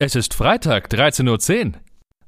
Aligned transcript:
Es 0.00 0.14
ist 0.14 0.32
Freitag, 0.32 0.92
13.10 0.92 1.66
Uhr. 1.66 1.72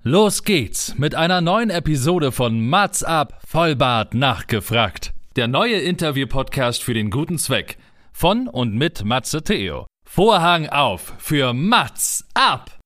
Los 0.03 0.43
geht's 0.43 0.99
mit 0.99 1.15
einer 1.15 1.41
neuen 1.41 1.71
Episode 1.71 2.33
von 2.33 2.69
Mats 2.69 3.05
ab, 3.05 3.41
Vollbart 3.47 4.13
nachgefragt. 4.13 5.13
Der 5.37 5.47
neue 5.47 5.77
Interview-Podcast 5.77 6.83
für 6.83 6.95
den 6.95 7.11
guten 7.11 7.39
Zweck. 7.39 7.79
Von 8.13 8.49
und 8.49 8.75
mit 8.75 9.05
Matze 9.05 9.45
Theo. 9.45 9.87
Vorhang 10.05 10.69
auf 10.69 11.15
für 11.19 11.53
Mats 11.53 12.27
ab! 12.35 12.81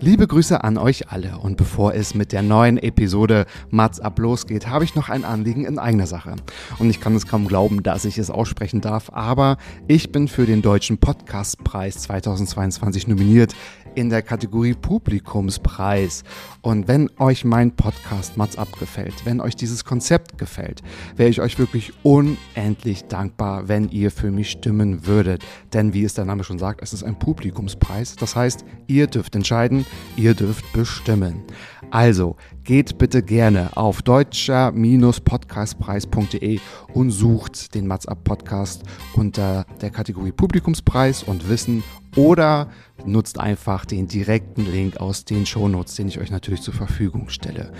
Liebe 0.00 0.28
Grüße 0.28 0.62
an 0.62 0.78
euch 0.78 1.10
alle 1.10 1.38
und 1.38 1.56
bevor 1.56 1.92
es 1.92 2.14
mit 2.14 2.30
der 2.30 2.42
neuen 2.42 2.78
Episode 2.78 3.46
Mats 3.70 3.98
ab 3.98 4.20
losgeht, 4.20 4.68
habe 4.68 4.84
ich 4.84 4.94
noch 4.94 5.08
ein 5.08 5.24
Anliegen 5.24 5.64
in 5.64 5.80
eigener 5.80 6.06
Sache. 6.06 6.36
Und 6.78 6.88
ich 6.88 7.00
kann 7.00 7.16
es 7.16 7.26
kaum 7.26 7.48
glauben, 7.48 7.82
dass 7.82 8.04
ich 8.04 8.16
es 8.16 8.30
aussprechen 8.30 8.80
darf, 8.80 9.10
aber 9.12 9.56
ich 9.88 10.12
bin 10.12 10.28
für 10.28 10.46
den 10.46 10.62
Deutschen 10.62 10.98
Podcastpreis 10.98 11.98
2022 11.98 13.08
nominiert 13.08 13.56
in 13.98 14.08
der 14.10 14.22
Kategorie 14.22 14.74
Publikumspreis. 14.74 16.22
Und 16.62 16.86
wenn 16.86 17.10
euch 17.18 17.44
mein 17.44 17.74
Podcast 17.74 18.36
Mats 18.36 18.56
abgefällt, 18.56 19.24
wenn 19.24 19.40
euch 19.40 19.56
dieses 19.56 19.84
Konzept 19.84 20.38
gefällt, 20.38 20.84
wäre 21.16 21.28
ich 21.28 21.40
euch 21.40 21.58
wirklich 21.58 21.92
unendlich 22.04 23.06
dankbar, 23.06 23.66
wenn 23.66 23.88
ihr 23.88 24.12
für 24.12 24.30
mich 24.30 24.52
stimmen 24.52 25.04
würdet. 25.04 25.44
Denn 25.72 25.94
wie 25.94 26.04
es 26.04 26.14
der 26.14 26.26
Name 26.26 26.44
schon 26.44 26.60
sagt, 26.60 26.80
es 26.80 26.92
ist 26.92 27.02
ein 27.02 27.18
Publikumspreis. 27.18 28.14
Das 28.14 28.36
heißt, 28.36 28.64
ihr 28.86 29.08
dürft 29.08 29.34
entscheiden, 29.34 29.84
ihr 30.16 30.34
dürft 30.34 30.72
bestimmen. 30.72 31.42
Also 31.90 32.36
geht 32.62 32.98
bitte 32.98 33.20
gerne 33.22 33.76
auf 33.76 34.02
deutscher-podcastpreis.de 34.02 36.60
und 36.94 37.10
sucht 37.10 37.74
den 37.74 37.88
Mats 37.88 38.06
Up 38.06 38.22
Podcast 38.22 38.84
unter 39.14 39.66
der 39.80 39.90
Kategorie 39.90 40.30
Publikumspreis 40.30 41.24
und 41.24 41.48
Wissen 41.48 41.82
oder 42.14 42.68
nutzt 43.04 43.38
einfach 43.38 43.84
den 43.84 44.08
direkten 44.08 44.70
Link 44.70 44.98
aus 44.98 45.24
den 45.24 45.46
Shownotes, 45.46 45.94
den 45.94 46.08
ich 46.08 46.18
euch 46.18 46.30
natürlich 46.30 46.62
zur 46.62 46.74
Verfügung 46.74 47.28
stelle. 47.28 47.72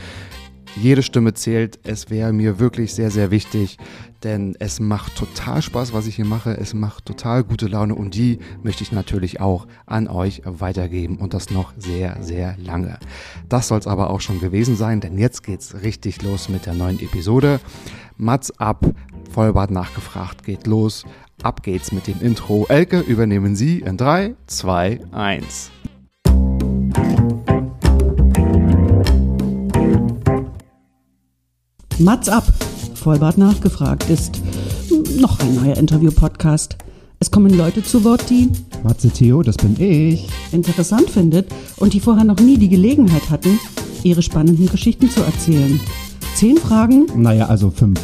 Jede 0.76 1.02
Stimme 1.02 1.34
zählt. 1.34 1.80
Es 1.82 2.08
wäre 2.10 2.32
mir 2.32 2.60
wirklich 2.60 2.94
sehr, 2.94 3.10
sehr 3.10 3.30
wichtig, 3.30 3.78
denn 4.22 4.54
es 4.60 4.78
macht 4.80 5.16
total 5.16 5.62
Spaß, 5.62 5.92
was 5.92 6.06
ich 6.06 6.16
hier 6.16 6.24
mache. 6.24 6.56
Es 6.56 6.72
macht 6.74 7.06
total 7.06 7.42
gute 7.42 7.66
Laune 7.66 7.94
und 7.94 8.14
die 8.14 8.38
möchte 8.62 8.84
ich 8.84 8.92
natürlich 8.92 9.40
auch 9.40 9.66
an 9.86 10.06
euch 10.08 10.42
weitergeben 10.44 11.16
und 11.18 11.34
das 11.34 11.50
noch 11.50 11.72
sehr, 11.76 12.22
sehr 12.22 12.56
lange. 12.58 12.98
Das 13.48 13.68
soll 13.68 13.78
es 13.78 13.86
aber 13.86 14.10
auch 14.10 14.20
schon 14.20 14.40
gewesen 14.40 14.76
sein, 14.76 15.00
denn 15.00 15.18
jetzt 15.18 15.42
geht's 15.42 15.82
richtig 15.82 16.22
los 16.22 16.48
mit 16.48 16.66
der 16.66 16.74
neuen 16.74 17.00
Episode. 17.00 17.60
Mats 18.16 18.56
ab, 18.58 18.84
Vollbart 19.30 19.70
nachgefragt, 19.70 20.44
geht 20.44 20.66
los. 20.66 21.04
Ab 21.42 21.62
geht's 21.62 21.92
mit 21.92 22.06
dem 22.08 22.20
Intro. 22.20 22.66
Elke, 22.68 22.98
übernehmen 23.00 23.54
Sie 23.54 23.78
in 23.78 23.96
3, 23.96 24.34
2, 24.46 25.00
1. 25.12 25.70
Mats 31.98 32.28
ab, 32.28 32.44
Vollbart 32.94 33.38
nachgefragt 33.38 34.08
ist 34.08 34.40
noch 35.20 35.38
ein 35.40 35.54
neuer 35.56 35.76
Interview-Podcast. 35.76 36.76
Es 37.20 37.30
kommen 37.30 37.56
Leute 37.56 37.82
zu 37.82 38.04
Wort, 38.04 38.30
die 38.30 38.48
Matze 38.84 39.10
Theo, 39.10 39.42
das 39.42 39.56
bin 39.56 39.76
ich. 39.80 40.28
interessant 40.52 41.10
findet 41.10 41.48
und 41.78 41.92
die 41.92 42.00
vorher 42.00 42.24
noch 42.24 42.38
nie 42.38 42.56
die 42.58 42.68
Gelegenheit 42.68 43.30
hatten, 43.30 43.58
ihre 44.04 44.22
spannenden 44.22 44.68
Geschichten 44.68 45.10
zu 45.10 45.22
erzählen. 45.22 45.80
Zehn 46.34 46.56
Fragen, 46.56 47.06
Naja, 47.16 47.46
also 47.46 47.70
fünf. 47.70 48.00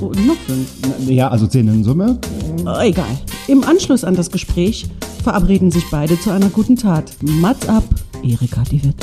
Oh, 0.00 0.12
noch 0.26 0.36
fünf. 0.46 0.68
Ja, 1.08 1.28
also 1.28 1.46
zehn 1.46 1.68
in 1.68 1.84
Summe. 1.84 2.18
Oh, 2.64 2.80
egal. 2.80 3.06
Im 3.48 3.64
Anschluss 3.64 4.04
an 4.04 4.14
das 4.14 4.30
Gespräch 4.30 4.86
verabreden 5.22 5.70
sich 5.70 5.84
beide 5.90 6.18
zu 6.20 6.30
einer 6.30 6.48
guten 6.48 6.76
Tat. 6.76 7.12
Mats 7.22 7.68
ab, 7.68 7.84
Erika 8.22 8.62
die 8.70 8.82
Witt. 8.84 8.96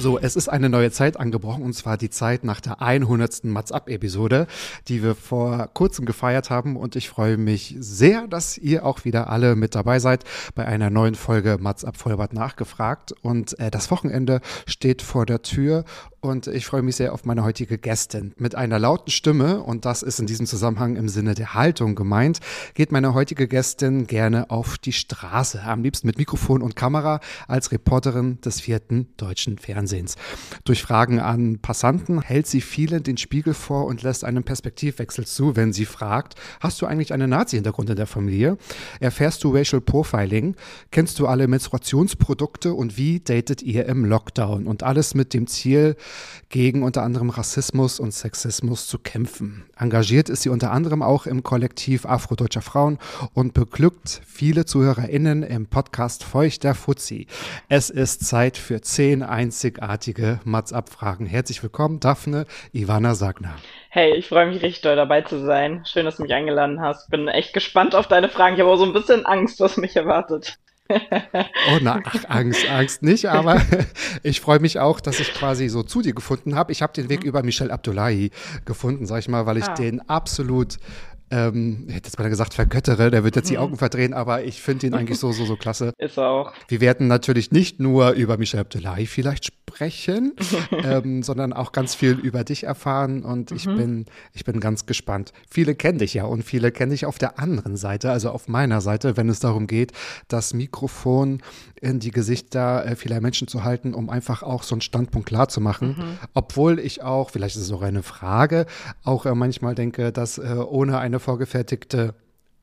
So, 0.00 0.16
es 0.16 0.36
ist 0.36 0.48
eine 0.48 0.68
neue 0.68 0.92
Zeit 0.92 1.18
angebrochen 1.18 1.64
und 1.64 1.72
zwar 1.72 1.96
die 1.96 2.08
Zeit 2.08 2.44
nach 2.44 2.60
der 2.60 2.80
100. 2.80 3.42
Mats 3.42 3.72
Up 3.72 3.88
Episode, 3.90 4.46
die 4.86 5.02
wir 5.02 5.16
vor 5.16 5.68
kurzem 5.74 6.04
gefeiert 6.04 6.50
haben 6.50 6.76
und 6.76 6.94
ich 6.94 7.08
freue 7.08 7.36
mich 7.36 7.74
sehr, 7.80 8.28
dass 8.28 8.56
ihr 8.58 8.86
auch 8.86 9.04
wieder 9.04 9.28
alle 9.28 9.56
mit 9.56 9.74
dabei 9.74 9.98
seid 9.98 10.22
bei 10.54 10.64
einer 10.64 10.88
neuen 10.88 11.16
Folge 11.16 11.58
Mats 11.58 11.84
Up 11.84 11.96
Vollbart 11.96 12.32
nachgefragt 12.32 13.12
und 13.22 13.58
äh, 13.58 13.72
das 13.72 13.90
Wochenende 13.90 14.40
steht 14.66 15.02
vor 15.02 15.26
der 15.26 15.42
Tür 15.42 15.84
und 16.20 16.46
ich 16.46 16.66
freue 16.66 16.82
mich 16.82 16.96
sehr 16.96 17.12
auf 17.12 17.24
meine 17.24 17.44
heutige 17.44 17.78
Gästin. 17.78 18.34
Mit 18.38 18.54
einer 18.56 18.78
lauten 18.78 19.10
Stimme, 19.10 19.62
und 19.62 19.84
das 19.84 20.02
ist 20.02 20.18
in 20.18 20.26
diesem 20.26 20.46
Zusammenhang 20.46 20.96
im 20.96 21.08
Sinne 21.08 21.34
der 21.34 21.54
Haltung 21.54 21.94
gemeint, 21.94 22.40
geht 22.74 22.90
meine 22.90 23.14
heutige 23.14 23.46
Gästin 23.46 24.08
gerne 24.08 24.50
auf 24.50 24.78
die 24.78 24.92
Straße, 24.92 25.62
am 25.62 25.82
liebsten 25.82 26.08
mit 26.08 26.18
Mikrofon 26.18 26.60
und 26.60 26.74
Kamera 26.74 27.20
als 27.46 27.70
Reporterin 27.70 28.40
des 28.40 28.60
vierten 28.60 29.08
deutschen 29.16 29.58
Fernsehens. 29.58 29.87
Durch 30.64 30.82
Fragen 30.82 31.20
an 31.20 31.58
Passanten 31.60 32.20
hält 32.20 32.46
sie 32.46 32.60
vielen 32.60 33.02
den 33.02 33.16
Spiegel 33.16 33.54
vor 33.54 33.86
und 33.86 34.02
lässt 34.02 34.24
einen 34.24 34.44
Perspektivwechsel 34.44 35.26
zu, 35.26 35.56
wenn 35.56 35.72
sie 35.72 35.86
fragt, 35.86 36.34
hast 36.60 36.80
du 36.80 36.86
eigentlich 36.86 37.12
einen 37.12 37.30
Nazi-Hintergrund 37.30 37.90
in 37.90 37.96
der 37.96 38.06
Familie? 38.06 38.58
Erfährst 39.00 39.42
du 39.44 39.54
Racial 39.54 39.80
Profiling? 39.80 40.56
Kennst 40.90 41.18
du 41.18 41.26
alle 41.26 41.48
Menstruationsprodukte 41.48 42.72
und 42.74 42.96
wie 42.96 43.20
datet 43.20 43.62
ihr 43.62 43.86
im 43.86 44.04
Lockdown? 44.04 44.66
Und 44.66 44.82
alles 44.82 45.14
mit 45.14 45.34
dem 45.34 45.46
Ziel, 45.46 45.96
gegen 46.48 46.82
unter 46.82 47.02
anderem 47.02 47.30
Rassismus 47.30 48.00
und 48.00 48.12
Sexismus 48.12 48.86
zu 48.86 48.98
kämpfen. 48.98 49.64
Engagiert 49.76 50.28
ist 50.28 50.42
sie 50.42 50.48
unter 50.48 50.72
anderem 50.72 51.02
auch 51.02 51.26
im 51.26 51.42
Kollektiv 51.42 52.06
Afrodeutscher 52.06 52.62
Frauen 52.62 52.98
und 53.34 53.54
beglückt 53.54 54.22
viele 54.26 54.64
ZuhörerInnen 54.64 55.42
im 55.42 55.66
Podcast 55.66 56.24
Feuchter 56.24 56.74
Fuzzi. 56.74 57.26
Es 57.68 57.90
ist 57.90 58.26
Zeit 58.26 58.56
für 58.56 58.80
zehn 58.80 59.22
einzigartige 59.82 60.40
Mats-Abfragen. 60.44 61.26
Herzlich 61.26 61.62
willkommen, 61.62 62.00
Daphne 62.00 62.46
Ivana 62.72 63.14
Sagner. 63.14 63.54
Hey, 63.90 64.14
ich 64.14 64.28
freue 64.28 64.46
mich 64.46 64.62
richtig 64.62 64.82
doll 64.82 64.96
dabei 64.96 65.22
zu 65.22 65.44
sein. 65.44 65.84
Schön, 65.86 66.04
dass 66.04 66.16
du 66.16 66.22
mich 66.22 66.34
eingeladen 66.34 66.80
hast. 66.80 67.10
Bin 67.10 67.28
echt 67.28 67.52
gespannt 67.54 67.94
auf 67.94 68.08
deine 68.08 68.28
Fragen. 68.28 68.54
Ich 68.56 68.60
habe 68.60 68.70
auch 68.70 68.76
so 68.76 68.84
ein 68.84 68.92
bisschen 68.92 69.24
Angst, 69.26 69.60
was 69.60 69.76
mich 69.76 69.94
erwartet. 69.96 70.58
Oh, 70.90 71.78
na, 71.82 72.00
ach, 72.04 72.24
Angst, 72.28 72.68
Angst 72.68 73.02
nicht, 73.02 73.26
aber 73.26 73.60
ich 74.22 74.40
freue 74.40 74.58
mich 74.58 74.78
auch, 74.78 75.00
dass 75.00 75.20
ich 75.20 75.32
quasi 75.34 75.68
so 75.68 75.82
zu 75.82 76.00
dir 76.02 76.14
gefunden 76.14 76.54
habe. 76.54 76.72
Ich 76.72 76.80
habe 76.82 76.94
den 76.94 77.08
Weg 77.10 77.24
über 77.24 77.42
Michel 77.42 77.70
Abdullahi 77.70 78.30
gefunden, 78.64 79.06
sag 79.06 79.18
ich 79.20 79.28
mal, 79.28 79.46
weil 79.46 79.58
ich 79.58 79.68
Ah. 79.68 79.74
den 79.74 80.08
absolut, 80.08 80.76
ähm, 81.30 81.84
ich 81.88 81.94
hätte 81.94 82.08
jetzt 82.08 82.18
mal 82.18 82.28
gesagt, 82.28 82.54
vergöttere, 82.54 83.10
der 83.10 83.24
wird 83.24 83.36
jetzt 83.36 83.50
die 83.50 83.58
Augen 83.58 83.76
verdrehen, 83.76 84.14
aber 84.14 84.44
ich 84.44 84.62
finde 84.62 84.86
ihn 84.86 84.94
eigentlich 84.94 85.18
so, 85.18 85.32
so, 85.32 85.44
so 85.44 85.56
klasse. 85.56 85.92
Ist 85.98 86.18
auch. 86.18 86.52
Wir 86.68 86.80
werden 86.80 87.06
natürlich 87.06 87.50
nicht 87.50 87.80
nur 87.80 88.10
über 88.10 88.38
Michel 88.38 88.60
Abdullahi 88.60 89.06
vielleicht 89.06 89.46
sprechen, 89.46 90.34
ähm, 90.84 91.22
sondern 91.22 91.52
auch 91.52 91.72
ganz 91.72 91.94
viel 91.94 92.12
über 92.12 92.44
dich 92.44 92.64
erfahren 92.64 93.24
und 93.24 93.52
ich 93.52 93.66
bin, 93.66 94.06
ich 94.32 94.44
bin 94.44 94.60
ganz 94.60 94.86
gespannt. 94.86 95.32
Viele 95.48 95.74
kennen 95.74 95.98
dich 95.98 96.14
ja 96.14 96.24
und 96.24 96.42
viele 96.42 96.72
kennen 96.72 96.90
dich 96.90 97.06
auf 97.06 97.18
der 97.18 97.38
anderen 97.38 97.76
Seite, 97.76 98.10
also 98.10 98.30
auf 98.30 98.48
meiner 98.48 98.80
Seite, 98.80 99.16
wenn 99.16 99.28
es 99.28 99.40
darum 99.40 99.66
geht, 99.66 99.92
das 100.28 100.54
Mikrofon 100.54 101.42
in 101.80 102.00
die 102.00 102.10
Gesichter 102.10 102.84
äh, 102.86 102.96
vieler 102.96 103.20
Menschen 103.20 103.48
zu 103.48 103.64
halten, 103.64 103.94
um 103.94 104.10
einfach 104.10 104.42
auch 104.42 104.62
so 104.62 104.74
einen 104.74 104.80
Standpunkt 104.80 105.28
klar 105.28 105.48
zu 105.48 105.60
machen. 105.60 106.18
Obwohl 106.34 106.78
ich 106.78 107.02
auch, 107.02 107.30
vielleicht 107.30 107.56
ist 107.56 107.62
es 107.62 107.72
auch 107.72 107.82
eine 107.82 108.02
Frage, 108.02 108.66
auch 109.04 109.26
äh, 109.26 109.34
manchmal 109.34 109.74
denke, 109.74 110.12
dass 110.12 110.38
äh, 110.38 110.54
ohne 110.54 110.98
eine 110.98 111.17
vorgefertigte 111.20 112.14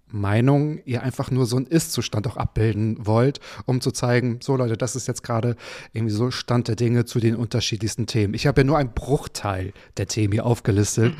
Meinung 0.07 0.79
ihr 0.85 1.03
einfach 1.03 1.31
nur 1.31 1.45
so 1.45 1.57
einen 1.57 1.66
Ist-Zustand 1.66 2.27
auch 2.27 2.38
abbilden 2.38 3.05
wollt, 3.05 3.39
um 3.66 3.81
zu 3.81 3.91
zeigen, 3.91 4.39
so 4.41 4.55
Leute, 4.55 4.77
das 4.77 4.95
ist 4.95 5.07
jetzt 5.07 5.23
gerade 5.23 5.55
irgendwie 5.93 6.13
so 6.13 6.31
Stand 6.31 6.67
der 6.67 6.75
Dinge 6.75 7.05
zu 7.05 7.19
den 7.19 7.35
unterschiedlichsten 7.35 8.05
Themen. 8.05 8.33
Ich 8.33 8.47
habe 8.47 8.61
ja 8.61 8.66
nur 8.66 8.77
einen 8.77 8.93
Bruchteil 8.93 9.73
der 9.97 10.07
Themen 10.07 10.33
hier 10.33 10.45
aufgelistet, 10.45 11.16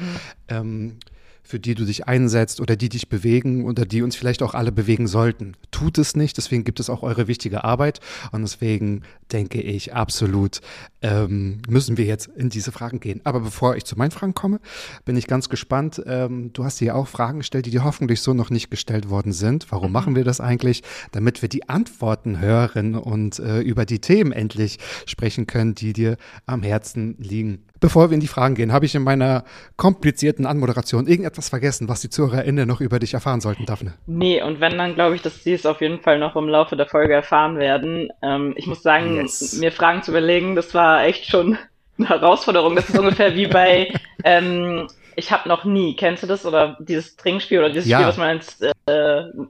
ähm, 0.48 0.98
für 1.46 1.60
die 1.60 1.76
du 1.76 1.86
dich 1.86 2.08
einsetzt 2.08 2.60
oder 2.60 2.76
die 2.76 2.90
dich 2.90 3.08
bewegen 3.08 3.66
oder 3.66 3.86
die 3.86 4.02
uns 4.02 4.16
vielleicht 4.16 4.44
auch 4.44 4.54
alle 4.54 4.72
bewegen 4.72 5.08
sollten. 5.08 5.56
Tut 5.72 5.98
es 5.98 6.16
nicht, 6.16 6.38
deswegen 6.38 6.64
gibt 6.64 6.80
es 6.80 6.90
auch 6.90 7.04
eure 7.04 7.28
wichtige 7.28 7.64
Arbeit 7.64 8.00
und 8.32 8.42
deswegen 8.42 9.04
denke 9.32 9.62
ich 9.62 9.94
absolut, 9.94 10.62
ähm, 11.02 11.62
müssen 11.68 11.98
wir 11.98 12.06
jetzt 12.06 12.28
in 12.28 12.50
diese 12.50 12.72
Fragen 12.72 13.00
gehen. 13.00 13.22
Aber 13.24 13.40
bevor 13.40 13.76
ich 13.76 13.86
zu 13.86 13.98
meinen 13.98 14.12
Fragen 14.12 14.34
komme, 14.34 14.60
bin 15.06 15.16
ich 15.18 15.28
ganz 15.28 15.50
gespannt. 15.50 16.02
Ähm, 16.06 16.52
du 16.54 16.64
hast 16.64 16.80
dir 16.80 16.96
auch 16.96 17.08
Fragen 17.08 17.40
gestellt, 17.40 17.68
die 17.68 17.72
dir 17.72 17.84
hoffentlich 17.84 18.22
so 18.22 18.34
noch 18.34 18.50
nicht 18.50 18.72
gestellt 18.72 19.10
worden 19.10 19.32
sind. 19.32 19.72
Warum 19.72 19.92
machen 19.92 20.16
wir 20.16 20.24
das 20.24 20.42
eigentlich? 20.42 20.84
Damit 21.12 21.42
wir 21.42 21.50
die 21.50 21.70
Antworten 21.70 22.40
hören 22.40 22.96
und 22.96 23.40
äh, 23.40 23.62
über 23.62 23.86
die 23.86 24.00
Themen 24.00 24.32
endlich 24.32 24.80
sprechen 25.06 25.46
können, 25.46 25.76
die 25.76 25.94
dir 25.94 26.18
am 26.46 26.64
Herzen 26.64 27.16
liegen. 27.20 27.65
Bevor 27.80 28.10
wir 28.10 28.16
in 28.16 28.22
die 28.22 28.28
Fragen 28.28 28.56
gehen, 28.56 28.72
habe 28.72 28.86
ich 28.86 28.96
in 28.96 29.04
meiner 29.04 29.44
komplizierten 29.76 30.46
Anmoderation 30.46 31.08
irgendetwas 31.08 31.50
vergessen, 31.50 31.90
was 31.90 32.02
die 32.02 32.10
ZuhörerInnen 32.10 32.68
noch 32.68 32.82
über 32.82 33.00
dich 33.00 33.14
erfahren 33.14 33.42
sollten, 33.42 33.66
Daphne. 33.66 33.94
Nee, 34.08 34.42
und 34.42 34.60
wenn, 34.62 34.78
dann 34.78 34.96
glaube 34.96 35.16
ich, 35.16 35.22
dass 35.22 35.44
sie 35.44 35.54
es 35.54 35.66
auf 35.66 35.82
jeden 35.82 36.00
Fall 36.00 36.18
noch 36.20 36.36
im 36.36 36.48
Laufe 36.48 36.76
der 36.76 36.88
Folge 36.88 37.14
erfahren 37.14 37.58
werden. 37.58 38.10
Ähm, 38.22 38.54
ich 38.56 38.68
muss 38.68 38.82
sagen, 38.82 39.16
Yes. 39.18 39.58
mir 39.60 39.72
Fragen 39.72 40.04
zu 40.04 40.12
überlegen, 40.12 40.56
das 40.56 40.74
war 40.74 41.04
echt 41.04 41.26
schon 41.28 41.58
eine 41.98 42.10
Herausforderung. 42.10 42.76
Das 42.76 42.90
ist 42.90 42.98
ungefähr 42.98 43.36
wie 43.36 43.48
bei 43.48 43.92
ähm, 44.24 44.88
ich 45.16 45.32
habe 45.32 45.48
noch 45.50 45.64
nie, 45.66 45.96
kennst 45.96 46.24
du 46.24 46.28
das? 46.28 46.46
Oder 46.46 46.78
dieses 46.80 47.16
Trinkspiel 47.16 47.60
oder 47.60 47.70
dieses 47.70 47.88
Ja. 47.88 47.98
Spiel, 47.98 48.08
was 48.08 48.18
man 48.18 48.28
als, 48.30 48.62
äh, 48.62 48.72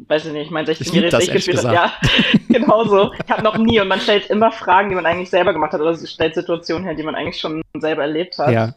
weiß 0.08 0.26
ich 0.26 0.34
nicht, 0.34 0.52
mein 0.52 0.70
Ich 0.70 0.80
lieb 0.80 1.06
16-jähriges 1.06 1.10
das, 1.12 1.24
Ich 1.24 1.30
ehrlich 1.30 1.46
gespielt 1.46 1.66
hat. 1.66 1.74
Ja, 1.74 1.94
genau 2.50 2.84
so. 2.86 3.12
Ich 3.26 3.32
habe 3.32 3.44
noch 3.44 3.58
nie 3.58 3.80
und 3.80 3.88
man 3.88 4.00
stellt 4.00 4.30
immer 4.30 4.52
Fragen, 4.52 4.90
die 4.90 4.96
man 4.96 5.06
eigentlich 5.06 5.30
selber 5.30 5.54
gemacht 5.54 5.74
hat 5.74 5.82
oder 5.82 5.96
stellt 5.98 6.36
Situationen 6.36 6.86
her, 6.86 6.96
die 6.96 7.04
man 7.04 7.16
eigentlich 7.16 7.40
schon 7.40 7.62
selber 7.80 8.04
erlebt 8.04 8.38
hat. 8.38 8.52
Ja, 8.52 8.74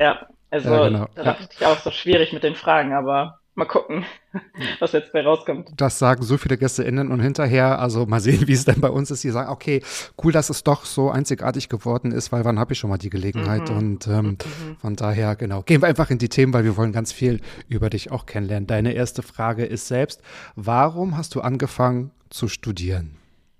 Ja, 0.00 0.26
also 0.50 0.70
Ja, 0.70 0.88
genau. 0.88 1.06
da 1.14 1.22
dachte 1.24 1.48
ich 1.58 1.66
auch 1.66 1.78
so 1.78 1.90
schwierig 1.90 2.32
mit 2.32 2.42
den 2.42 2.54
Fragen, 2.54 2.92
aber 2.94 3.37
mal 3.58 3.66
gucken, 3.66 4.06
was 4.78 4.92
jetzt 4.92 5.12
bei 5.12 5.22
rauskommt. 5.22 5.70
das 5.76 5.98
sagen 5.98 6.22
so 6.22 6.38
viele 6.38 6.56
GästeInnen 6.56 7.10
und 7.10 7.20
hinterher, 7.20 7.78
also 7.78 8.06
mal 8.06 8.20
sehen, 8.20 8.42
wie 8.48 8.52
es 8.52 8.64
denn 8.64 8.80
bei 8.80 8.88
uns 8.88 9.10
ist, 9.10 9.24
die 9.24 9.30
sagen, 9.30 9.50
okay, 9.50 9.82
cool, 10.22 10.32
dass 10.32 10.48
es 10.48 10.64
doch 10.64 10.84
so 10.84 11.10
einzigartig 11.10 11.68
geworden 11.68 12.12
ist, 12.12 12.32
weil 12.32 12.44
wann 12.44 12.58
habe 12.58 12.72
ich 12.72 12.78
schon 12.78 12.88
mal 12.88 12.98
die 12.98 13.10
Gelegenheit? 13.10 13.68
Mhm. 13.70 13.76
Und 13.76 14.06
ähm, 14.06 14.38
von 14.80 14.96
daher, 14.96 15.36
genau, 15.36 15.62
gehen 15.62 15.82
wir 15.82 15.88
einfach 15.88 16.10
in 16.10 16.18
die 16.18 16.28
Themen, 16.28 16.54
weil 16.54 16.64
wir 16.64 16.76
wollen 16.76 16.92
ganz 16.92 17.12
viel 17.12 17.40
über 17.68 17.90
dich 17.90 18.10
auch 18.10 18.24
kennenlernen. 18.24 18.66
Deine 18.66 18.92
erste 18.92 19.22
Frage 19.22 19.66
ist 19.66 19.88
selbst, 19.88 20.22
warum 20.54 21.16
hast 21.16 21.34
du 21.34 21.40
angefangen 21.40 22.12
zu 22.30 22.48
studieren? 22.48 23.16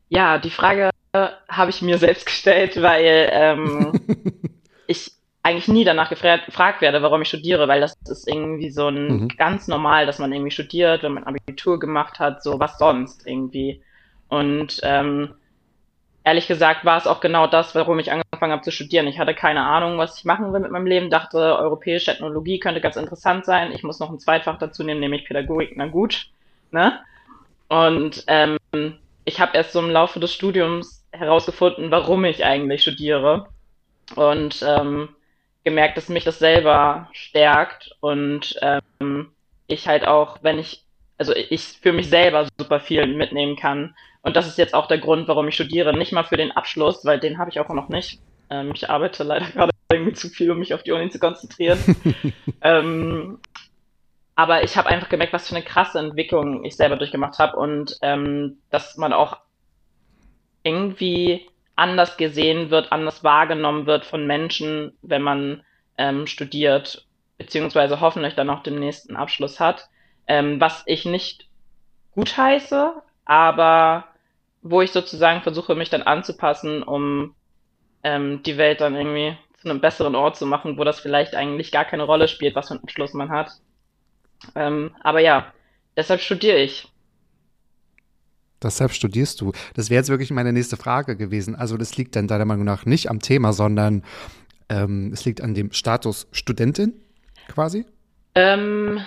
Ja, 0.08 0.38
die 0.38 0.50
Frage 0.50 0.90
habe 1.48 1.70
ich 1.70 1.82
mir 1.82 1.98
selbst 1.98 2.26
gestellt, 2.26 2.80
weil 2.80 3.28
ähm, 3.32 3.92
ich 4.86 5.17
eigentlich 5.43 5.69
nie 5.69 5.85
danach 5.85 6.11
gefra- 6.11 6.44
gefragt 6.44 6.81
werde, 6.82 7.02
warum 7.02 7.23
ich 7.23 7.29
studiere, 7.29 7.69
weil 7.69 7.81
das 7.81 7.94
ist 8.08 8.29
irgendwie 8.29 8.70
so 8.70 8.88
ein 8.88 9.25
Mhm. 9.25 9.29
ganz 9.37 9.69
normal, 9.69 10.06
dass 10.06 10.19
man 10.19 10.32
irgendwie 10.32 10.50
studiert, 10.50 11.02
wenn 11.02 11.14
man 11.14 11.25
Abitur 11.25 11.79
gemacht 11.79 12.19
hat, 12.19 12.43
so 12.43 12.58
was 12.61 12.79
sonst 12.79 13.26
irgendwie. 13.26 13.82
Und 14.29 14.81
ähm, 14.82 15.35
ehrlich 16.25 16.46
gesagt 16.49 16.85
war 16.85 16.99
es 16.99 17.06
auch 17.06 17.20
genau 17.20 17.46
das, 17.46 17.75
warum 17.75 17.99
ich 17.99 18.12
angefangen 18.12 18.52
habe 18.52 18.62
zu 18.62 18.70
studieren. 18.73 19.06
Ich 19.06 19.19
hatte 19.19 19.35
keine 19.35 19.64
Ahnung, 19.64 19.99
was 19.99 20.19
ich 20.19 20.25
machen 20.25 20.52
will 20.52 20.61
mit 20.61 20.70
meinem 20.70 20.87
Leben, 20.87 21.11
dachte, 21.11 21.38
europäische 21.58 22.12
Ethnologie 22.12 22.58
könnte 22.61 22.81
ganz 22.81 22.96
interessant 22.96 23.44
sein. 23.46 23.73
Ich 23.73 23.82
muss 23.82 24.00
noch 24.00 24.11
ein 24.11 24.19
Zweitfach 24.19 24.58
dazu 24.58 24.85
nehmen, 24.85 25.00
nämlich 25.00 25.25
Pädagogik, 25.25 25.73
na 25.76 25.87
gut. 25.87 26.29
Ne? 26.70 27.00
Und 27.69 28.25
ähm, 28.26 28.58
ich 29.25 29.40
habe 29.40 29.56
erst 29.56 29.73
so 29.73 29.81
im 29.81 29.90
Laufe 29.90 30.20
des 30.20 30.32
Studiums 30.32 31.06
herausgefunden, 31.12 31.90
warum 31.90 32.25
ich 32.25 32.44
eigentlich 32.44 32.82
studiere. 32.82 33.49
Und 34.17 34.62
ähm, 34.67 35.11
gemerkt, 35.68 35.98
dass 35.98 36.08
mich 36.08 36.24
das 36.24 36.38
selber 36.38 37.10
stärkt 37.12 37.94
und 38.00 38.58
ähm, 38.62 39.32
ich 39.66 39.86
halt 39.86 40.06
auch, 40.06 40.38
wenn 40.40 40.58
ich, 40.58 40.82
also 41.18 41.34
ich 41.34 41.78
für 41.82 41.92
mich 41.92 42.08
selber 42.08 42.48
super 42.58 42.80
viel 42.80 43.06
mitnehmen 43.06 43.54
kann. 43.56 43.94
Und 44.22 44.34
das 44.34 44.46
ist 44.46 44.56
jetzt 44.56 44.72
auch 44.72 44.88
der 44.88 44.96
Grund, 44.96 45.28
warum 45.28 45.46
ich 45.46 45.54
studiere. 45.54 45.94
Nicht 45.94 46.12
mal 46.12 46.24
für 46.24 46.38
den 46.38 46.52
Abschluss, 46.52 47.04
weil 47.04 47.20
den 47.20 47.36
habe 47.36 47.50
ich 47.50 47.60
auch 47.60 47.68
noch 47.68 47.90
nicht. 47.90 48.18
Ähm, 48.48 48.72
ich 48.74 48.88
arbeite 48.88 49.24
leider 49.24 49.44
gerade 49.52 49.72
irgendwie 49.92 50.14
zu 50.14 50.30
viel, 50.30 50.50
um 50.50 50.58
mich 50.58 50.72
auf 50.72 50.82
die 50.82 50.92
Uni 50.92 51.10
zu 51.10 51.18
konzentrieren. 51.18 51.78
ähm, 52.62 53.38
aber 54.34 54.64
ich 54.64 54.74
habe 54.78 54.88
einfach 54.88 55.10
gemerkt, 55.10 55.34
was 55.34 55.48
für 55.48 55.54
eine 55.54 55.64
krasse 55.64 55.98
Entwicklung 55.98 56.64
ich 56.64 56.76
selber 56.76 56.96
durchgemacht 56.96 57.38
habe 57.38 57.58
und 57.58 57.98
ähm, 58.00 58.56
dass 58.70 58.96
man 58.96 59.12
auch 59.12 59.36
irgendwie 60.62 61.46
anders 61.78 62.16
gesehen 62.16 62.70
wird, 62.70 62.92
anders 62.92 63.25
wahrgenommen 63.25 63.86
wird 63.86 64.04
von 64.04 64.26
Menschen, 64.26 64.96
wenn 65.02 65.22
man 65.22 65.62
ähm, 65.96 66.26
studiert, 66.26 67.06
beziehungsweise 67.38 68.00
hoffentlich 68.00 68.34
dann 68.34 68.50
auch 68.50 68.62
den 68.62 68.78
nächsten 68.78 69.16
Abschluss 69.16 69.60
hat. 69.60 69.88
Ähm, 70.26 70.60
was 70.60 70.82
ich 70.86 71.04
nicht 71.04 71.48
gutheiße, 72.12 72.94
aber 73.25 74.04
wo 74.62 74.82
ich 74.82 74.90
sozusagen 74.90 75.42
versuche, 75.42 75.75
mich 75.75 75.88
dann 75.88 76.02
anzupassen, 76.02 76.82
um 76.82 77.34
ähm, 78.02 78.42
die 78.42 78.56
Welt 78.56 78.80
dann 78.80 78.96
irgendwie 78.96 79.36
zu 79.60 79.69
einem 79.69 79.80
besseren 79.80 80.14
Ort 80.14 80.36
zu 80.36 80.46
machen, 80.46 80.78
wo 80.78 80.84
das 80.84 81.00
vielleicht 81.00 81.34
eigentlich 81.34 81.72
gar 81.72 81.84
keine 81.84 82.04
Rolle 82.04 82.28
spielt, 82.28 82.54
was 82.54 82.69
für 82.69 82.75
einen 82.75 82.82
Abschluss 82.82 83.14
man 83.14 83.30
hat. 83.30 83.50
Ähm, 84.54 84.94
aber 85.00 85.20
ja, 85.20 85.52
deshalb 85.96 86.20
studiere 86.20 86.58
ich. 86.58 86.88
Deshalb 88.62 88.93
studierst 88.93 89.40
du. 89.40 89.52
Das 89.75 89.90
wäre 89.90 90.00
jetzt 90.00 90.08
wirklich 90.08 90.31
meine 90.31 90.52
nächste 90.52 90.76
Frage 90.76 91.16
gewesen. 91.16 91.55
Also 91.55 91.76
das 91.76 91.96
liegt 91.96 92.16
dann 92.16 92.26
deiner 92.26 92.44
Meinung 92.44 92.64
nach 92.64 92.87
nicht 92.87 93.08
am 93.10 93.20
Thema, 93.20 93.52
sondern 93.52 94.02
ähm, 94.69 95.10
es 95.12 95.25
liegt 95.25 95.40
an 95.40 95.55
dem 95.55 95.72
Status 95.72 96.28
Studentin 96.32 96.94
quasi? 97.49 97.87
Ähm, 98.34 99.00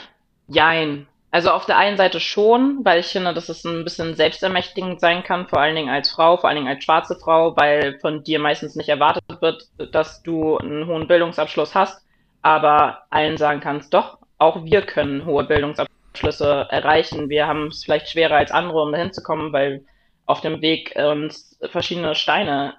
jein. 0.48 1.08
Also 1.34 1.52
auf 1.52 1.66
der 1.66 1.78
einen 1.78 1.96
Seite 1.96 2.20
schon, 2.20 2.80
weil 2.84 3.00
ich 3.00 3.08
finde, 3.08 3.34
dass 3.34 3.48
es 3.48 3.64
ein 3.64 3.86
bisschen 3.86 4.16
selbstermächtigend 4.16 5.00
sein 5.00 5.24
kann, 5.24 5.48
vor 5.48 5.62
allen 5.62 5.76
Dingen 5.76 5.90
als 5.90 6.10
Frau, 6.10 6.36
vor 6.36 6.50
allen 6.50 6.58
Dingen 6.58 6.68
als 6.68 6.84
schwarze 6.84 7.18
Frau, 7.18 7.56
weil 7.56 7.98
von 8.00 8.24
dir 8.24 8.38
meistens 8.40 8.76
nicht 8.76 8.90
erwartet 8.90 9.24
wird, 9.40 9.70
dass 9.94 10.22
du 10.24 10.58
einen 10.58 10.88
hohen 10.88 11.08
Bildungsabschluss 11.08 11.74
hast, 11.74 12.06
aber 12.42 13.04
allen 13.12 13.38
sagen 13.38 13.62
kannst, 13.62 13.94
doch, 13.94 14.18
auch 14.40 14.66
wir 14.66 14.82
können 14.82 15.26
hohe 15.26 15.46
Bildungsabschlüsse 15.46 16.01
erreichen. 16.14 17.30
Wir 17.30 17.48
haben 17.48 17.68
es 17.68 17.84
vielleicht 17.84 18.10
schwerer 18.10 18.36
als 18.36 18.52
andere, 18.52 18.82
um 18.82 18.92
dahin 18.92 19.14
zu 19.14 19.24
kommen, 19.24 19.54
weil 19.54 19.86
auf 20.26 20.42
dem 20.42 20.62
Weg 20.62 20.96
uns 20.96 21.60
verschiedene 21.72 22.16
Steine 22.16 22.76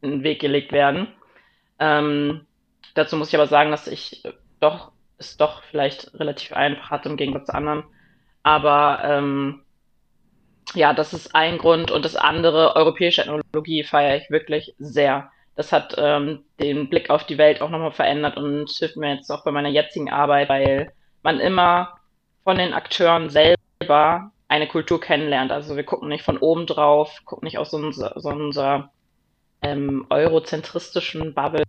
in 0.00 0.10
den 0.10 0.22
Weg 0.22 0.40
gelegt 0.40 0.72
werden. 0.72 1.08
Ähm, 1.78 2.46
dazu 2.94 3.16
muss 3.16 3.28
ich 3.28 3.34
aber 3.34 3.46
sagen, 3.46 3.70
dass 3.70 3.86
ich 3.86 4.22
doch 4.60 4.92
es 5.18 5.36
doch 5.36 5.62
vielleicht 5.64 6.12
relativ 6.18 6.52
einfach 6.52 6.90
hatte 6.90 7.08
im 7.08 7.16
Gegensatz 7.16 7.46
zu 7.46 7.54
anderen. 7.54 7.84
Aber 8.42 9.00
ähm, 9.04 9.62
ja, 10.74 10.92
das 10.92 11.12
ist 11.12 11.34
ein 11.34 11.58
Grund. 11.58 11.90
Und 11.90 12.04
das 12.04 12.16
andere, 12.16 12.76
europäische 12.76 13.22
Ethnologie, 13.22 13.84
feiere 13.84 14.16
ich 14.16 14.30
wirklich 14.30 14.74
sehr. 14.78 15.30
Das 15.56 15.72
hat 15.72 15.94
ähm, 15.98 16.44
den 16.60 16.90
Blick 16.90 17.10
auf 17.10 17.24
die 17.24 17.38
Welt 17.38 17.60
auch 17.60 17.70
nochmal 17.70 17.92
verändert 17.92 18.36
und 18.36 18.70
hilft 18.70 18.96
mir 18.96 19.14
jetzt 19.14 19.30
auch 19.30 19.44
bei 19.44 19.52
meiner 19.52 19.68
jetzigen 19.68 20.10
Arbeit, 20.10 20.48
weil 20.48 20.92
man 21.22 21.38
immer 21.38 21.94
von 22.44 22.58
den 22.58 22.74
Akteuren 22.74 23.30
selber 23.30 24.30
eine 24.48 24.68
Kultur 24.68 25.00
kennenlernt. 25.00 25.50
Also 25.50 25.76
wir 25.76 25.84
gucken 25.84 26.08
nicht 26.08 26.22
von 26.22 26.38
oben 26.38 26.66
drauf, 26.66 27.22
gucken 27.24 27.46
nicht 27.46 27.58
aus 27.58 27.70
so 27.70 27.90
so 27.90 28.28
unserer 28.28 28.90
ähm, 29.62 30.06
eurozentristischen 30.10 31.34
Bubble 31.34 31.64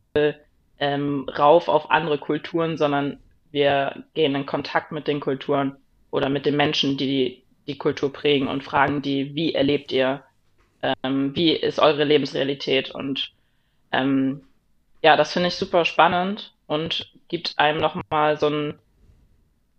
ähm, 0.79 1.27
rauf 1.29 1.69
auf 1.69 1.89
andere 1.89 2.17
Kulturen, 2.17 2.77
sondern 2.77 3.19
wir 3.51 4.03
gehen 4.13 4.35
in 4.35 4.45
Kontakt 4.45 4.91
mit 4.91 5.07
den 5.07 5.21
Kulturen 5.21 5.77
oder 6.11 6.29
mit 6.29 6.45
den 6.45 6.57
Menschen, 6.57 6.97
die 6.97 7.43
die 7.67 7.77
Kultur 7.77 8.11
prägen 8.11 8.47
und 8.47 8.63
fragen 8.63 9.01
die, 9.01 9.33
wie 9.33 9.55
erlebt 9.55 9.91
ihr, 9.91 10.23
ähm, 11.03 11.35
wie 11.35 11.51
ist 11.53 11.79
eure 11.79 12.03
Lebensrealität 12.03 12.91
und 12.91 13.31
ähm, 13.91 14.43
ja, 15.01 15.15
das 15.15 15.33
finde 15.33 15.47
ich 15.47 15.55
super 15.55 15.85
spannend 15.85 16.53
und 16.67 17.11
gibt 17.27 17.53
einem 17.57 17.79
nochmal 17.79 18.37
so 18.37 18.47
einen 18.47 18.79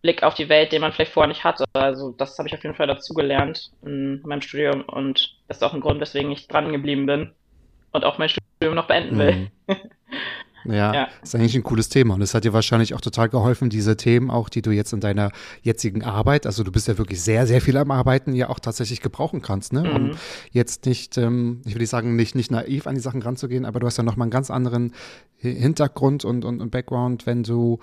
Blick 0.06 0.22
auf 0.22 0.34
die 0.34 0.48
Welt, 0.48 0.70
den 0.70 0.82
man 0.82 0.92
vielleicht 0.92 1.12
vorher 1.12 1.26
nicht 1.26 1.42
hatte. 1.42 1.64
Also 1.72 2.12
das 2.12 2.38
habe 2.38 2.48
ich 2.48 2.54
auf 2.54 2.62
jeden 2.62 2.76
Fall 2.76 2.86
dazugelernt 2.86 3.72
in 3.82 4.22
meinem 4.24 4.40
Studium 4.40 4.82
und 4.82 5.36
das 5.48 5.56
ist 5.56 5.62
auch 5.64 5.74
ein 5.74 5.80
Grund, 5.80 6.00
weswegen 6.00 6.30
ich 6.30 6.46
dran 6.46 6.70
geblieben 6.70 7.06
bin 7.06 7.32
und 7.90 8.04
auch 8.04 8.16
mein 8.16 8.28
Studium 8.28 8.76
noch 8.76 8.86
beenden 8.86 9.18
will. 9.18 9.32
Mhm. 9.32 9.50
Ja, 10.68 10.94
Ja. 10.94 11.08
ist 11.22 11.34
eigentlich 11.34 11.54
ein 11.54 11.62
cooles 11.62 11.88
Thema 11.88 12.14
und 12.14 12.22
es 12.22 12.34
hat 12.34 12.44
dir 12.44 12.52
wahrscheinlich 12.52 12.94
auch 12.94 13.00
total 13.00 13.28
geholfen, 13.28 13.70
diese 13.70 13.96
Themen 13.96 14.30
auch, 14.30 14.48
die 14.48 14.62
du 14.62 14.70
jetzt 14.70 14.92
in 14.92 15.00
deiner 15.00 15.30
jetzigen 15.62 16.02
Arbeit, 16.04 16.46
also 16.46 16.64
du 16.64 16.72
bist 16.72 16.88
ja 16.88 16.98
wirklich 16.98 17.20
sehr, 17.22 17.46
sehr 17.46 17.60
viel 17.60 17.76
am 17.76 17.90
Arbeiten, 17.90 18.34
ja 18.34 18.48
auch 18.48 18.58
tatsächlich 18.58 19.00
gebrauchen 19.00 19.42
kannst, 19.42 19.72
ne? 19.72 19.90
Um 19.90 20.02
Mhm. 20.08 20.10
jetzt 20.52 20.86
nicht, 20.86 21.16
ähm, 21.18 21.60
ich 21.64 21.76
nicht 21.76 21.88
sagen, 21.90 22.16
nicht, 22.16 22.34
nicht 22.34 22.50
naiv 22.50 22.86
an 22.86 22.94
die 22.94 23.00
Sachen 23.00 23.22
ranzugehen, 23.22 23.64
aber 23.64 23.80
du 23.80 23.86
hast 23.86 23.96
ja 23.96 24.04
nochmal 24.04 24.24
einen 24.26 24.30
ganz 24.32 24.50
anderen 24.50 24.92
Hi- 25.42 25.54
Hintergrund 25.54 26.24
und, 26.24 26.44
und, 26.44 26.60
und 26.60 26.70
Background, 26.70 27.26
wenn 27.26 27.42
du 27.42 27.78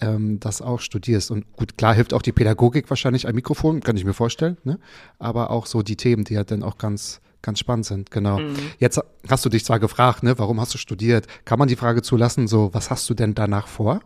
ähm, 0.00 0.38
das 0.40 0.62
auch 0.62 0.80
studierst. 0.80 1.30
Und 1.30 1.50
gut, 1.56 1.76
klar 1.76 1.94
hilft 1.94 2.14
auch 2.14 2.22
die 2.22 2.32
Pädagogik 2.32 2.88
wahrscheinlich 2.90 3.26
ein 3.26 3.34
Mikrofon, 3.34 3.80
kann 3.80 3.96
ich 3.96 4.04
mir 4.04 4.14
vorstellen, 4.14 4.56
ne? 4.64 4.78
Aber 5.18 5.50
auch 5.50 5.66
so 5.66 5.82
die 5.82 5.96
Themen, 5.96 6.24
die 6.24 6.34
ja 6.34 6.44
dann 6.44 6.62
auch 6.62 6.78
ganz 6.78 7.20
ganz 7.42 7.58
spannend 7.58 7.86
sind, 7.86 8.10
genau. 8.10 8.38
Mhm. 8.38 8.56
Jetzt 8.78 9.00
hast 9.28 9.44
du 9.44 9.48
dich 9.48 9.64
zwar 9.64 9.78
gefragt, 9.80 10.22
ne, 10.22 10.38
warum 10.38 10.60
hast 10.60 10.72
du 10.74 10.78
studiert? 10.78 11.26
Kann 11.44 11.58
man 11.58 11.68
die 11.68 11.76
Frage 11.76 12.02
zulassen, 12.02 12.46
so, 12.48 12.72
was 12.72 12.90
hast 12.90 13.08
du 13.10 13.14
denn 13.14 13.34
danach 13.34 13.66
vor? 13.66 14.00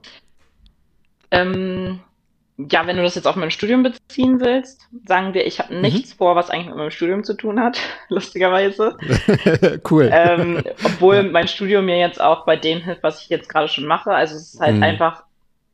Ähm, 1.30 2.00
ja, 2.70 2.86
wenn 2.86 2.96
du 2.96 3.02
das 3.02 3.14
jetzt 3.14 3.26
auf 3.26 3.36
mein 3.36 3.50
Studium 3.50 3.82
beziehen 3.82 4.40
willst, 4.40 4.88
sagen 5.06 5.34
wir, 5.34 5.46
ich 5.46 5.58
habe 5.58 5.74
nichts 5.74 6.14
vor, 6.14 6.36
was 6.36 6.48
eigentlich 6.48 6.68
mit 6.68 6.76
meinem 6.76 6.90
Studium 6.90 7.22
zu 7.24 7.34
tun 7.34 7.60
hat, 7.60 7.78
lustigerweise. 8.08 8.96
cool. 9.90 10.08
ähm, 10.12 10.62
obwohl 10.84 11.24
mein 11.24 11.48
Studium 11.48 11.84
mir 11.84 11.98
jetzt 11.98 12.20
auch 12.20 12.46
bei 12.46 12.56
dem 12.56 12.80
hilft, 12.80 13.02
was 13.02 13.20
ich 13.22 13.28
jetzt 13.28 13.48
gerade 13.48 13.68
schon 13.68 13.84
mache. 13.86 14.10
Also 14.10 14.36
es 14.36 14.54
ist 14.54 14.60
halt 14.60 14.76
Mhm. 14.76 14.82
einfach, 14.82 15.24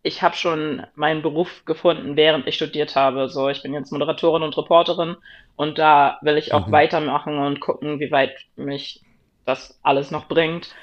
ich 0.02 0.22
habe 0.22 0.36
schon 0.36 0.86
meinen 0.94 1.22
Beruf 1.22 1.64
gefunden, 1.64 2.16
während 2.16 2.46
ich 2.46 2.56
studiert 2.56 2.96
habe. 2.96 3.28
So, 3.28 3.48
ich 3.48 3.62
bin 3.62 3.74
jetzt 3.74 3.92
Moderatorin 3.92 4.42
und 4.42 4.56
Reporterin 4.56 5.16
und 5.56 5.78
da 5.78 6.18
will 6.22 6.38
ich 6.38 6.52
auch 6.54 6.68
Mhm. 6.68 6.72
weitermachen 6.72 7.38
und 7.38 7.60
gucken, 7.60 8.00
wie 8.00 8.10
weit 8.10 8.32
mich 8.56 9.04
das 9.44 9.78
alles 9.82 10.10
noch 10.10 10.28
bringt. 10.28 10.74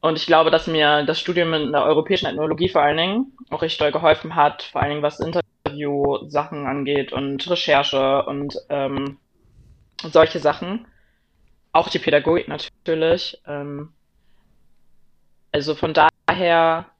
Und 0.00 0.16
ich 0.18 0.26
glaube, 0.26 0.50
dass 0.50 0.66
mir 0.66 1.04
das 1.04 1.20
Studium 1.20 1.52
in 1.54 1.72
der 1.72 1.84
europäischen 1.84 2.26
Ethnologie 2.26 2.68
vor 2.68 2.82
allen 2.82 2.96
Dingen 2.96 3.36
auch 3.50 3.62
richtig 3.62 3.78
doll 3.78 3.92
geholfen 3.92 4.34
hat, 4.34 4.62
vor 4.64 4.80
allen 4.82 4.90
Dingen 4.90 5.02
was 5.02 5.20
Interview-Sachen 5.20 6.66
angeht 6.66 7.12
und 7.12 7.48
Recherche 7.50 8.24
und 8.26 8.56
ähm, 8.68 9.18
solche 10.02 10.40
Sachen. 10.40 10.86
Auch 11.72 11.88
die 11.90 11.98
Pädagogik 11.98 12.48
natürlich. 12.48 13.38
Ähm, 13.46 13.94
also 15.52 15.74
von 15.74 15.94
daher 15.94 16.91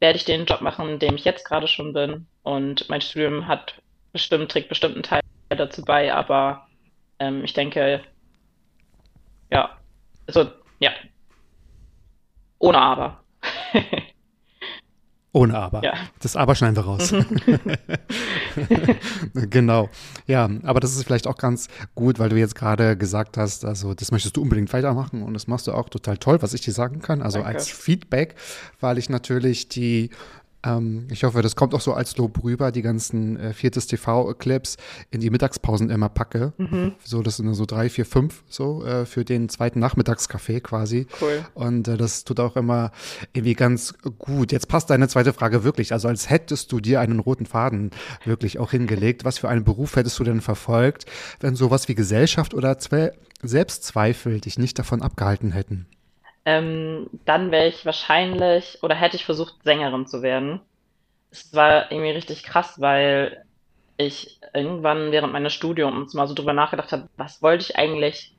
werde 0.00 0.16
ich 0.16 0.24
den 0.24 0.46
Job 0.46 0.60
machen, 0.62 0.88
in 0.88 0.98
dem 0.98 1.14
ich 1.14 1.24
jetzt 1.24 1.44
gerade 1.44 1.68
schon 1.68 1.92
bin. 1.92 2.26
Und 2.42 2.88
mein 2.88 3.00
Studium 3.00 3.46
hat 3.46 3.74
bestimmt, 4.12 4.50
trägt 4.50 4.68
bestimmt 4.68 4.94
einen 4.94 5.02
Teil 5.02 5.20
dazu 5.50 5.84
bei, 5.84 6.12
aber 6.12 6.66
ähm, 7.18 7.44
ich 7.44 7.52
denke, 7.52 8.02
ja, 9.50 9.78
also 10.26 10.50
ja, 10.78 10.92
ohne 12.58 12.78
Aber. 12.78 13.24
Ohne 15.32 15.56
Aber. 15.56 15.82
Ja. 15.84 15.94
Das 16.20 16.34
Aber 16.34 16.56
schneiden 16.56 16.76
wir 16.76 16.84
raus. 16.84 17.14
genau. 19.50 19.88
Ja, 20.26 20.48
aber 20.64 20.80
das 20.80 20.96
ist 20.96 21.04
vielleicht 21.04 21.28
auch 21.28 21.36
ganz 21.36 21.68
gut, 21.94 22.18
weil 22.18 22.30
du 22.30 22.36
jetzt 22.36 22.56
gerade 22.56 22.96
gesagt 22.96 23.36
hast, 23.36 23.64
also 23.64 23.94
das 23.94 24.10
möchtest 24.10 24.36
du 24.36 24.42
unbedingt 24.42 24.72
weitermachen 24.72 25.22
und 25.22 25.34
das 25.34 25.46
machst 25.46 25.68
du 25.68 25.72
auch 25.72 25.88
total 25.88 26.18
toll, 26.18 26.42
was 26.42 26.52
ich 26.52 26.62
dir 26.62 26.72
sagen 26.72 27.00
kann. 27.00 27.22
Also 27.22 27.38
Danke. 27.38 27.54
als 27.54 27.68
Feedback, 27.68 28.34
weil 28.80 28.98
ich 28.98 29.08
natürlich 29.08 29.68
die 29.68 30.10
ähm, 30.64 31.06
ich 31.10 31.24
hoffe, 31.24 31.42
das 31.42 31.56
kommt 31.56 31.74
auch 31.74 31.80
so 31.80 31.94
als 31.94 32.16
Lob 32.16 32.42
rüber, 32.42 32.72
die 32.72 32.82
ganzen 32.82 33.38
äh, 33.38 33.52
viertes 33.52 33.86
TV-Clips 33.86 34.76
in 35.10 35.20
die 35.20 35.30
Mittagspausen 35.30 35.90
immer 35.90 36.08
packe. 36.08 36.52
Mhm. 36.58 36.92
So, 37.02 37.22
das 37.22 37.38
sind 37.38 37.52
so 37.54 37.64
drei, 37.66 37.88
vier, 37.88 38.04
fünf 38.04 38.42
so 38.48 38.84
äh, 38.84 39.06
für 39.06 39.24
den 39.24 39.48
zweiten 39.48 39.80
Nachmittagskaffee 39.80 40.60
quasi. 40.60 41.06
Cool. 41.20 41.44
Und 41.54 41.88
äh, 41.88 41.96
das 41.96 42.24
tut 42.24 42.40
auch 42.40 42.56
immer 42.56 42.92
irgendwie 43.32 43.54
ganz 43.54 43.94
gut. 44.18 44.52
Jetzt 44.52 44.68
passt 44.68 44.90
deine 44.90 45.08
zweite 45.08 45.32
Frage 45.32 45.64
wirklich. 45.64 45.92
Also 45.92 46.08
als 46.08 46.28
hättest 46.28 46.72
du 46.72 46.80
dir 46.80 47.00
einen 47.00 47.20
roten 47.20 47.46
Faden 47.46 47.90
wirklich 48.24 48.58
auch 48.58 48.70
hingelegt. 48.70 49.24
Was 49.24 49.38
für 49.38 49.48
einen 49.48 49.64
Beruf 49.64 49.96
hättest 49.96 50.18
du 50.18 50.24
denn 50.24 50.40
verfolgt, 50.40 51.06
wenn 51.40 51.56
sowas 51.56 51.88
wie 51.88 51.94
Gesellschaft 51.94 52.54
oder 52.54 52.78
Zwe 52.78 53.12
Selbstzweifel 53.42 54.38
dich 54.38 54.58
nicht 54.58 54.78
davon 54.78 55.00
abgehalten 55.00 55.52
hätten? 55.52 55.86
Ähm, 56.44 57.08
dann 57.24 57.50
wäre 57.50 57.68
ich 57.68 57.84
wahrscheinlich 57.84 58.78
oder 58.82 58.94
hätte 58.94 59.16
ich 59.16 59.24
versucht, 59.24 59.62
Sängerin 59.62 60.06
zu 60.06 60.22
werden. 60.22 60.60
Es 61.30 61.54
war 61.54 61.92
irgendwie 61.92 62.10
richtig 62.10 62.42
krass, 62.42 62.80
weil 62.80 63.44
ich 63.96 64.40
irgendwann 64.54 65.12
während 65.12 65.32
meines 65.32 65.52
Studiums 65.52 66.14
mal 66.14 66.26
so 66.26 66.34
drüber 66.34 66.52
nachgedacht 66.52 66.92
habe, 66.92 67.08
was 67.16 67.42
wollte 67.42 67.64
ich 67.64 67.76
eigentlich 67.76 68.34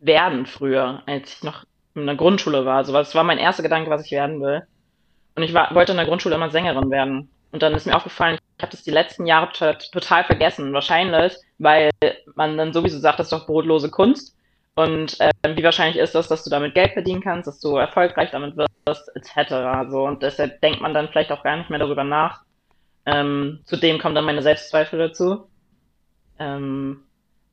werden 0.00 0.46
früher, 0.46 1.02
als 1.06 1.36
ich 1.36 1.42
noch 1.42 1.64
in 1.94 2.06
der 2.06 2.16
Grundschule 2.16 2.64
war. 2.64 2.78
Also 2.78 2.92
das 2.92 3.14
war 3.14 3.24
mein 3.24 3.38
erster 3.38 3.62
Gedanke, 3.62 3.90
was 3.90 4.04
ich 4.04 4.10
werden 4.10 4.40
will. 4.40 4.62
Und 5.36 5.42
ich 5.42 5.54
war, 5.54 5.74
wollte 5.74 5.92
in 5.92 5.98
der 5.98 6.06
Grundschule 6.06 6.34
immer 6.34 6.50
Sängerin 6.50 6.90
werden. 6.90 7.30
Und 7.52 7.62
dann 7.62 7.74
ist 7.74 7.86
mir 7.86 7.96
aufgefallen, 7.96 8.38
ich 8.56 8.62
habe 8.62 8.72
das 8.72 8.82
die 8.82 8.90
letzten 8.90 9.26
Jahre 9.26 9.50
total 9.92 10.24
vergessen. 10.24 10.72
Wahrscheinlich, 10.72 11.34
weil 11.58 11.90
man 12.34 12.56
dann 12.56 12.72
sowieso 12.72 12.98
sagt, 12.98 13.18
das 13.18 13.26
ist 13.26 13.32
doch 13.32 13.46
brotlose 13.46 13.90
Kunst. 13.90 14.36
Und 14.74 15.20
äh, 15.20 15.30
wie 15.54 15.62
wahrscheinlich 15.62 15.98
ist 15.98 16.14
das, 16.14 16.28
dass 16.28 16.42
du 16.42 16.50
damit 16.50 16.74
Geld 16.74 16.92
verdienen 16.92 17.22
kannst, 17.22 17.46
dass 17.46 17.60
du 17.60 17.76
erfolgreich 17.76 18.30
damit 18.30 18.56
wirst, 18.56 19.10
etc. 19.14 19.88
So, 19.90 20.04
und 20.04 20.22
deshalb 20.22 20.60
denkt 20.60 20.80
man 20.80 20.94
dann 20.94 21.08
vielleicht 21.08 21.30
auch 21.30 21.44
gar 21.44 21.56
nicht 21.56 21.70
mehr 21.70 21.78
darüber 21.78 22.04
nach. 22.04 22.42
Ähm, 23.06 23.60
zudem 23.64 23.98
kommen 23.98 24.14
dann 24.14 24.24
meine 24.24 24.42
Selbstzweifel 24.42 24.98
dazu. 24.98 25.48
Ähm, 26.38 27.04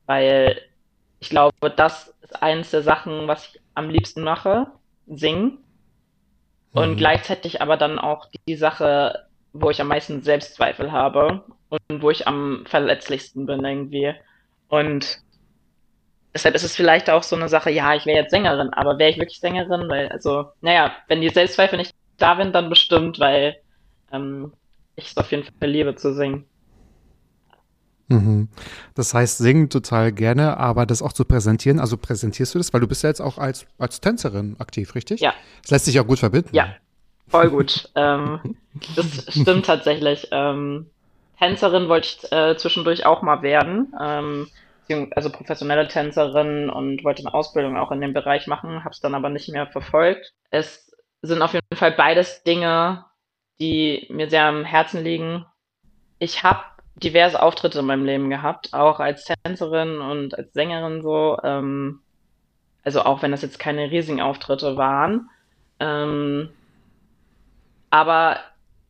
weil 0.06 0.60
ich 1.20 1.30
glaube, 1.30 1.70
das 1.70 2.14
ist 2.22 2.42
eines 2.42 2.70
der 2.70 2.82
Sachen, 2.82 3.28
was 3.28 3.46
ich 3.46 3.60
am 3.74 3.88
liebsten 3.88 4.22
mache, 4.22 4.66
singen. 5.06 5.58
Und 6.72 6.92
mhm. 6.92 6.96
gleichzeitig 6.96 7.62
aber 7.62 7.76
dann 7.76 7.98
auch 7.98 8.28
die 8.48 8.56
Sache, 8.56 9.26
wo 9.52 9.70
ich 9.70 9.80
am 9.80 9.88
meisten 9.88 10.22
Selbstzweifel 10.22 10.90
habe 10.90 11.44
und 11.68 12.02
wo 12.02 12.10
ich 12.10 12.26
am 12.26 12.64
verletzlichsten 12.66 13.46
bin 13.46 13.64
irgendwie. 13.64 14.14
Und 14.68 15.18
deshalb 16.34 16.54
ist 16.54 16.64
es 16.64 16.74
vielleicht 16.74 17.10
auch 17.10 17.22
so 17.22 17.36
eine 17.36 17.48
Sache, 17.48 17.70
ja, 17.70 17.94
ich 17.94 18.06
wäre 18.06 18.18
jetzt 18.18 18.30
Sängerin, 18.30 18.70
aber 18.72 18.98
wäre 18.98 19.10
ich 19.10 19.18
wirklich 19.18 19.40
Sängerin? 19.40 19.88
Weil, 19.88 20.08
also, 20.08 20.46
naja, 20.60 20.92
wenn 21.08 21.20
die 21.20 21.28
Selbstzweifel 21.28 21.78
nicht 21.78 21.94
da 22.18 22.36
sind, 22.36 22.54
dann 22.54 22.68
bestimmt, 22.68 23.18
weil 23.18 23.56
ähm, 24.12 24.52
ich 24.96 25.08
es 25.08 25.16
auf 25.16 25.30
jeden 25.30 25.44
Fall 25.44 25.68
liebe 25.68 25.94
zu 25.96 26.14
singen. 26.14 26.44
Mhm. 28.08 28.48
Das 28.94 29.14
heißt, 29.14 29.38
singen 29.38 29.70
total 29.70 30.12
gerne, 30.12 30.56
aber 30.58 30.86
das 30.86 31.02
auch 31.02 31.12
zu 31.12 31.24
präsentieren, 31.24 31.80
also 31.80 31.96
präsentierst 31.96 32.54
du 32.54 32.58
das, 32.58 32.72
weil 32.72 32.80
du 32.80 32.88
bist 32.88 33.02
ja 33.02 33.08
jetzt 33.08 33.20
auch 33.20 33.38
als, 33.38 33.66
als 33.78 34.00
Tänzerin 34.00 34.56
aktiv, 34.58 34.94
richtig? 34.94 35.20
Ja. 35.20 35.34
Das 35.62 35.70
lässt 35.70 35.84
sich 35.86 35.98
auch 35.98 36.06
gut 36.06 36.18
verbinden. 36.18 36.50
Ja, 36.52 36.74
voll 37.28 37.48
gut. 37.50 37.90
ähm, 37.94 38.56
das 38.96 39.26
stimmt 39.30 39.66
tatsächlich. 39.66 40.28
Ähm, 40.30 40.86
Tänzerin 41.38 41.88
wollte 41.88 42.08
ich 42.08 42.32
äh, 42.32 42.56
zwischendurch 42.56 43.06
auch 43.06 43.22
mal 43.22 43.42
werden. 43.42 43.92
Ähm, 44.00 44.48
also 45.14 45.30
professionelle 45.30 45.88
Tänzerin 45.88 46.70
und 46.70 47.04
wollte 47.04 47.22
eine 47.22 47.34
Ausbildung 47.34 47.76
auch 47.76 47.90
in 47.90 48.00
dem 48.00 48.12
Bereich 48.12 48.46
machen, 48.46 48.84
habe 48.84 48.90
es 48.90 49.00
dann 49.00 49.14
aber 49.14 49.28
nicht 49.28 49.48
mehr 49.48 49.66
verfolgt. 49.66 50.32
Es 50.50 50.92
sind 51.22 51.42
auf 51.42 51.54
jeden 51.54 51.76
Fall 51.76 51.92
beides 51.92 52.42
Dinge, 52.42 53.04
die 53.60 54.06
mir 54.10 54.28
sehr 54.28 54.44
am 54.44 54.64
Herzen 54.64 55.04
liegen. 55.04 55.46
Ich 56.18 56.42
habe 56.42 56.64
diverse 56.94 57.42
Auftritte 57.42 57.80
in 57.80 57.86
meinem 57.86 58.04
Leben 58.04 58.30
gehabt, 58.30 58.74
auch 58.74 59.00
als 59.00 59.24
Tänzerin 59.24 60.00
und 60.00 60.36
als 60.36 60.52
Sängerin 60.52 61.02
so. 61.02 61.38
Ähm, 61.42 62.00
also 62.84 63.02
auch 63.02 63.22
wenn 63.22 63.30
das 63.30 63.42
jetzt 63.42 63.58
keine 63.58 63.90
riesigen 63.90 64.20
Auftritte 64.20 64.76
waren. 64.76 65.30
Ähm, 65.78 66.50
aber 67.90 68.40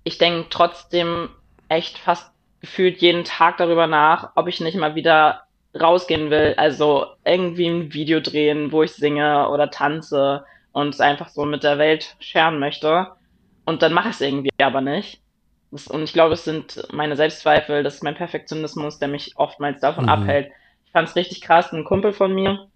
ich 0.05 0.19
denke 0.19 0.47
trotzdem 0.51 1.29
echt 1.69 1.99
fast 1.99 2.33
gefühlt 2.61 2.99
jeden 2.99 3.25
Tag 3.25 3.57
darüber 3.57 3.87
nach, 3.87 4.33
ob 4.37 4.47
ich 4.49 4.61
nicht 4.61 4.77
mal 4.77 4.95
wieder 4.95 5.43
rausgehen 5.79 6.31
will, 6.31 6.55
also 6.57 7.07
irgendwie 7.25 7.67
ein 7.67 7.93
Video 7.93 8.21
drehen, 8.21 8.73
wo 8.73 8.83
ich 8.83 8.93
singe 8.93 9.49
oder 9.49 9.71
tanze 9.71 10.45
und 10.73 10.91
es 10.95 11.01
einfach 11.01 11.29
so 11.29 11.45
mit 11.45 11.63
der 11.63 11.79
Welt 11.79 12.17
scheren 12.21 12.59
möchte. 12.59 13.09
Und 13.65 13.83
dann 13.83 13.93
mache 13.93 14.09
ich 14.09 14.17
es 14.17 14.21
irgendwie 14.21 14.51
aber 14.59 14.81
nicht. 14.81 15.21
Das, 15.71 15.87
und 15.87 16.03
ich 16.03 16.13
glaube, 16.13 16.35
es 16.35 16.45
sind 16.45 16.87
meine 16.93 17.17
Selbstzweifel, 17.17 17.83
das 17.83 17.95
ist 17.95 18.05
mein 18.05 18.15
Perfektionismus, 18.15 18.99
der 18.99 19.09
mich 19.09 19.33
oftmals 19.37 19.81
davon 19.81 20.05
mhm. 20.05 20.11
abhält. 20.11 20.51
Ich 20.85 20.93
fand 20.93 21.09
es 21.09 21.17
richtig 21.17 21.41
krass, 21.41 21.73
ein 21.73 21.85
Kumpel 21.85 22.13
von 22.13 22.35
mir, 22.35 22.67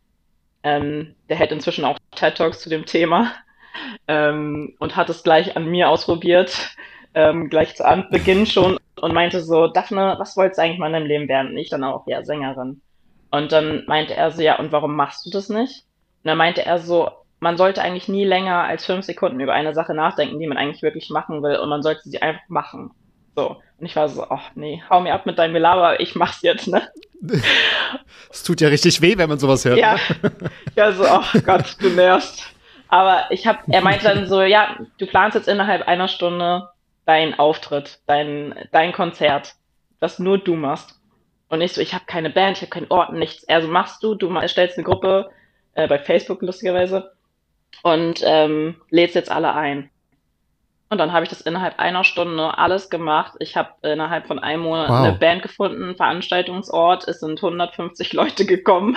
ähm, 0.62 1.15
der 1.29 1.37
hält 1.37 1.53
inzwischen 1.53 1.85
auch 1.85 1.99
TED 2.15 2.37
Talks 2.37 2.61
zu 2.61 2.71
dem 2.71 2.87
Thema 2.87 3.33
ähm, 4.09 4.75
und 4.79 4.97
hat 4.97 5.11
es 5.11 5.23
gleich 5.23 5.57
an 5.57 5.67
mir 5.67 5.91
ausprobiert, 5.91 6.75
ähm, 7.15 7.50
gleich 7.50 7.76
zu 7.76 7.85
Beginn 8.11 8.47
schon 8.47 8.79
und 9.00 9.12
meinte 9.12 9.43
so, 9.43 9.67
Daphne, 9.67 10.15
was 10.19 10.37
wolltest 10.37 10.59
du 10.59 10.62
eigentlich 10.62 10.79
mal 10.79 10.87
in 10.87 10.95
deinem 10.95 11.07
Leben 11.07 11.29
werden? 11.29 11.50
Und 11.50 11.59
ich 11.59 11.69
dann 11.69 11.85
auch, 11.85 12.07
ja, 12.07 12.25
Sängerin. 12.25 12.81
Und 13.30 13.52
dann 13.52 13.85
meinte 13.87 14.14
er 14.14 14.30
so, 14.30 14.42
ja, 14.42 14.59
und 14.59 14.73
warum 14.73 14.95
machst 14.97 15.26
du 15.26 15.30
das 15.30 15.49
nicht? 15.49 15.85
Und 16.23 16.28
dann 16.28 16.38
meinte 16.38 16.64
er 16.64 16.78
so, 16.78 17.11
man 17.40 17.56
sollte 17.56 17.83
eigentlich 17.83 18.09
nie 18.09 18.25
länger 18.25 18.62
als 18.64 18.87
fünf 18.87 19.04
Sekunden 19.04 19.40
über 19.40 19.52
eine 19.52 19.75
Sache 19.75 19.95
nachdenken, 19.95 20.38
die 20.38 20.47
man 20.47 20.59
eigentlich 20.59 20.83
wirklich 20.83 21.11
machen 21.11 21.42
will, 21.42 21.56
und 21.56 21.68
man 21.68 21.83
sollte 21.83 22.09
sie 22.09 22.23
einfach 22.23 22.49
machen. 22.49 22.90
So. 23.35 23.56
Und 23.78 23.87
ich 23.87 23.95
war 23.95 24.09
so, 24.09 24.26
ach 24.30 24.50
nee, 24.54 24.83
hau 24.88 25.00
mir 25.00 25.12
ab 25.12 25.26
mit 25.26 25.38
deinem 25.38 25.52
Gelaber, 25.52 26.00
ich 26.00 26.14
mach's 26.14 26.42
jetzt, 26.42 26.68
ne? 26.68 26.83
Es 28.30 28.42
tut 28.42 28.61
ja 28.61 28.68
richtig 28.68 29.00
weh, 29.00 29.16
wenn 29.16 29.28
man 29.28 29.38
sowas 29.38 29.64
hört. 29.64 29.78
Ja, 29.78 29.95
ne? 29.95 30.33
ja 30.76 30.92
so, 30.92 31.04
ach 31.04 31.35
Gott, 31.45 31.76
du 31.80 31.88
nervst. 31.90 32.52
Aber 32.88 33.25
ich 33.30 33.47
hab, 33.47 33.62
er 33.68 33.80
meinte 33.80 34.04
dann 34.04 34.26
so, 34.26 34.42
ja, 34.42 34.76
du 34.99 35.06
planst 35.06 35.37
jetzt 35.37 35.49
innerhalb 35.49 35.87
einer 35.87 36.09
Stunde 36.09 36.68
dein 37.04 37.38
Auftritt, 37.38 38.00
dein, 38.06 38.54
dein 38.73 38.92
Konzert, 38.92 39.54
das 40.00 40.18
nur 40.18 40.38
du 40.38 40.56
machst. 40.56 40.99
Und 41.49 41.61
ich 41.61 41.73
so, 41.73 41.81
ich 41.81 41.95
habe 41.95 42.05
keine 42.07 42.31
Band, 42.31 42.57
ich 42.57 42.62
habe 42.62 42.71
keinen 42.71 42.91
Ort, 42.91 43.12
nichts. 43.12 43.49
Also 43.49 43.69
machst 43.69 44.03
du, 44.03 44.15
du 44.15 44.33
stellst 44.49 44.76
eine 44.76 44.85
Gruppe 44.85 45.31
äh, 45.75 45.87
bei 45.87 45.99
Facebook 45.99 46.43
lustigerweise 46.43 47.12
und 47.83 48.21
ähm, 48.25 48.76
lädst 48.91 49.15
jetzt 49.15 49.31
alle 49.31 49.55
ein. 49.55 49.91
Und 50.88 50.99
dann 50.99 51.12
habe 51.12 51.25
ich 51.25 51.29
das 51.29 51.41
innerhalb 51.41 51.79
einer 51.81 52.05
Stunde 52.05 52.59
alles 52.59 52.91
gemacht. 52.91 53.35
Ich 53.41 53.57
habe 53.57 53.71
innerhalb 53.83 54.29
von 54.29 54.38
einem 54.38 54.62
Monat 54.62 54.88
wow. 54.88 55.00
eine 55.00 55.12
Band 55.19 55.43
gefunden, 55.43 55.97
Veranstaltungsort. 55.97 57.09
Es 57.09 57.21
sind 57.21 57.43
150 57.43 58.12
Leute 58.12 58.47
gekommen 58.47 58.97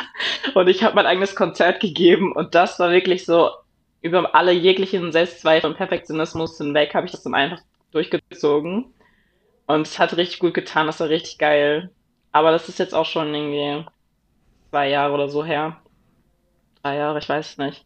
und 0.54 0.68
ich 0.68 0.84
habe 0.84 0.96
mein 0.96 1.08
eigenes 1.08 1.36
Konzert 1.36 1.80
gegeben. 1.80 2.32
Und 2.32 2.54
das 2.54 2.80
war 2.80 2.92
wirklich 2.92 3.26
so 3.26 3.50
über 4.02 4.36
alle 4.36 4.52
jeglichen 4.52 5.12
Selbstzweifel 5.12 5.70
und 5.70 5.78
Perfektionismus 5.78 6.58
hinweg 6.58 6.94
habe 6.94 7.06
ich 7.08 7.12
das 7.12 7.24
dann 7.24 7.34
einfach 7.34 7.60
durchgezogen. 7.92 8.94
Und 9.66 9.88
es 9.88 10.00
hat 10.00 10.16
richtig 10.16 10.40
gut 10.40 10.54
getan. 10.54 10.88
Das 10.88 11.00
war 11.00 11.10
richtig 11.10 11.38
geil. 11.40 11.90
Aber 12.32 12.52
das 12.52 12.70
ist 12.70 12.80
jetzt 12.80 12.94
auch 12.94 13.06
schon 13.06 13.34
irgendwie 13.34 13.86
zwei 14.70 14.90
Jahre 14.90 15.14
oder 15.14 15.30
so 15.30 15.44
her. 15.44 15.78
Drei 16.84 16.98
Jahre, 16.98 17.20
ich 17.20 17.28
weiß 17.28 17.52
es 17.52 17.58
nicht. 17.58 17.86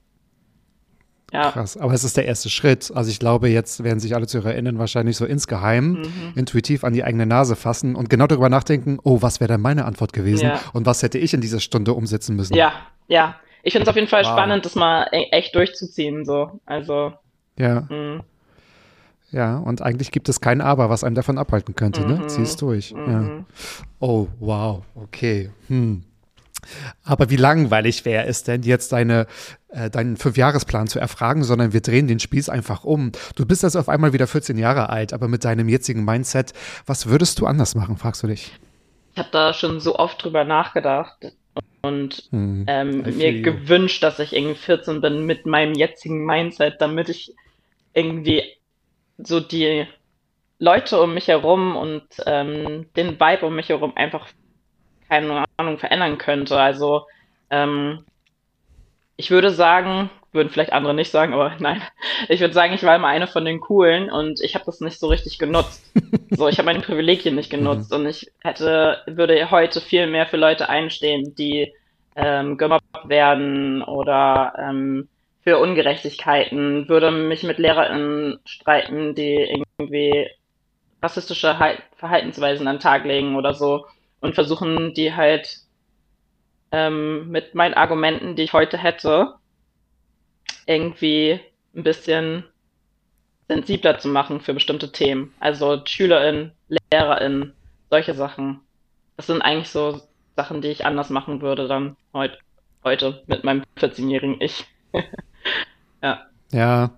Ja. 1.32 1.50
Krass, 1.52 1.78
aber 1.78 1.94
es 1.94 2.04
ist 2.04 2.16
der 2.16 2.26
erste 2.26 2.50
Schritt. 2.50 2.92
Also 2.94 3.10
ich 3.10 3.18
glaube, 3.18 3.50
jetzt 3.50 3.84
werden 3.84 4.00
sich 4.00 4.14
alle 4.14 4.28
zu 4.28 4.38
erinnern, 4.38 4.78
wahrscheinlich 4.78 5.18
so 5.18 5.26
insgeheim, 5.26 5.94
mhm. 5.94 6.34
intuitiv 6.36 6.84
an 6.84 6.94
die 6.94 7.04
eigene 7.04 7.26
Nase 7.26 7.56
fassen 7.56 7.96
und 7.96 8.08
genau 8.08 8.28
darüber 8.28 8.50
nachdenken, 8.50 9.00
oh, 9.04 9.24
was 9.24 9.40
wäre 9.40 9.54
denn 9.54 9.62
meine 9.62 9.86
Antwort 9.86 10.14
gewesen 10.14 10.50
ja. 10.50 10.60
und 10.74 10.86
was 10.86 11.02
hätte 11.02 11.18
ich 11.18 11.34
in 11.34 11.42
dieser 11.42 11.60
Stunde 11.60 11.94
umsetzen 11.94 12.36
müssen. 12.36 12.54
Ja, 12.54 12.74
ja. 13.08 13.36
Ich 13.64 13.74
finde 13.74 13.84
es 13.84 13.90
auf 13.90 13.96
jeden 13.96 14.10
Fall 14.10 14.24
wow. 14.26 14.32
spannend, 14.32 14.66
das 14.66 14.76
mal 14.76 15.08
e 15.12 15.24
echt 15.32 15.56
durchzuziehen. 15.56 16.24
So. 16.24 16.60
Also. 16.66 17.14
Ja. 17.58 17.88
Mh. 17.90 18.24
Ja, 19.34 19.58
und 19.58 19.82
eigentlich 19.82 20.12
gibt 20.12 20.30
es 20.30 20.42
kein 20.42 20.62
Aber, 20.62 20.90
was 20.90 21.04
einem 21.04 21.16
davon 21.16 21.38
abhalten 21.38 21.76
könnte, 21.76 22.02
ne? 22.02 22.16
mhm. 22.16 22.22
ne? 22.22 22.28
Zieh 22.28 22.44
es 22.44 22.56
durch. 22.56 22.94
Mhm. 22.94 23.12
Ja. 23.12 23.46
Oh, 24.00 24.28
wow, 24.40 24.84
okay. 24.96 25.50
Hm. 25.68 26.04
Aber 27.04 27.30
wie 27.30 27.36
langweilig 27.36 28.06
wäre 28.06 28.26
es 28.26 28.44
denn 28.44 28.62
jetzt 28.62 28.94
deine, 28.94 29.28
äh, 29.70 29.90
deinen 29.90 30.16
Fünfjahresplan 30.16 30.88
zu 30.88 31.00
erfragen, 31.00 31.44
sondern 31.44 31.74
wir 31.74 31.82
drehen 31.82 32.08
den 32.08 32.20
Spieß 32.20 32.48
einfach 32.48 32.84
um. 32.84 33.12
Du 33.36 33.46
bist 33.46 33.64
also 33.66 33.80
auf 33.80 33.90
einmal 33.90 34.14
wieder 34.14 34.28
14 34.28 34.58
Jahre 34.58 34.90
alt, 34.90 35.14
aber 35.14 35.28
mit 35.28 35.44
deinem 35.44 35.68
jetzigen 35.68 36.06
Mindset, 36.06 36.54
was 36.86 37.08
würdest 37.08 37.40
du 37.40 37.48
anders 37.48 37.76
machen, 37.76 37.98
fragst 37.98 38.24
du 38.24 38.28
dich? 38.28 38.54
Ich 39.14 39.20
habe 39.20 39.30
da 39.32 39.54
schon 39.54 39.80
so 39.80 39.98
oft 39.98 40.24
drüber 40.24 40.44
nachgedacht 40.44 41.34
und 41.82 42.24
hm, 42.30 42.66
ähm, 42.68 43.02
mir 43.18 43.42
gewünscht, 43.42 44.02
dass 44.04 44.20
ich 44.20 44.34
irgendwie 44.34 44.56
14 44.56 45.02
bin 45.02 45.26
mit 45.26 45.46
meinem 45.46 45.74
jetzigen 45.74 46.26
Mindset, 46.26 46.76
damit 46.80 47.10
ich 47.10 47.34
irgendwie 47.94 48.44
so 49.18 49.40
die 49.40 49.88
Leute 50.60 51.02
um 51.02 51.14
mich 51.14 51.28
herum 51.28 51.76
und 51.76 52.04
ähm, 52.26 52.88
den 52.96 53.20
Vibe 53.20 53.46
um 53.46 53.56
mich 53.56 53.70
herum 53.70 53.94
einfach 53.96 54.28
keine 55.10 55.46
Ahnung 55.58 55.78
verändern 55.78 56.18
könnte. 56.18 56.60
Also 56.60 57.06
ähm, 57.50 58.06
ich 59.16 59.30
würde 59.30 59.52
sagen, 59.52 60.10
würden 60.32 60.50
vielleicht 60.50 60.74
andere 60.74 60.94
nicht 60.94 61.12
sagen, 61.12 61.34
aber 61.34 61.56
nein, 61.60 61.82
ich 62.30 62.40
würde 62.40 62.54
sagen, 62.54 62.74
ich 62.74 62.84
war 62.84 62.96
immer 62.96 63.08
eine 63.08 63.28
von 63.28 63.46
den 63.46 63.60
Coolen 63.60 64.10
und 64.10 64.42
ich 64.42 64.56
habe 64.56 64.66
das 64.66 64.82
nicht 64.82 65.00
so 65.00 65.08
richtig 65.08 65.38
genutzt. 65.38 65.84
so, 66.32 66.48
ich 66.48 66.58
habe 66.58 66.66
meine 66.66 66.82
Privilegien 66.82 67.36
nicht 67.36 67.50
genutzt 67.50 67.92
mhm. 67.92 67.98
und 67.98 68.06
ich 68.08 68.32
hätte, 68.42 69.02
würde 69.06 69.52
heute 69.52 69.82
viel 69.82 70.08
mehr 70.08 70.26
für 70.26 70.38
Leute 70.38 70.70
einstehen, 70.70 71.36
die 71.36 71.74
ähm, 72.16 72.58
gemobbt 72.58 73.10
werden 73.10 73.82
oder 73.84 74.54
ähm, 74.60 75.08
für 75.44 75.60
Ungerechtigkeiten, 75.60 76.88
würde 76.88 77.12
mich 77.12 77.44
mit 77.44 77.58
LehrerInnen 77.58 78.40
streiten, 78.46 79.14
die 79.14 79.36
irgendwie 79.36 80.30
rassistische 81.02 81.58
Verhaltensweisen 81.98 82.68
an 82.68 82.78
den 82.78 82.82
Tag 82.82 83.04
legen 83.04 83.36
oder 83.36 83.54
so 83.54 83.86
und 84.22 84.36
versuchen, 84.36 84.94
die 84.94 85.14
halt 85.14 85.60
ähm, 86.72 87.30
mit 87.30 87.56
meinen 87.56 87.74
Argumenten, 87.74 88.36
die 88.36 88.44
ich 88.44 88.54
heute 88.54 88.78
hätte, 88.78 89.36
irgendwie 90.66 91.42
ein 91.76 91.84
bisschen 91.84 92.46
sensibler 93.50 94.00
zu 94.00 94.08
machen 94.08 94.40
für 94.40 94.54
bestimmte 94.54 94.94
Themen. 94.94 95.34
Also 95.42 95.82
SchülerInnen, 95.84 96.54
LehrerInnen, 96.92 97.54
solche 97.90 98.14
Sachen. 98.14 98.62
Das 99.18 99.28
sind 99.28 99.42
eigentlich 99.42 99.70
so 99.70 100.02
Sachen, 100.38 100.62
die 100.62 100.70
ich 100.70 100.86
anders 100.86 101.10
machen 101.10 101.42
würde 101.42 101.68
dann 101.68 101.98
heut, 102.14 102.40
heute 102.84 103.24
mit 103.28 103.44
meinem 103.44 103.64
14-jährigen 103.78 104.40
Ich. 104.40 104.66
ja. 106.02 106.20
Ja. 106.52 106.92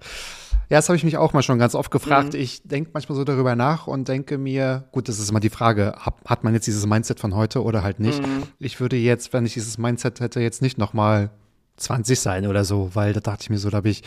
Ja, 0.68 0.80
das 0.80 0.90
habe 0.90 0.98
ich 0.98 1.04
mich 1.04 1.18
auch 1.18 1.34
mal 1.34 1.44
schon 1.44 1.60
ganz 1.60 1.76
oft 1.76 1.92
gefragt. 1.92 2.34
Mhm. 2.34 2.40
Ich 2.40 2.64
denke 2.64 2.90
manchmal 2.94 3.16
so 3.16 3.24
darüber 3.24 3.56
nach 3.56 3.86
und 3.86 4.08
denke 4.08 4.38
mir, 4.38 4.86
gut, 4.92 5.08
das 5.08 5.20
ist 5.20 5.30
immer 5.30 5.40
die 5.40 5.50
Frage, 5.50 5.94
hat, 6.00 6.16
hat 6.26 6.44
man 6.44 6.56
jetzt 6.56 6.66
dieses 6.66 6.86
Mindset 6.88 7.20
von 7.20 7.36
heute 7.36 7.64
oder 7.64 7.84
halt 7.84 8.00
nicht? 8.00 8.22
Mhm. 8.22 8.44
Ich 8.58 8.80
würde 8.80 8.96
jetzt, 8.96 9.32
wenn 9.32 9.46
ich 9.46 9.54
dieses 9.54 9.78
Mindset 9.78 10.20
hätte, 10.20 10.40
jetzt 10.40 10.64
nicht 10.64 10.80
nochmal 10.80 11.30
20 11.78 12.20
sein 12.20 12.48
oder 12.48 12.64
so, 12.64 12.92
weil 12.94 13.14
da 13.14 13.20
dachte 13.20 13.44
ich 13.44 13.50
mir 13.50 13.60
so, 13.60 13.70
da 13.70 13.78
habe 13.78 13.90
ich 13.90 14.02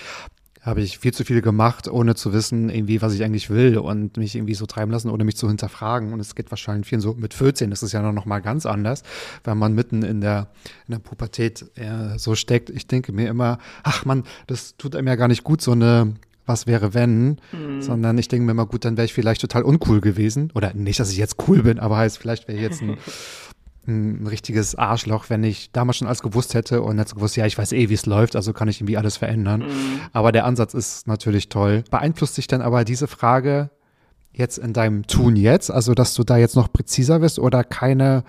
habe 0.69 0.83
ich 0.83 0.99
viel 0.99 1.13
zu 1.13 1.25
viel 1.25 1.41
gemacht, 1.41 1.89
ohne 1.89 2.15
zu 2.15 2.33
wissen, 2.33 2.69
irgendwie, 2.69 3.01
was 3.01 3.15
ich 3.15 3.25
eigentlich 3.25 3.51
will 3.51 3.79
und 3.79 4.17
mich 4.17 4.37
irgendwie 4.37 4.55
so 4.55 4.67
treiben 4.67 4.93
lassen, 4.93 5.11
ohne 5.11 5.25
mich 5.25 5.37
zu 5.37 5.49
hinterfragen. 5.49 6.13
Und 6.13 6.21
es 6.21 6.35
geht 6.35 6.51
wahrscheinlich 6.51 6.87
vielen 6.87 7.01
so 7.01 7.15
mit 7.15 7.35
14, 7.35 7.71
das 7.71 7.83
ist 7.83 7.93
ja 7.93 8.13
noch 8.13 8.27
mal 8.27 8.41
ganz 8.41 8.67
anders, 8.67 9.03
wenn 9.45 9.59
man 9.59 9.75
mitten 9.75 10.03
in 10.03 10.21
der, 10.21 10.49
in 10.87 10.93
der 10.93 10.99
Pubertät 10.99 11.65
äh, 11.77 12.19
so 12.19 12.35
steckt. 12.35 12.71
Ich 12.71 12.87
denke 12.87 13.13
mir 13.13 13.29
immer, 13.29 13.59
ach 13.83 14.05
man, 14.05 14.25
das 14.47 14.77
tut 14.77 14.95
einem 14.95 15.09
ja 15.09 15.17
gar 15.17 15.29
nicht 15.29 15.45
gut, 15.45 15.63
so 15.63 15.73
eine 15.73 16.15
was 16.49 16.67
wäre 16.67 16.95
wenn, 16.95 17.37
mhm. 17.53 17.83
sondern 17.83 18.17
ich 18.17 18.29
denke 18.29 18.47
mir 18.47 18.53
immer, 18.53 18.65
gut, 18.65 18.87
dann 18.87 18.97
wäre 18.97 19.05
ich 19.05 19.13
vielleicht 19.13 19.43
total 19.43 19.63
uncool 19.65 20.01
gewesen. 20.01 20.51
Oder 20.55 20.73
nicht, 20.73 20.99
dass 20.99 21.11
ich 21.11 21.19
jetzt 21.19 21.37
cool 21.47 21.63
bin, 21.63 21.79
aber 21.79 21.99
heißt, 21.99 22.17
vielleicht 22.17 22.49
wäre 22.49 22.57
ich 22.57 22.63
jetzt 22.63 22.81
ein 22.81 22.97
ein 23.89 24.27
richtiges 24.27 24.75
Arschloch, 24.75 25.31
wenn 25.31 25.43
ich 25.43 25.73
damals 25.73 25.97
schon 25.97 26.07
alles 26.07 26.23
gewusst 26.23 26.55
hätte 26.55 26.83
und 26.83 26.99
hätte 26.99 27.15
gewusst, 27.15 27.37
ja, 27.37 27.47
ich 27.47 27.59
weiß 27.59 27.73
eh, 27.73 27.89
wie 27.89 27.95
es 27.95 28.07
läuft, 28.07 28.37
also 28.37 28.53
kann 28.53 28.69
ich 28.69 28.81
irgendwie 28.81 28.97
alles 28.97 29.17
verändern. 29.17 29.63
Mhm. 29.63 30.01
Aber 30.13 30.31
der 30.31 30.45
Ansatz 30.45 30.75
ist 30.75 31.07
natürlich 31.07 31.49
toll. 31.49 31.83
Beeinflusst 31.91 32.35
sich 32.35 32.47
denn 32.47 32.63
aber 32.63 32.85
diese 32.85 33.09
Frage 33.09 33.71
jetzt 34.33 34.59
in 34.59 34.73
deinem 34.73 35.07
Tun 35.07 35.35
jetzt, 35.35 35.71
also 35.71 35.95
dass 35.95 36.15
du 36.15 36.23
da 36.23 36.37
jetzt 36.37 36.55
noch 36.55 36.73
präziser 36.73 37.21
wirst 37.21 37.39
oder 37.39 37.65
keine, 37.65 38.25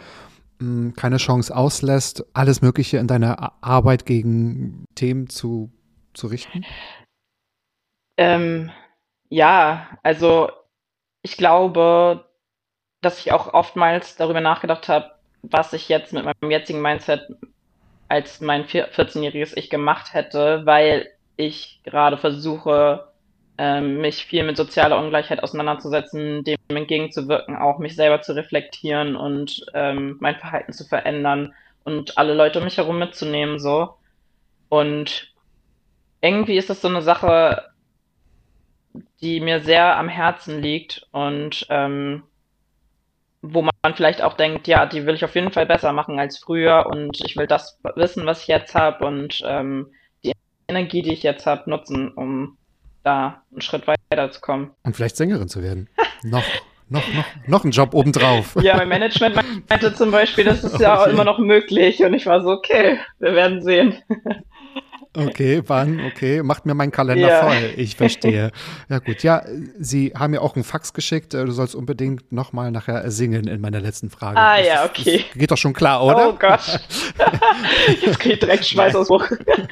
mh, 0.60 0.94
keine 0.96 1.18
Chance 1.18 1.56
auslässt, 1.56 2.26
alles 2.34 2.62
Mögliche 2.62 2.98
in 2.98 3.08
deiner 3.08 3.54
Arbeit 3.62 4.06
gegen 4.06 4.86
Themen 4.96 5.30
zu, 5.30 5.72
zu 6.14 6.28
richten? 6.28 6.66
Ähm, 8.18 8.72
ja, 9.30 9.88
also 10.02 10.50
ich 11.22 11.38
glaube, 11.38 12.26
dass 13.02 13.20
ich 13.20 13.32
auch 13.32 13.54
oftmals 13.54 14.16
darüber 14.16 14.42
nachgedacht 14.42 14.90
habe, 14.90 15.19
was 15.42 15.74
ich 15.74 15.90
jetzt 15.90 16.14
mit 16.14 16.26
meinem 16.26 16.52
jetzigen 16.52 16.82
Mindset 16.82 17.28
als 18.08 18.42
mein 18.42 18.66
14-jähriges 18.66 19.56
Ich 19.56 19.70
gemacht 19.70 20.14
hätte, 20.14 20.66
weil 20.66 21.10
ich 21.38 21.80
gerade 21.84 22.18
versuche, 22.18 23.08
ähm, 23.58 24.02
mich 24.02 24.26
viel 24.26 24.44
mit 24.44 24.58
sozialer 24.58 24.98
Ungleichheit 24.98 25.44
auseinanderzusetzen, 25.44 26.44
dem 26.44 26.58
entgegenzuwirken, 26.70 27.56
auch 27.56 27.78
mich 27.78 27.96
selber 27.96 28.22
zu 28.22 28.34
reflektieren 28.34 29.16
und 29.16 29.66
ähm, 29.74 30.18
mein 30.20 30.38
Verhalten 30.38 30.74
zu 30.74 30.86
verändern 30.86 31.54
und 31.84 32.18
alle 32.18 32.34
Leute 32.34 32.60
um 32.60 32.66
mich 32.66 32.78
herum 32.78 33.00
mitzunehmen, 33.00 33.60
so. 33.60 33.96
Und 34.70 35.34
irgendwie 36.22 36.58
ist 36.58 36.70
das 36.70 36.82
so 36.82 36.88
eine 36.88 37.02
Sache, 37.02 37.70
die 39.22 39.40
mir 39.40 39.60
sehr 39.62 39.98
am 39.98 40.08
Herzen 40.08 40.62
liegt 40.62 41.08
und 41.12 41.66
ähm, 41.70 42.24
wo 43.42 43.62
man 43.62 43.96
vielleicht 43.96 44.22
auch 44.22 44.34
denkt, 44.34 44.68
ja, 44.68 44.86
die 44.86 45.06
will 45.06 45.16
ich 45.16 45.24
auf 45.24 45.36
jeden 45.36 45.52
Fall 45.52 45.66
besser 45.66 45.94
machen 45.94 46.20
als 46.20 46.38
früher 46.38 46.88
und 46.88 47.24
ich 47.24 47.38
will 47.38 47.48
das 47.48 47.80
wissen, 47.96 48.26
was 48.26 48.42
ich 48.42 48.48
jetzt 48.48 48.76
habe 48.76 49.06
und 49.06 49.42
ähm, 49.46 49.88
die 50.24 50.34
Energie, 50.68 51.02
die 51.02 51.14
ich 51.14 51.24
jetzt 51.24 51.46
habe, 51.46 51.70
nutzen, 51.70 52.10
um 52.10 52.58
da 53.04 53.44
einen 53.52 53.62
Schritt 53.62 53.86
weiterzukommen. 53.88 54.72
Und 54.84 54.96
vielleicht 54.96 55.16
Sängerin 55.16 55.48
zu 55.48 55.64
werden. 55.64 55.90
noch, 56.24 56.44
noch, 56.90 57.08
noch, 57.14 57.48
noch 57.48 57.64
ein 57.64 57.72
Job 57.72 57.94
obendrauf. 57.94 58.56
ja, 58.62 58.76
mein 58.76 58.90
Management 58.90 59.36
meinte 59.70 59.94
zum 59.94 60.12
Beispiel, 60.12 60.44
das 60.44 60.64
ist 60.64 60.74
okay. 60.76 60.84
ja 60.84 61.02
auch 61.02 61.08
immer 61.08 61.24
noch 61.24 61.40
möglich 61.40 62.04
und 62.04 62.14
ich 62.14 62.26
war 62.26 62.42
so, 62.42 62.50
okay, 62.50 63.00
wir 63.20 63.34
werden 63.36 63.62
sehen. 63.62 63.98
Okay, 65.18 65.64
wann? 65.66 66.00
Okay, 66.06 66.44
macht 66.44 66.68
mir 66.68 66.76
meinen 66.76 66.92
Kalender 66.92 67.30
ja. 67.30 67.42
voll. 67.42 67.74
Ich 67.78 67.96
verstehe. 67.96 68.52
Ja 68.90 69.00
gut, 69.00 69.24
ja, 69.24 69.44
Sie 69.80 70.14
haben 70.18 70.32
mir 70.32 70.42
auch 70.42 70.56
einen 70.56 70.64
Fax 70.64 70.94
geschickt. 70.94 71.34
Äh, 71.34 71.46
du 71.46 71.52
sollst 71.52 71.76
unbedingt 71.76 72.32
noch 72.32 72.54
mal 72.54 72.72
nachher 72.72 73.10
singen 73.12 73.48
in 73.48 73.62
meiner 73.62 73.80
letzten 73.80 74.10
Frage. 74.10 74.38
Ah 74.38 74.58
das, 74.58 74.68
ja, 74.68 74.86
okay. 74.86 75.26
geht 75.36 75.52
doch 75.52 75.58
schon 75.58 75.74
klar, 75.74 76.04
oder? 76.04 76.30
Oh 76.30 76.34
Gott. 76.34 76.60
Jetzt 78.02 78.20
kriege 78.20 78.34
ich 78.34 78.40
direkt 78.40 78.66
Schweißausbruch. 78.66 79.26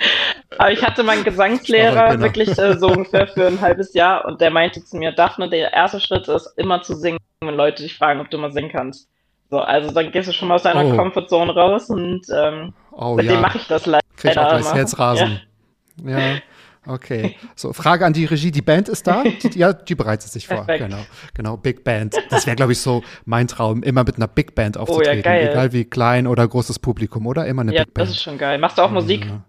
Aber 0.57 0.71
ich 0.71 0.83
hatte 0.83 1.03
meinen 1.03 1.23
Gesangslehrer 1.23 2.11
genau. 2.11 2.23
wirklich 2.23 2.57
äh, 2.57 2.77
so 2.77 2.87
ungefähr 2.87 3.27
für 3.27 3.47
ein 3.47 3.61
halbes 3.61 3.93
Jahr 3.93 4.25
und 4.25 4.41
der 4.41 4.51
meinte 4.51 4.83
zu 4.83 4.97
mir, 4.97 5.11
Daphne, 5.11 5.49
der 5.49 5.73
erste 5.73 5.99
Schritt 5.99 6.27
ist 6.27 6.53
immer 6.57 6.81
zu 6.81 6.95
singen, 6.95 7.19
wenn 7.41 7.55
Leute 7.55 7.83
dich 7.83 7.95
fragen, 7.95 8.19
ob 8.19 8.29
du 8.29 8.37
mal 8.37 8.51
singen 8.51 8.71
kannst. 8.71 9.07
So, 9.49 9.59
also 9.59 9.91
dann 9.91 10.11
gehst 10.11 10.27
du 10.27 10.33
schon 10.33 10.47
mal 10.47 10.55
aus 10.55 10.63
deiner 10.63 10.85
oh. 10.85 10.95
Comfortzone 10.95 11.53
raus 11.53 11.89
und 11.89 12.21
ähm, 12.35 12.73
oh, 12.91 13.15
seitdem 13.15 13.35
ja. 13.35 13.41
mache 13.41 13.57
ich 13.59 13.67
das 13.67 13.85
leider. 13.85 14.06
Krieg 14.17 14.31
ich 14.31 14.37
auch 14.37 14.49
gleich 14.49 14.73
Herzrasen. 14.73 15.39
Ja. 16.03 16.19
ja. 16.19 16.35
Okay. 16.85 17.35
So, 17.55 17.73
Frage 17.73 18.05
an 18.05 18.13
die 18.13 18.25
Regie. 18.25 18.51
Die 18.51 18.61
Band 18.61 18.87
ist 18.87 19.07
da? 19.07 19.23
Die, 19.23 19.59
ja, 19.59 19.73
die 19.73 19.95
bereitet 19.95 20.31
sich 20.31 20.47
vor. 20.47 20.65
Perfekt. 20.65 20.85
Genau. 20.85 21.03
Genau, 21.33 21.57
Big 21.57 21.83
Band. 21.83 22.15
Das 22.29 22.45
wäre, 22.45 22.55
glaube 22.55 22.71
ich, 22.71 22.79
so 22.79 23.03
mein 23.25 23.47
Traum, 23.47 23.83
immer 23.83 24.03
mit 24.03 24.15
einer 24.15 24.27
Big 24.27 24.55
Band 24.55 24.77
aufzutreten. 24.77 25.11
Oh, 25.11 25.15
ja, 25.15 25.21
geil. 25.21 25.49
Egal 25.49 25.73
wie 25.73 25.85
klein 25.85 26.27
oder 26.27 26.47
großes 26.47 26.79
Publikum, 26.79 27.27
oder? 27.27 27.45
Immer 27.45 27.63
eine 27.63 27.73
ja, 27.73 27.83
Big 27.83 27.93
Band. 27.93 28.07
Ja, 28.07 28.11
das 28.11 28.17
ist 28.17 28.23
schon 28.23 28.37
geil. 28.37 28.57
Machst 28.57 28.77
du 28.77 28.83
auch 28.83 28.91
Musik? 28.91 29.25
Ja 29.25 29.43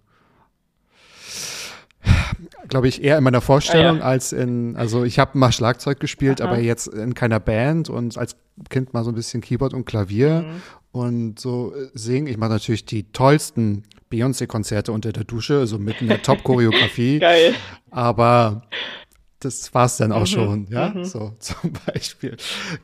glaube 2.68 2.88
ich, 2.88 3.02
eher 3.02 3.18
in 3.18 3.24
meiner 3.24 3.40
Vorstellung 3.40 3.96
ah, 3.96 4.00
ja. 4.00 4.04
als 4.04 4.33
in, 4.33 4.76
also 4.76 5.04
ich 5.04 5.18
habe 5.18 5.37
mal 5.38 5.52
Schlagzeug 5.52 6.00
gespielt, 6.00 6.40
Aha. 6.40 6.48
aber 6.48 6.61
jetzt 6.61 6.88
in 6.88 7.14
keiner 7.14 7.40
Band 7.40 7.90
und 7.90 8.16
als 8.16 8.37
Kind 8.68 8.94
mal 8.94 9.04
so 9.04 9.11
ein 9.11 9.14
bisschen 9.14 9.40
Keyboard 9.40 9.74
und 9.74 9.85
Klavier 9.85 10.42
mhm. 10.42 10.62
und 10.92 11.40
so 11.40 11.74
äh, 11.74 11.88
singen. 11.94 12.26
Ich 12.26 12.37
mache 12.37 12.50
natürlich 12.50 12.85
die 12.85 13.12
tollsten 13.12 13.85
Beyoncé-Konzerte 14.11 14.92
unter 14.92 15.12
der 15.12 15.24
Dusche, 15.24 15.66
so 15.66 15.78
mitten 15.78 16.04
in 16.04 16.09
der 16.09 16.22
Top-Choreografie. 16.22 17.18
Geil. 17.20 17.54
Aber 17.90 18.62
das 19.40 19.72
war's 19.74 19.96
dann 19.96 20.12
auch 20.12 20.20
mhm. 20.20 20.26
schon, 20.26 20.66
ja, 20.70 20.90
mhm. 20.90 21.04
so 21.04 21.35
zum 21.38 21.72
Beispiel. 21.87 22.37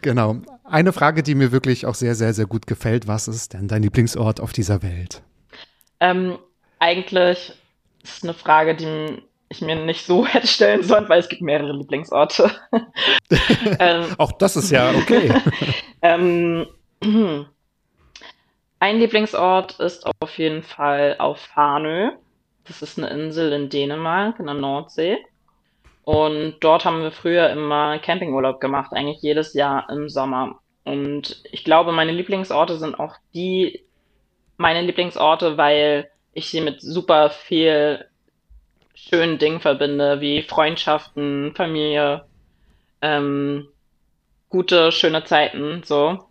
Genau. 0.03 0.37
Eine 0.65 0.93
Frage, 0.93 1.23
die 1.23 1.35
mir 1.35 1.53
wirklich 1.53 1.87
auch 1.87 1.95
sehr, 1.95 2.15
sehr, 2.15 2.33
sehr 2.33 2.47
gut 2.47 2.67
gefällt. 2.67 3.07
Was 3.07 3.29
ist 3.29 3.55
denn 3.55 3.69
dein 3.69 3.83
Lieblingsort 3.83 4.41
auf 4.41 4.53
dieser 4.53 4.83
Welt? 4.83 5.23
Ähm, 6.01 6.39
eigentlich 6.79 7.53
ist 8.03 8.23
eine 8.23 8.35
Frage, 8.35 8.75
die 8.75 9.23
ich 9.55 9.63
mir 9.63 9.77
nicht 9.77 10.07
so 10.07 10.27
hätte 10.27 10.47
stellen 10.47 10.83
sollen, 10.83 11.09
weil 11.09 11.21
es 11.21 11.29
gibt 11.29 11.43
mehrere 11.43 11.73
Lieblingsorte. 11.73 12.51
ähm, 13.79 14.07
Auch 14.19 14.33
das 14.33 14.57
ist 14.57 14.71
ja 14.71 14.91
okay. 14.91 15.33
ähm, 16.03 16.67
ein 18.81 18.99
Lieblingsort 18.99 19.81
ist 19.81 20.07
auf 20.21 20.39
jeden 20.39 20.63
Fall 20.63 21.17
auf 21.19 21.39
Farnö. 21.39 22.11
Das 22.67 22.83
ist 22.83 22.99
eine 22.99 23.11
Insel 23.11 23.53
in 23.53 23.69
Dänemark, 23.69 24.39
in 24.39 24.47
der 24.47 24.55
Nordsee. 24.55 25.19
Und 26.05 26.57
dort 26.61 26.85
haben 26.85 27.03
wir 27.03 27.13
früher 27.13 27.49
immer 27.51 27.99
Campingurlaub 27.99 28.61
gemacht, 28.61 28.93
eigentlich 28.93 29.23
jedes 29.23 29.55
Jahr 29.55 29.89
im 29.91 30.09
Sommer. 30.09 30.61
Und 30.85 31.43
ich 31.51 31.65
glaube, 31.65 31.93
meine 31.93 32.13
Lieblingsorte 32.13 32.79
sind 32.79 33.01
auch 33.01 33.17
die 33.35 33.85
meine 34.57 34.83
Lieblingsorte, 34.83 35.57
weil 35.57 36.11
ich 36.33 36.51
sie 36.51 36.61
mit 36.61 36.81
super 36.81 37.31
viel 37.31 38.05
schönen 39.09 39.39
Dingen 39.39 39.61
verbinde, 39.61 40.21
wie 40.21 40.43
Freundschaften, 40.43 41.55
Familie, 41.55 42.25
ähm, 43.03 43.69
gute, 44.49 44.93
schöne 44.93 45.25
Zeiten, 45.25 45.83
so. 45.85 46.25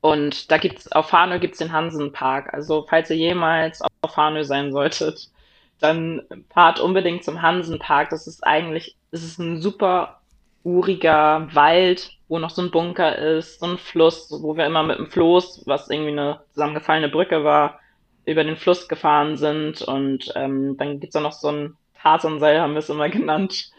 Und 0.00 0.50
da 0.50 0.58
gibt's, 0.58 0.90
auf 0.90 1.12
Hanö 1.12 1.38
gibt's 1.38 1.58
den 1.58 1.72
Hansenpark. 1.72 2.52
Also, 2.52 2.86
falls 2.88 3.10
ihr 3.10 3.16
jemals 3.16 3.80
auf 4.00 4.16
Hanö 4.16 4.42
sein 4.42 4.72
solltet, 4.72 5.30
dann 5.78 6.22
fahrt 6.50 6.80
unbedingt 6.80 7.24
zum 7.24 7.40
Hansenpark. 7.40 8.10
Das 8.10 8.26
ist 8.26 8.44
eigentlich, 8.44 8.96
es 9.12 9.22
ist 9.22 9.38
ein 9.38 9.60
super 9.60 10.20
uriger 10.64 11.48
Wald, 11.54 12.10
wo 12.28 12.38
noch 12.38 12.50
so 12.50 12.62
ein 12.62 12.70
Bunker 12.70 13.16
ist, 13.18 13.60
so 13.60 13.66
ein 13.66 13.78
Fluss, 13.78 14.28
wo 14.42 14.56
wir 14.56 14.66
immer 14.66 14.82
mit 14.82 14.98
dem 14.98 15.10
Floß, 15.10 15.64
was 15.66 15.90
irgendwie 15.90 16.12
eine 16.12 16.40
zusammengefallene 16.52 17.08
Brücke 17.08 17.44
war, 17.44 17.80
über 18.24 18.42
den 18.44 18.56
Fluss 18.56 18.88
gefahren 18.88 19.36
sind. 19.36 19.82
Und 19.82 20.32
ähm, 20.34 20.76
dann 20.78 20.98
gibt's 21.00 21.14
da 21.14 21.20
noch 21.20 21.32
so 21.32 21.48
ein 21.48 21.76
Tarzanseil, 22.02 22.60
haben 22.60 22.72
wir 22.72 22.80
es 22.80 22.88
immer 22.88 23.08
genannt. 23.10 23.70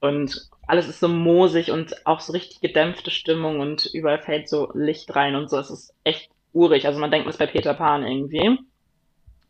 Und 0.00 0.48
alles 0.66 0.88
ist 0.88 1.00
so 1.00 1.08
moosig 1.08 1.70
und 1.70 2.06
auch 2.06 2.20
so 2.20 2.32
richtig 2.32 2.60
gedämpfte 2.60 3.10
Stimmung 3.10 3.60
und 3.60 3.86
überall 3.92 4.20
fällt 4.20 4.48
so 4.48 4.70
Licht 4.74 5.14
rein 5.14 5.34
und 5.34 5.50
so. 5.50 5.58
Es 5.58 5.70
ist 5.70 5.94
echt 6.04 6.30
urig. 6.52 6.86
Also 6.86 7.00
man 7.00 7.10
denkt, 7.10 7.28
es 7.28 7.34
ist 7.34 7.38
bei 7.38 7.46
Peter 7.46 7.74
Pan 7.74 8.06
irgendwie. 8.06 8.58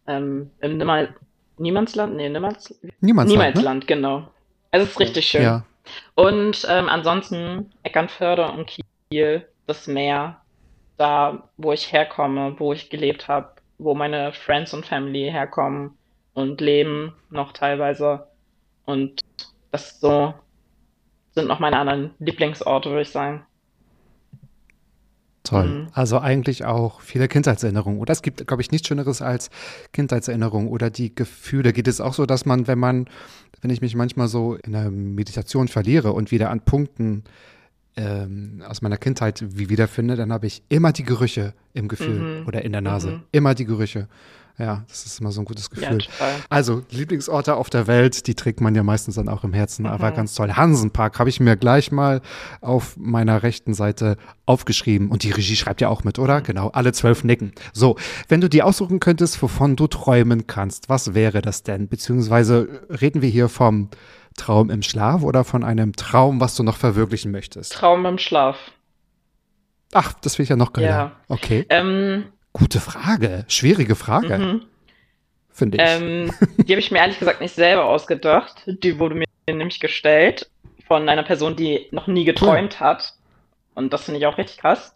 Ähm, 0.06 0.50
Im 0.60 0.78
Nimmer 0.78 1.08
Niemandsland? 1.58 2.16
Nee, 2.16 2.30
Niemals 2.30 2.74
Niemandsland. 3.00 3.38
Niemandsland, 3.38 3.80
ne? 3.80 3.86
genau. 3.86 4.28
Also 4.70 4.84
es 4.84 4.92
ist 4.92 5.00
richtig 5.00 5.26
schön. 5.26 5.42
Ja. 5.42 5.64
Und 6.14 6.66
ähm, 6.68 6.88
ansonsten 6.88 7.70
Eckernförde 7.82 8.50
und 8.52 8.70
Kiel, 9.10 9.46
das 9.66 9.86
Meer, 9.86 10.40
da 10.96 11.48
wo 11.58 11.72
ich 11.72 11.92
herkomme, 11.92 12.54
wo 12.58 12.72
ich 12.72 12.88
gelebt 12.88 13.28
habe, 13.28 13.50
wo 13.78 13.94
meine 13.94 14.32
Friends 14.32 14.72
und 14.72 14.86
Family 14.86 15.30
herkommen 15.30 15.98
und 16.34 16.60
leben 16.60 17.12
noch 17.30 17.52
teilweise. 17.52 18.26
Und 18.84 19.20
das 19.72 20.00
so 20.00 20.34
sind 21.32 21.46
noch 21.48 21.60
meine 21.60 21.78
anderen 21.78 22.10
Lieblingsorte, 22.18 22.90
würde 22.90 23.02
ich 23.02 23.10
sagen. 23.10 23.44
Toll. 25.42 25.66
Mhm. 25.66 25.88
Also 25.92 26.18
eigentlich 26.18 26.64
auch 26.64 27.00
viele 27.00 27.26
Kindheitserinnerungen. 27.26 27.98
Oder 27.98 28.12
es 28.12 28.22
gibt, 28.22 28.46
glaube 28.46 28.62
ich, 28.62 28.70
nichts 28.70 28.88
Schöneres 28.88 29.22
als 29.22 29.50
Kindheitserinnerungen 29.92 30.68
oder 30.68 30.90
die 30.90 31.14
Gefühle. 31.14 31.72
Geht 31.72 31.88
es 31.88 32.00
auch 32.00 32.14
so, 32.14 32.26
dass 32.26 32.44
man, 32.46 32.66
wenn 32.66 32.78
man, 32.78 33.06
wenn 33.62 33.70
ich 33.70 33.80
mich 33.80 33.94
manchmal 33.94 34.28
so 34.28 34.56
in 34.56 34.72
der 34.72 34.90
Meditation 34.90 35.68
verliere 35.68 36.12
und 36.12 36.30
wieder 36.30 36.50
an 36.50 36.60
Punkten 36.60 37.24
ähm, 37.96 38.62
aus 38.66 38.82
meiner 38.82 38.98
Kindheit 38.98 39.42
wie 39.56 39.68
wiederfinde, 39.70 40.14
dann 40.14 40.32
habe 40.32 40.46
ich 40.46 40.62
immer 40.68 40.92
die 40.92 41.04
Gerüche 41.04 41.54
im 41.72 41.88
Gefühl 41.88 42.40
Mhm. 42.40 42.46
oder 42.46 42.62
in 42.62 42.72
der 42.72 42.82
Nase. 42.82 43.10
Mhm. 43.12 43.22
Immer 43.32 43.54
die 43.54 43.64
Gerüche. 43.64 44.08
Ja, 44.60 44.84
das 44.88 45.06
ist 45.06 45.20
immer 45.20 45.32
so 45.32 45.40
ein 45.40 45.44
gutes 45.46 45.70
Ja, 45.74 45.80
Gefühl. 45.88 45.98
total. 46.02 46.34
Also, 46.50 46.82
Lieblingsorte 46.90 47.54
auf 47.56 47.70
der 47.70 47.86
Welt, 47.86 48.26
die 48.26 48.34
trägt 48.34 48.60
man 48.60 48.74
ja 48.74 48.82
meistens 48.82 49.14
dann 49.14 49.28
auch 49.28 49.42
im 49.42 49.52
Herzen, 49.54 49.86
aber 49.86 50.10
Mhm. 50.10 50.14
ganz 50.16 50.34
toll. 50.34 50.52
Hansenpark 50.52 51.18
habe 51.18 51.30
ich 51.30 51.40
mir 51.40 51.56
gleich 51.56 51.90
mal 51.90 52.20
auf 52.60 52.96
meiner 52.98 53.42
rechten 53.42 53.72
Seite 53.72 54.16
aufgeschrieben. 54.46 55.08
Und 55.10 55.22
die 55.22 55.30
Regie 55.30 55.56
schreibt 55.56 55.80
ja 55.80 55.88
auch 55.88 56.04
mit, 56.04 56.18
oder? 56.18 56.40
Genau, 56.42 56.68
alle 56.68 56.92
zwölf 56.92 57.24
nicken. 57.24 57.52
So, 57.72 57.96
wenn 58.28 58.40
du 58.40 58.48
dir 58.48 58.66
aussuchen 58.66 59.00
könntest, 59.00 59.40
wovon 59.42 59.76
du 59.76 59.86
träumen 59.86 60.46
kannst, 60.46 60.88
was 60.88 61.14
wäre 61.14 61.40
das 61.40 61.62
denn? 61.62 61.88
Beziehungsweise 61.88 62.68
reden 62.90 63.22
wir 63.22 63.28
hier 63.30 63.48
vom 63.48 63.88
Traum 64.36 64.70
im 64.70 64.82
Schlaf 64.82 65.22
oder 65.22 65.42
von 65.44 65.64
einem 65.64 65.94
Traum, 65.96 66.40
was 66.40 66.54
du 66.54 66.62
noch 66.62 66.76
verwirklichen 66.76 67.30
möchtest? 67.32 67.72
Traum 67.72 68.04
im 68.06 68.18
Schlaf. 68.18 68.56
Ach, 69.92 70.12
das 70.12 70.38
will 70.38 70.44
ich 70.44 70.50
ja 70.50 70.56
noch 70.56 70.72
geiler. 70.72 70.86
Ja. 70.88 71.12
Okay, 71.28 71.66
Ähm, 71.68 72.24
gute 72.52 72.80
Frage. 72.80 73.44
Schwierige 73.48 73.94
Frage, 73.94 74.38
mhm. 74.38 74.62
finde 75.50 75.78
ich. 75.78 75.84
Ähm, 75.86 76.32
die 76.58 76.72
habe 76.72 76.80
ich 76.80 76.90
mir 76.90 76.98
ehrlich 76.98 77.18
gesagt 77.18 77.40
nicht 77.40 77.54
selber 77.54 77.84
ausgedacht. 77.84 78.62
Die 78.66 78.98
wurde 78.98 79.14
mir 79.14 79.26
nämlich 79.48 79.80
gestellt 79.80 80.50
von 80.86 81.08
einer 81.08 81.22
Person, 81.22 81.56
die 81.56 81.86
noch 81.90 82.06
nie 82.06 82.24
geträumt 82.24 82.80
hat. 82.80 83.14
Und 83.74 83.92
das 83.92 84.02
finde 84.02 84.20
ich 84.20 84.26
auch 84.26 84.38
richtig 84.38 84.58
krass. 84.58 84.94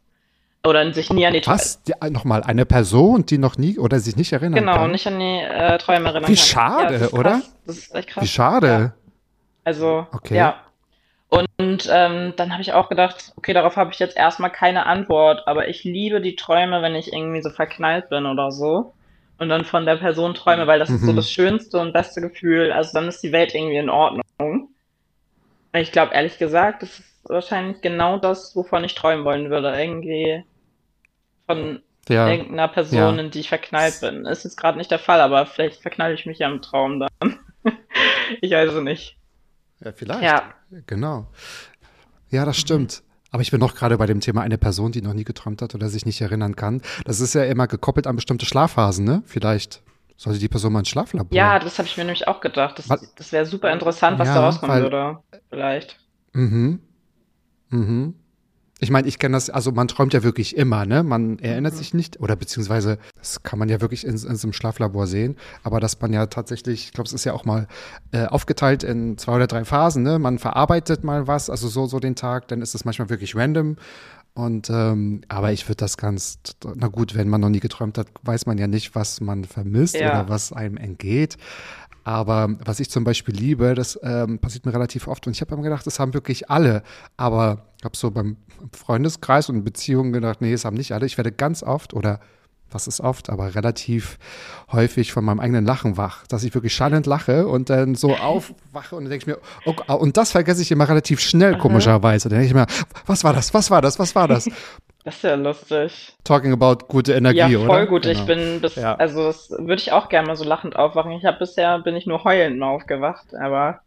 Oder 0.66 0.92
sich 0.94 1.10
nie 1.12 1.26
an 1.26 1.34
die 1.34 1.42
Träume. 1.42 1.58
Was? 1.58 1.82
Die- 1.82 1.92
Nochmal, 2.10 2.42
eine 2.42 2.64
Person, 2.64 3.26
die 3.26 3.36
noch 3.38 3.58
nie 3.58 3.78
oder 3.78 4.00
sich 4.00 4.16
nicht 4.16 4.32
erinnern 4.32 4.60
Genau, 4.60 4.74
kann? 4.76 4.90
nicht 4.92 5.06
an 5.06 5.18
die 5.20 5.40
äh, 5.40 5.76
Träume 5.78 6.08
erinnern 6.08 6.22
Wie 6.30 6.34
kann. 6.34 6.44
schade, 6.44 6.94
ja, 6.94 6.98
das 7.00 7.12
oder? 7.12 7.42
Das 7.66 7.78
ist 7.78 7.94
echt 7.94 8.08
krass. 8.08 8.24
Wie 8.24 8.28
schade. 8.28 8.66
Ja. 8.66 8.92
Also, 9.64 10.06
Okay. 10.12 10.36
ja. 10.36 10.63
Und 11.28 11.88
ähm, 11.90 12.34
dann 12.36 12.52
habe 12.52 12.62
ich 12.62 12.72
auch 12.72 12.88
gedacht, 12.88 13.32
okay, 13.36 13.52
darauf 13.54 13.76
habe 13.76 13.90
ich 13.92 13.98
jetzt 13.98 14.16
erstmal 14.16 14.50
keine 14.50 14.86
Antwort, 14.86 15.46
aber 15.46 15.68
ich 15.68 15.82
liebe 15.84 16.20
die 16.20 16.36
Träume, 16.36 16.82
wenn 16.82 16.94
ich 16.94 17.12
irgendwie 17.12 17.42
so 17.42 17.50
verknallt 17.50 18.08
bin 18.08 18.26
oder 18.26 18.50
so. 18.50 18.94
Und 19.38 19.48
dann 19.48 19.64
von 19.64 19.84
der 19.84 19.96
Person 19.96 20.34
träume, 20.34 20.66
weil 20.66 20.78
das 20.78 20.90
ist 20.90 21.04
so 21.04 21.12
Mhm. 21.12 21.16
das 21.16 21.30
schönste 21.30 21.78
und 21.78 21.92
beste 21.92 22.20
Gefühl. 22.20 22.70
Also 22.72 22.92
dann 22.94 23.08
ist 23.08 23.20
die 23.22 23.32
Welt 23.32 23.54
irgendwie 23.54 23.78
in 23.78 23.90
Ordnung. 23.90 24.68
Ich 25.72 25.90
glaube, 25.90 26.14
ehrlich 26.14 26.38
gesagt, 26.38 26.82
das 26.82 27.00
ist 27.00 27.28
wahrscheinlich 27.28 27.80
genau 27.80 28.18
das, 28.18 28.54
wovon 28.54 28.84
ich 28.84 28.94
träumen 28.94 29.24
wollen 29.24 29.50
würde. 29.50 29.74
Irgendwie 29.76 30.44
von 31.46 31.82
Ja. 32.08 32.28
irgendeiner 32.28 32.68
Person, 32.68 33.16
Ja. 33.16 33.20
in 33.20 33.30
die 33.30 33.40
ich 33.40 33.48
verknallt 33.48 34.00
bin. 34.00 34.24
Ist 34.26 34.44
jetzt 34.44 34.56
gerade 34.56 34.78
nicht 34.78 34.90
der 34.90 34.98
Fall, 34.98 35.20
aber 35.20 35.46
vielleicht 35.46 35.82
verknalle 35.82 36.14
ich 36.14 36.26
mich 36.26 36.38
ja 36.38 36.48
im 36.48 36.62
Traum 36.62 37.00
dann. 37.00 37.38
ich 38.40 38.52
weiß 38.52 38.72
es 38.72 38.82
nicht. 38.82 39.16
Ja, 39.84 39.92
vielleicht. 39.92 40.22
Ja. 40.22 40.42
Genau. 40.86 41.26
Ja, 42.30 42.44
das 42.44 42.56
stimmt. 42.56 43.02
Aber 43.30 43.42
ich 43.42 43.50
bin 43.50 43.60
noch 43.60 43.74
gerade 43.74 43.98
bei 43.98 44.06
dem 44.06 44.20
Thema 44.20 44.42
eine 44.42 44.58
Person, 44.58 44.92
die 44.92 45.02
noch 45.02 45.12
nie 45.12 45.24
geträumt 45.24 45.60
hat 45.62 45.74
oder 45.74 45.88
sich 45.88 46.06
nicht 46.06 46.20
erinnern 46.20 46.54
kann. 46.56 46.82
Das 47.04 47.20
ist 47.20 47.34
ja 47.34 47.44
immer 47.44 47.66
gekoppelt 47.66 48.06
an 48.06 48.14
bestimmte 48.16 48.46
Schlafphasen, 48.46 49.04
ne? 49.04 49.22
Vielleicht 49.26 49.82
sollte 50.16 50.38
die 50.38 50.48
Person 50.48 50.72
mal 50.72 50.80
ein 50.80 50.84
Schlaflabor. 50.84 51.36
Ja, 51.36 51.58
das 51.58 51.78
habe 51.78 51.88
ich 51.88 51.96
mir 51.96 52.04
nämlich 52.04 52.28
auch 52.28 52.40
gedacht. 52.40 52.78
Das, 52.78 52.86
das 53.16 53.32
wäre 53.32 53.44
super 53.46 53.72
interessant, 53.72 54.18
was 54.20 54.28
Ja, 54.28 54.34
da 54.34 54.44
rauskommen 54.46 54.76
weil- 54.76 54.82
würde. 54.82 55.18
Vielleicht. 55.50 55.98
Mhm. 56.32 56.80
Mhm. 57.70 58.14
Ich 58.84 58.90
meine, 58.90 59.08
ich 59.08 59.18
kenne 59.18 59.34
das, 59.36 59.48
also 59.50 59.72
man 59.72 59.88
träumt 59.88 60.12
ja 60.12 60.22
wirklich 60.22 60.56
immer, 60.56 60.84
ne? 60.84 61.02
Man 61.02 61.38
erinnert 61.38 61.72
Mhm. 61.72 61.78
sich 61.78 61.94
nicht, 61.94 62.20
oder 62.20 62.36
beziehungsweise, 62.36 62.98
das 63.16 63.42
kann 63.42 63.58
man 63.58 63.68
ja 63.70 63.80
wirklich 63.80 64.04
in, 64.04 64.10
in 64.12 64.18
so 64.18 64.28
einem 64.46 64.52
Schlaflabor 64.52 65.06
sehen, 65.06 65.36
aber 65.62 65.80
dass 65.80 65.98
man 66.00 66.12
ja 66.12 66.26
tatsächlich, 66.26 66.84
ich 66.84 66.92
glaube, 66.92 67.08
es 67.08 67.14
ist 67.14 67.24
ja 67.24 67.32
auch 67.32 67.44
mal 67.46 67.66
äh, 68.12 68.26
aufgeteilt 68.26 68.84
in 68.84 69.16
zwei 69.16 69.36
oder 69.36 69.46
drei 69.46 69.64
Phasen, 69.64 70.02
ne? 70.02 70.18
Man 70.18 70.38
verarbeitet 70.38 71.02
mal 71.02 71.26
was, 71.26 71.48
also 71.48 71.68
so, 71.68 71.86
so 71.86 71.98
den 71.98 72.14
Tag, 72.14 72.48
dann 72.48 72.60
ist 72.60 72.74
es 72.74 72.84
manchmal 72.84 73.08
wirklich 73.08 73.34
random. 73.34 73.76
Und 74.36 74.68
ähm, 74.68 75.20
aber 75.28 75.52
ich 75.52 75.68
würde 75.68 75.76
das 75.76 75.96
ganz, 75.96 76.38
na 76.74 76.88
gut, 76.88 77.14
wenn 77.14 77.28
man 77.28 77.40
noch 77.40 77.50
nie 77.50 77.60
geträumt 77.60 77.96
hat, 77.98 78.08
weiß 78.24 78.46
man 78.46 78.58
ja 78.58 78.66
nicht, 78.66 78.96
was 78.96 79.20
man 79.20 79.44
vermisst 79.44 79.94
Ja. 79.94 80.08
oder 80.10 80.28
was 80.28 80.52
einem 80.52 80.76
entgeht. 80.76 81.36
Aber 82.04 82.50
was 82.64 82.80
ich 82.80 82.90
zum 82.90 83.02
Beispiel 83.02 83.34
liebe, 83.34 83.74
das 83.74 83.98
ähm, 84.02 84.38
passiert 84.38 84.66
mir 84.66 84.74
relativ 84.74 85.08
oft. 85.08 85.26
Und 85.26 85.32
ich 85.32 85.40
habe 85.40 85.54
immer 85.54 85.62
gedacht, 85.62 85.86
das 85.86 85.98
haben 85.98 86.14
wirklich 86.14 86.50
alle. 86.50 86.82
Aber 87.16 87.64
ich 87.78 87.84
habe 87.84 87.96
so 87.96 88.10
beim 88.10 88.36
Freundeskreis 88.72 89.48
und 89.48 89.64
Beziehungen 89.64 90.12
gedacht, 90.12 90.40
nee, 90.40 90.52
das 90.52 90.64
haben 90.64 90.76
nicht 90.76 90.92
alle. 90.92 91.06
Ich 91.06 91.16
werde 91.16 91.32
ganz 91.32 91.62
oft 91.62 91.94
oder 91.94 92.20
was 92.74 92.86
ist 92.88 93.00
oft, 93.00 93.30
aber 93.30 93.54
relativ 93.54 94.18
häufig 94.72 95.12
von 95.12 95.24
meinem 95.24 95.40
eigenen 95.40 95.64
Lachen 95.64 95.96
wach, 95.96 96.26
dass 96.26 96.42
ich 96.42 96.54
wirklich 96.54 96.74
schallend 96.74 97.06
lache 97.06 97.46
und 97.46 97.70
dann 97.70 97.94
so 97.94 98.16
aufwache 98.16 98.96
und 98.96 99.04
dann 99.04 99.10
denke 99.10 99.22
ich 99.22 99.26
mir, 99.26 99.38
oh, 99.64 99.94
und 99.94 100.16
das 100.16 100.32
vergesse 100.32 100.60
ich 100.60 100.70
immer 100.72 100.88
relativ 100.88 101.20
schnell, 101.20 101.56
komischerweise. 101.56 102.28
Dann 102.28 102.40
denke 102.40 102.48
ich 102.48 102.54
mir, 102.54 102.66
was 103.06 103.22
war 103.24 103.32
das, 103.32 103.54
was 103.54 103.70
war 103.70 103.80
das, 103.80 103.98
was 103.98 104.14
war 104.14 104.28
das? 104.28 104.48
Das 105.04 105.16
ist 105.16 105.22
ja 105.22 105.34
lustig. 105.34 106.16
Talking 106.24 106.52
about 106.52 106.86
gute 106.88 107.12
Energie, 107.12 107.38
ja, 107.38 107.58
oder? 107.58 107.66
voll 107.66 107.86
gut. 107.86 108.06
Ich 108.06 108.14
Genau. 108.14 108.26
bin 108.26 108.60
bis, 108.60 108.74
Ja. 108.76 108.94
also 108.94 109.24
das 109.24 109.50
würde 109.50 109.74
ich 109.74 109.92
auch 109.92 110.08
gerne 110.08 110.26
mal 110.28 110.36
so 110.36 110.44
lachend 110.44 110.76
aufwachen. 110.76 111.12
Ich 111.12 111.24
habe 111.26 111.38
bisher 111.38 111.78
bin 111.80 111.94
ich 111.94 112.06
nur 112.06 112.24
heulend 112.24 112.58
mal 112.58 112.68
aufgewacht, 112.70 113.34
aber 113.34 113.80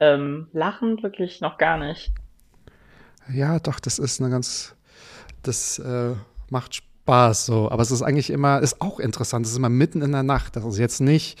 ähm, 0.00 0.46
lachend 0.52 1.02
wirklich 1.02 1.40
noch 1.40 1.58
gar 1.58 1.76
nicht. 1.76 2.12
Ja, 3.32 3.58
doch, 3.58 3.80
das 3.80 3.98
ist 3.98 4.20
eine 4.20 4.30
ganz, 4.30 4.76
das 5.42 5.80
äh, 5.80 6.14
macht 6.50 6.76
Spaß 6.76 7.46
so. 7.46 7.68
Aber 7.70 7.82
es 7.82 7.90
ist 7.90 8.02
eigentlich 8.02 8.30
immer, 8.30 8.60
ist 8.60 8.80
auch 8.80 9.00
interessant, 9.00 9.44
es 9.44 9.52
ist 9.52 9.58
immer 9.58 9.68
mitten 9.68 10.02
in 10.02 10.12
der 10.12 10.22
Nacht. 10.22 10.54
Das 10.54 10.64
ist 10.64 10.78
jetzt 10.78 11.00
nicht 11.00 11.36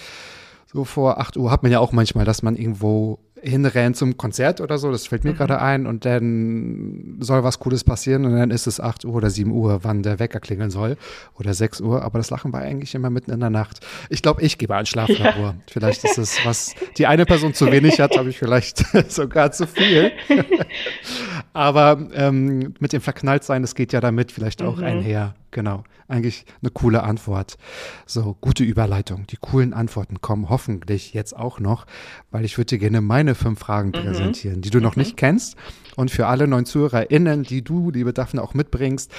so 0.66 0.84
vor 0.84 1.18
8 1.20 1.36
Uhr, 1.36 1.50
hat 1.52 1.62
man 1.62 1.70
ja 1.70 1.78
auch 1.78 1.92
manchmal, 1.92 2.24
dass 2.24 2.42
man 2.42 2.56
irgendwo 2.56 3.20
hinrennt 3.42 3.96
zum 3.96 4.16
Konzert 4.16 4.60
oder 4.60 4.78
so, 4.78 4.90
das 4.90 5.06
fällt 5.06 5.24
mir 5.24 5.32
gerade 5.34 5.60
ein 5.60 5.86
und 5.86 6.04
dann 6.04 7.16
soll 7.20 7.44
was 7.44 7.58
Cooles 7.58 7.84
passieren 7.84 8.24
und 8.24 8.36
dann 8.36 8.50
ist 8.50 8.66
es 8.66 8.80
8 8.80 9.04
Uhr 9.04 9.14
oder 9.14 9.30
7 9.30 9.50
Uhr, 9.50 9.80
wann 9.82 10.02
der 10.02 10.18
Wecker 10.18 10.40
klingeln 10.40 10.70
soll 10.70 10.96
oder 11.38 11.54
6 11.54 11.80
Uhr, 11.80 12.02
aber 12.02 12.18
das 12.18 12.30
Lachen 12.30 12.52
war 12.52 12.60
eigentlich 12.60 12.94
immer 12.94 13.10
mitten 13.10 13.30
in 13.30 13.40
der 13.40 13.50
Nacht. 13.50 13.80
Ich 14.10 14.22
glaube, 14.22 14.42
ich 14.42 14.58
gebe 14.58 14.74
ein 14.74 14.86
Schlaflabor. 14.86 15.54
Vielleicht 15.70 16.04
ist 16.04 16.18
es, 16.18 16.38
was 16.44 16.74
die 16.96 17.06
eine 17.06 17.26
Person 17.26 17.54
zu 17.54 17.70
wenig 17.70 18.00
hat, 18.00 18.16
habe 18.16 18.30
ich 18.30 18.38
vielleicht 18.38 18.78
sogar 19.10 19.52
zu 19.52 19.66
viel. 19.66 20.12
Aber 21.52 21.98
ähm, 22.14 22.74
mit 22.78 22.92
dem 22.92 23.00
Verknalltsein, 23.00 23.62
das 23.62 23.74
geht 23.74 23.92
ja 23.92 24.00
damit 24.00 24.32
vielleicht 24.32 24.62
auch 24.62 24.78
Mhm. 24.78 24.84
einher. 24.84 25.34
Genau. 25.50 25.84
Eigentlich 26.08 26.44
eine 26.62 26.70
coole 26.70 27.02
Antwort. 27.02 27.56
So, 28.06 28.36
gute 28.40 28.64
Überleitung. 28.64 29.26
Die 29.26 29.36
coolen 29.36 29.72
Antworten 29.72 30.20
kommen 30.20 30.48
hoffentlich 30.48 31.14
jetzt 31.14 31.36
auch 31.36 31.60
noch, 31.60 31.86
weil 32.30 32.44
ich 32.44 32.58
würde 32.58 32.66
dir 32.66 32.78
gerne 32.78 33.00
meine 33.00 33.34
fünf 33.34 33.58
Fragen 33.58 33.92
präsentieren, 33.92 34.60
die 34.60 34.70
du 34.70 34.80
noch 34.80 34.96
nicht 34.96 35.16
kennst. 35.16 35.56
Und 35.96 36.10
für 36.10 36.26
alle 36.26 36.46
neuen 36.46 36.66
ZuhörerInnen, 36.66 37.42
die 37.42 37.62
du, 37.62 37.90
liebe 37.90 38.12
Daphne, 38.12 38.42
auch 38.42 38.54
mitbringst, 38.54 39.10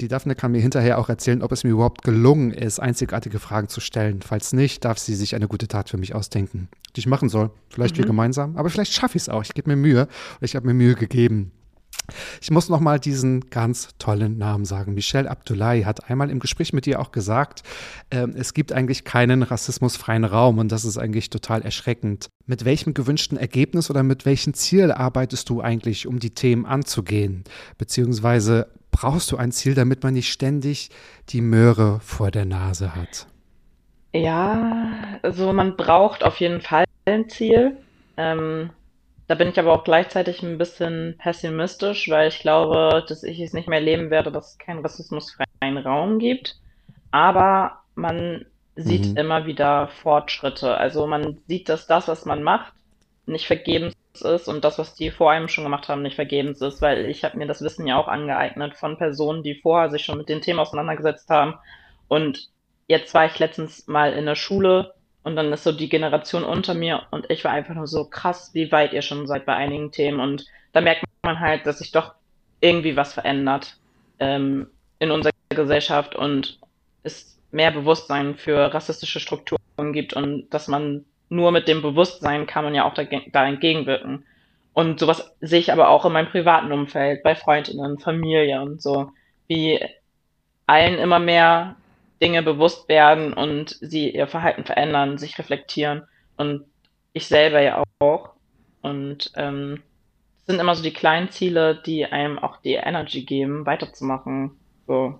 Die 0.00 0.08
Daphne 0.08 0.34
kann 0.34 0.52
mir 0.52 0.60
hinterher 0.60 0.98
auch 0.98 1.10
erzählen, 1.10 1.42
ob 1.42 1.52
es 1.52 1.62
mir 1.62 1.70
überhaupt 1.70 2.02
gelungen 2.02 2.52
ist, 2.52 2.80
einzigartige 2.80 3.38
Fragen 3.38 3.68
zu 3.68 3.80
stellen. 3.80 4.22
Falls 4.22 4.52
nicht, 4.54 4.84
darf 4.84 4.98
sie 4.98 5.14
sich 5.14 5.34
eine 5.34 5.46
gute 5.46 5.68
Tat 5.68 5.90
für 5.90 5.98
mich 5.98 6.14
ausdenken, 6.14 6.68
die 6.96 7.00
ich 7.00 7.06
machen 7.06 7.28
soll. 7.28 7.50
Vielleicht 7.68 7.96
mhm. 7.96 7.98
wir 7.98 8.06
gemeinsam, 8.06 8.56
aber 8.56 8.70
vielleicht 8.70 8.94
schaffe 8.94 9.18
ich 9.18 9.24
es 9.24 9.28
auch. 9.28 9.42
Ich 9.42 9.52
gebe 9.52 9.68
mir 9.68 9.76
Mühe. 9.76 10.08
Ich 10.40 10.56
habe 10.56 10.66
mir 10.66 10.74
Mühe 10.74 10.94
gegeben. 10.94 11.52
Ich 12.40 12.50
muss 12.50 12.68
noch 12.68 12.80
mal 12.80 12.98
diesen 12.98 13.50
ganz 13.50 13.88
tollen 13.98 14.38
Namen 14.38 14.64
sagen. 14.64 14.94
Michelle 14.94 15.30
Abdullahi 15.30 15.82
hat 15.82 16.10
einmal 16.10 16.30
im 16.30 16.38
Gespräch 16.38 16.72
mit 16.72 16.86
dir 16.86 17.00
auch 17.00 17.12
gesagt, 17.12 17.62
äh, 18.10 18.26
es 18.34 18.54
gibt 18.54 18.72
eigentlich 18.72 19.04
keinen 19.04 19.42
rassismusfreien 19.42 20.24
Raum 20.24 20.58
und 20.58 20.72
das 20.72 20.84
ist 20.84 20.98
eigentlich 20.98 21.30
total 21.30 21.62
erschreckend. 21.62 22.28
Mit 22.46 22.64
welchem 22.64 22.94
gewünschten 22.94 23.38
Ergebnis 23.38 23.90
oder 23.90 24.02
mit 24.02 24.26
welchem 24.26 24.54
Ziel 24.54 24.92
arbeitest 24.92 25.48
du 25.48 25.60
eigentlich, 25.60 26.06
um 26.06 26.18
die 26.18 26.30
Themen 26.30 26.66
anzugehen? 26.66 27.44
Beziehungsweise 27.78 28.68
brauchst 28.90 29.30
du 29.32 29.36
ein 29.36 29.52
Ziel, 29.52 29.74
damit 29.74 30.02
man 30.02 30.14
nicht 30.14 30.32
ständig 30.32 30.90
die 31.28 31.40
Möhre 31.40 32.00
vor 32.00 32.30
der 32.30 32.44
Nase 32.44 32.94
hat? 32.94 33.26
Ja, 34.12 34.90
also 35.22 35.52
man 35.52 35.76
braucht 35.76 36.24
auf 36.24 36.40
jeden 36.40 36.60
Fall 36.60 36.84
ein 37.04 37.28
Ziel. 37.28 37.76
Ähm, 38.16 38.70
da 39.30 39.36
bin 39.36 39.46
ich 39.46 39.60
aber 39.60 39.72
auch 39.72 39.84
gleichzeitig 39.84 40.42
ein 40.42 40.58
bisschen 40.58 41.14
pessimistisch, 41.16 42.08
weil 42.08 42.26
ich 42.26 42.40
glaube, 42.40 43.04
dass 43.06 43.22
ich 43.22 43.38
es 43.38 43.52
nicht 43.52 43.68
mehr 43.68 43.80
leben 43.80 44.10
werde, 44.10 44.32
dass 44.32 44.50
es 44.50 44.58
keinen 44.58 44.80
rassismusfreien 44.80 45.78
Raum 45.78 46.18
gibt. 46.18 46.56
Aber 47.12 47.78
man 47.94 48.44
sieht 48.74 49.06
mhm. 49.06 49.16
immer 49.16 49.46
wieder 49.46 49.86
Fortschritte. 49.86 50.76
Also 50.76 51.06
man 51.06 51.38
sieht, 51.46 51.68
dass 51.68 51.86
das, 51.86 52.08
was 52.08 52.24
man 52.24 52.42
macht, 52.42 52.72
nicht 53.24 53.46
vergebens 53.46 53.94
ist 54.20 54.48
und 54.48 54.64
das, 54.64 54.80
was 54.80 54.96
die 54.96 55.12
vor 55.12 55.30
einem 55.30 55.46
schon 55.46 55.62
gemacht 55.62 55.88
haben, 55.88 56.02
nicht 56.02 56.16
vergebens 56.16 56.60
ist, 56.60 56.82
weil 56.82 57.06
ich 57.06 57.22
habe 57.22 57.38
mir 57.38 57.46
das 57.46 57.62
Wissen 57.62 57.86
ja 57.86 57.98
auch 57.98 58.08
angeeignet 58.08 58.74
von 58.74 58.98
Personen, 58.98 59.44
die 59.44 59.54
vorher 59.54 59.90
sich 59.90 60.04
schon 60.04 60.18
mit 60.18 60.28
den 60.28 60.40
Themen 60.40 60.58
auseinandergesetzt 60.58 61.30
haben. 61.30 61.54
Und 62.08 62.48
jetzt 62.88 63.14
war 63.14 63.26
ich 63.26 63.38
letztens 63.38 63.86
mal 63.86 64.12
in 64.12 64.26
der 64.26 64.34
Schule 64.34 64.92
und 65.22 65.36
dann 65.36 65.52
ist 65.52 65.64
so 65.64 65.72
die 65.72 65.88
Generation 65.88 66.44
unter 66.44 66.74
mir 66.74 67.02
und 67.10 67.30
ich 67.30 67.44
war 67.44 67.52
einfach 67.52 67.74
nur 67.74 67.86
so 67.86 68.04
krass, 68.04 68.50
wie 68.54 68.72
weit 68.72 68.92
ihr 68.92 69.02
schon 69.02 69.26
seid 69.26 69.44
bei 69.44 69.54
einigen 69.54 69.92
Themen. 69.92 70.18
Und 70.18 70.46
da 70.72 70.80
merkt 70.80 71.04
man 71.22 71.40
halt, 71.40 71.66
dass 71.66 71.78
sich 71.78 71.92
doch 71.92 72.14
irgendwie 72.60 72.96
was 72.96 73.12
verändert 73.12 73.76
ähm, 74.18 74.68
in 74.98 75.10
unserer 75.10 75.32
Gesellschaft 75.50 76.14
und 76.14 76.58
es 77.02 77.38
mehr 77.50 77.70
Bewusstsein 77.70 78.36
für 78.36 78.72
rassistische 78.72 79.20
Strukturen 79.20 79.92
gibt 79.92 80.14
und 80.14 80.48
dass 80.50 80.68
man 80.68 81.04
nur 81.28 81.52
mit 81.52 81.68
dem 81.68 81.82
Bewusstsein 81.82 82.46
kann 82.46 82.64
man 82.64 82.74
ja 82.74 82.84
auch 82.84 82.94
da, 82.94 83.04
da 83.32 83.46
entgegenwirken. 83.46 84.24
Und 84.72 85.00
sowas 85.00 85.34
sehe 85.40 85.60
ich 85.60 85.72
aber 85.72 85.88
auch 85.88 86.04
in 86.04 86.12
meinem 86.12 86.28
privaten 86.28 86.72
Umfeld, 86.72 87.22
bei 87.22 87.34
Freundinnen, 87.34 87.98
Familie 87.98 88.62
und 88.62 88.80
so, 88.80 89.12
wie 89.48 89.80
allen 90.66 90.98
immer 90.98 91.18
mehr 91.18 91.76
Dinge 92.22 92.42
bewusst 92.42 92.88
werden 92.88 93.32
und 93.32 93.78
sie 93.80 94.10
ihr 94.10 94.26
Verhalten 94.26 94.64
verändern, 94.64 95.18
sich 95.18 95.38
reflektieren 95.38 96.02
und 96.36 96.64
ich 97.12 97.26
selber 97.26 97.60
ja 97.60 97.82
auch. 97.98 98.30
Und 98.82 99.32
ähm, 99.34 99.82
es 100.40 100.46
sind 100.46 100.60
immer 100.60 100.74
so 100.74 100.82
die 100.82 100.92
kleinen 100.92 101.30
Ziele, 101.30 101.80
die 101.84 102.06
einem 102.06 102.38
auch 102.38 102.58
die 102.58 102.74
Energy 102.74 103.24
geben, 103.24 103.66
weiterzumachen. 103.66 104.52
So. 104.86 105.18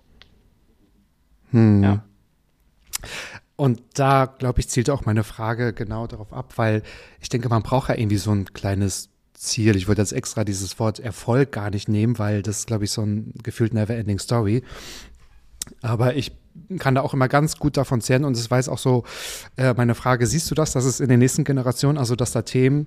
Hm. 1.51 1.83
Ja. 1.83 2.05
Und 3.57 3.83
da, 3.95 4.25
glaube 4.25 4.61
ich, 4.61 4.69
zielt 4.69 4.89
auch 4.89 5.05
meine 5.05 5.25
Frage 5.25 5.75
genau 5.75 6.07
darauf 6.07 6.33
ab, 6.33 6.55
weil 6.57 6.83
ich 7.21 7.29
denke, 7.29 7.49
man 7.51 7.63
braucht 7.63 7.91
ja 7.91 7.97
irgendwie 7.97 8.17
so 8.17 8.31
ein 8.31 8.47
kleines 8.55 9.11
Ziel. 9.35 9.77
Ich 9.77 9.87
würde 9.87 10.01
jetzt 10.01 10.13
extra 10.13 10.45
dieses 10.45 10.79
Wort 10.79 10.99
Erfolg 10.99 11.53
gar 11.53 11.71
nicht 11.71 11.89
nehmen, 11.89 12.19
weil 12.19 12.43
das, 12.43 12.67
glaube 12.67 12.85
ich, 12.85 12.91
so 12.91 13.03
ein 13.03 13.35
gefühlt 13.43 13.75
never-ending 13.75 14.19
Story. 14.19 14.63
Aber 15.83 16.15
ich 16.15 16.33
kann 16.79 16.95
da 16.95 17.03
auch 17.03 17.15
immer 17.15 17.29
ganz 17.29 17.59
gut 17.59 17.77
davon 17.77 18.01
zehren. 18.01 18.25
Und 18.25 18.37
es 18.37 18.51
weiß 18.51 18.69
auch 18.69 18.79
so 18.79 19.05
äh, 19.57 19.75
meine 19.77 19.95
Frage, 19.95 20.27
siehst 20.27 20.51
du 20.51 20.55
das, 20.55 20.73
dass 20.73 20.85
es 20.85 21.01
in 21.01 21.09
den 21.09 21.19
nächsten 21.19 21.45
Generationen, 21.45 21.99
also 21.99 22.17
dass 22.17 22.33
da 22.33 22.43
Themen 22.43 22.87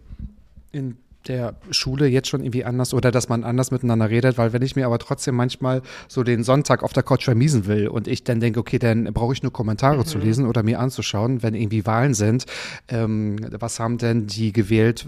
in 0.71 0.97
der 1.27 1.55
Schule 1.71 2.07
jetzt 2.07 2.27
schon 2.27 2.41
irgendwie 2.41 2.65
anders 2.65 2.93
oder 2.93 3.11
dass 3.11 3.29
man 3.29 3.43
anders 3.43 3.71
miteinander 3.71 4.09
redet, 4.09 4.37
weil 4.37 4.53
wenn 4.53 4.61
ich 4.61 4.75
mir 4.75 4.85
aber 4.85 4.99
trotzdem 4.99 5.35
manchmal 5.35 5.81
so 6.07 6.23
den 6.23 6.43
Sonntag 6.43 6.83
auf 6.83 6.93
der 6.93 7.03
Couch 7.03 7.25
vermiesen 7.25 7.67
will 7.67 7.87
und 7.87 8.07
ich 8.07 8.23
dann 8.23 8.39
denke, 8.39 8.59
okay, 8.59 8.79
dann 8.79 9.05
brauche 9.13 9.33
ich 9.33 9.43
nur 9.43 9.53
Kommentare 9.53 9.97
mhm. 9.97 10.05
zu 10.05 10.17
lesen 10.17 10.47
oder 10.47 10.63
mir 10.63 10.79
anzuschauen, 10.79 11.43
wenn 11.43 11.53
irgendwie 11.53 11.85
Wahlen 11.85 12.13
sind, 12.13 12.45
ähm, 12.87 13.37
was 13.51 13.79
haben 13.79 13.97
denn 13.97 14.27
die 14.27 14.51
gewählt, 14.51 15.07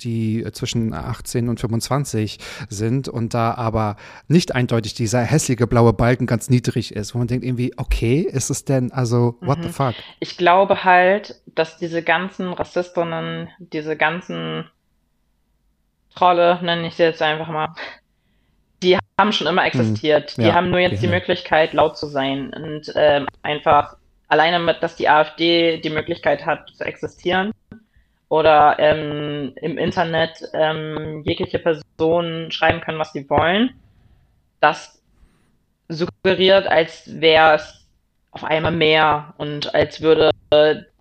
die 0.00 0.46
zwischen 0.52 0.92
18 0.92 1.48
und 1.48 1.60
25 1.60 2.38
sind 2.68 3.08
und 3.08 3.34
da 3.34 3.54
aber 3.54 3.96
nicht 4.28 4.54
eindeutig 4.54 4.94
dieser 4.94 5.22
hässliche 5.22 5.66
blaue 5.66 5.92
Balken 5.92 6.26
ganz 6.26 6.50
niedrig 6.50 6.94
ist, 6.94 7.14
wo 7.14 7.18
man 7.18 7.28
denkt 7.28 7.44
irgendwie, 7.44 7.72
okay, 7.76 8.20
ist 8.20 8.50
es 8.50 8.64
denn, 8.64 8.92
also, 8.92 9.36
what 9.40 9.58
mhm. 9.58 9.62
the 9.64 9.68
fuck? 9.70 9.94
Ich 10.20 10.36
glaube 10.36 10.84
halt, 10.84 11.40
dass 11.54 11.76
diese 11.76 12.02
ganzen 12.02 12.52
Rassistinnen, 12.52 13.48
diese 13.58 13.96
ganzen 13.96 14.64
Trolle, 16.14 16.58
nenne 16.62 16.86
ich 16.86 16.94
sie 16.94 17.04
jetzt 17.04 17.22
einfach 17.22 17.48
mal, 17.48 17.68
die 18.82 18.98
haben 19.18 19.32
schon 19.32 19.46
immer 19.46 19.64
existiert. 19.64 20.30
Hm, 20.32 20.44
ja, 20.44 20.50
die 20.50 20.56
haben 20.56 20.70
nur 20.70 20.80
jetzt 20.80 21.02
ja. 21.02 21.08
die 21.08 21.14
Möglichkeit, 21.14 21.72
laut 21.72 21.98
zu 21.98 22.06
sein 22.06 22.52
und 22.52 22.92
ähm, 22.96 23.26
einfach 23.42 23.96
alleine 24.28 24.58
mit, 24.58 24.82
dass 24.82 24.96
die 24.96 25.08
AfD 25.08 25.78
die 25.78 25.90
Möglichkeit 25.90 26.46
hat 26.46 26.70
zu 26.70 26.84
existieren 26.84 27.52
oder 28.28 28.76
ähm, 28.78 29.52
im 29.56 29.76
Internet 29.76 30.48
ähm, 30.54 31.22
jegliche 31.24 31.58
Personen 31.58 32.50
schreiben 32.52 32.80
können, 32.80 32.98
was 32.98 33.12
sie 33.12 33.28
wollen, 33.28 33.74
das 34.60 35.02
suggeriert, 35.88 36.68
als 36.68 37.20
wäre 37.20 37.56
es 37.56 37.86
auf 38.30 38.44
einmal 38.44 38.72
mehr 38.72 39.34
und 39.38 39.74
als 39.74 40.00
würde, 40.00 40.30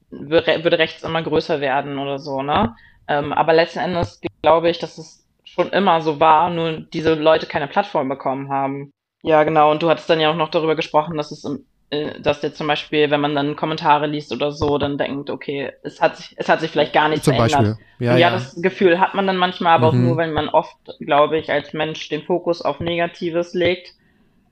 würde 0.10 0.80
rechts 0.80 1.04
immer 1.04 1.22
größer 1.22 1.62
werden 1.62 2.00
oder 2.00 2.17
so, 2.17 2.41
ne? 2.41 2.76
Ähm, 3.10 3.34
aber 3.34 3.54
letzten 3.54 3.80
Endes 3.80 4.22
glaube 4.41 4.69
ich, 4.69 4.80
dass 4.80 4.98
es 4.98 5.28
schon 5.43 5.69
immer 5.72 6.00
so 6.02 6.19
war, 6.19 6.50
nur 6.50 6.74
diese 6.80 7.15
Leute 7.15 7.48
keine 7.48 7.67
Plattform 7.67 8.08
bekommen 8.08 8.50
haben. 8.50 8.91
Ja, 9.24 9.43
genau. 9.43 9.72
Und 9.72 9.84
du 9.84 9.89
hattest 9.89 10.10
dann 10.10 10.22
ja 10.22 10.32
auch 10.32 10.36
noch 10.36 10.50
darüber 10.50 10.76
gesprochen, 10.76 11.17
dass 11.17 11.32
es 11.32 11.43
äh, 11.91 12.22
dass 12.22 12.43
jetzt 12.43 12.58
zum 12.58 12.67
Beispiel, 12.67 13.10
wenn 13.10 13.19
man 13.19 13.34
dann 13.34 13.56
Kommentare 13.56 14.06
liest 14.06 14.32
oder 14.32 14.52
so, 14.52 14.78
dann 14.78 15.00
denkt, 15.00 15.32
okay, 15.32 15.72
es 15.82 16.00
hat 16.00 16.17
sich, 16.17 16.36
es 16.38 16.48
hat 16.48 16.62
sich 16.62 16.69
vielleicht 16.69 16.93
gar 16.93 17.10
nichts 17.10 17.26
zum 17.26 17.34
verändert. 17.34 17.78
Ja, 17.98 18.12
ja, 18.12 18.17
ja, 18.17 18.30
das 18.30 18.62
Gefühl 18.62 19.00
hat 19.00 19.15
man 19.15 19.26
dann 19.26 19.38
manchmal, 19.38 19.74
aber 19.74 19.91
mhm. 19.91 20.00
auch 20.00 20.08
nur, 20.10 20.17
wenn 20.17 20.32
man 20.32 20.50
oft, 20.50 20.78
glaube 21.00 21.39
ich, 21.39 21.52
als 21.52 21.74
Mensch 21.74 22.08
den 22.10 22.22
Fokus 22.22 22.62
auf 22.62 22.80
Negatives 22.80 23.56
legt. 23.56 23.93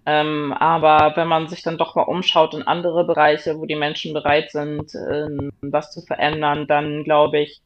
Ähm, 0.08 0.52
aber 0.54 1.16
wenn 1.16 1.28
man 1.28 1.48
sich 1.48 1.62
dann 1.62 1.78
doch 1.78 1.94
mal 1.94 2.04
umschaut 2.04 2.56
in 2.56 2.64
andere 2.64 3.04
Bereiche, 3.04 3.60
wo 3.60 3.66
die 3.66 3.76
Menschen 3.76 4.14
bereit 4.14 4.52
sind, 4.52 4.96
äh, 4.96 5.28
was 5.62 5.92
zu 5.92 6.02
verändern, 6.02 6.66
dann 6.66 7.04
glaube 7.04 7.40
ich, 7.40 7.62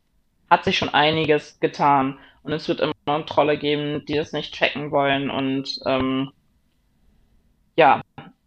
hat 0.52 0.66
sich 0.66 0.78
schon 0.78 0.90
einiges 0.90 1.60
getan. 1.62 2.20
Und 2.44 2.52
es 2.52 2.68
wird 2.68 2.82
immer 2.82 3.26
Trolle 3.26 3.58
geben, 3.58 4.06
die 4.06 4.16
das 4.16 4.34
nicht 4.34 4.54
checken 4.54 4.92
wollen. 4.92 5.30
Und 5.30 5.80
ähm, 5.86 6.32
ja, 7.78 8.02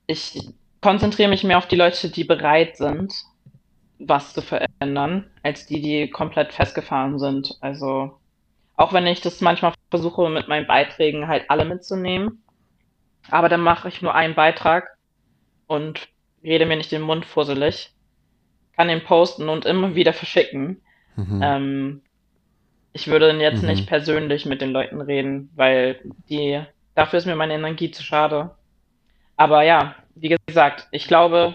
ich 0.06 0.38
konzentriere 0.82 1.30
mich 1.30 1.44
mehr 1.44 1.56
auf 1.58 1.66
die 1.66 1.76
Leute, 1.76 2.10
die 2.10 2.24
bereit 2.24 2.76
sind, 2.76 3.14
was 3.98 4.34
zu 4.34 4.42
verändern, 4.42 5.30
als 5.42 5.66
die, 5.66 5.80
die 5.80 6.10
komplett 6.10 6.52
festgefahren 6.52 7.18
sind. 7.18 7.56
Also 7.62 8.18
auch 8.76 8.92
wenn 8.92 9.06
ich 9.06 9.22
das 9.22 9.40
manchmal 9.40 9.72
versuche, 9.90 10.28
mit 10.28 10.46
meinen 10.46 10.66
Beiträgen 10.66 11.26
halt 11.26 11.48
alle 11.48 11.64
mitzunehmen. 11.64 12.44
Aber 13.30 13.48
dann 13.48 13.62
mache 13.62 13.88
ich 13.88 14.02
nur 14.02 14.14
einen 14.14 14.34
Beitrag 14.34 14.98
und 15.66 16.08
rede 16.42 16.66
mir 16.66 16.76
nicht 16.76 16.92
den 16.92 17.00
Mund 17.00 17.24
fusselig, 17.24 17.94
kann 18.76 18.88
den 18.88 19.04
posten 19.04 19.48
und 19.48 19.64
immer 19.64 19.94
wieder 19.94 20.12
verschicken. 20.12 20.82
Mhm. 21.16 21.40
Ähm, 21.42 22.02
ich 22.92 23.08
würde 23.08 23.30
jetzt 23.32 23.62
mhm. 23.62 23.68
nicht 23.68 23.86
persönlich 23.86 24.46
mit 24.46 24.60
den 24.60 24.70
Leuten 24.70 25.00
reden, 25.00 25.50
weil 25.54 26.00
die, 26.28 26.62
dafür 26.94 27.18
ist 27.18 27.26
mir 27.26 27.36
meine 27.36 27.54
Energie 27.54 27.90
zu 27.90 28.02
schade. 28.02 28.52
Aber 29.36 29.62
ja, 29.62 29.96
wie 30.14 30.36
gesagt, 30.46 30.86
ich 30.92 31.08
glaube, 31.08 31.54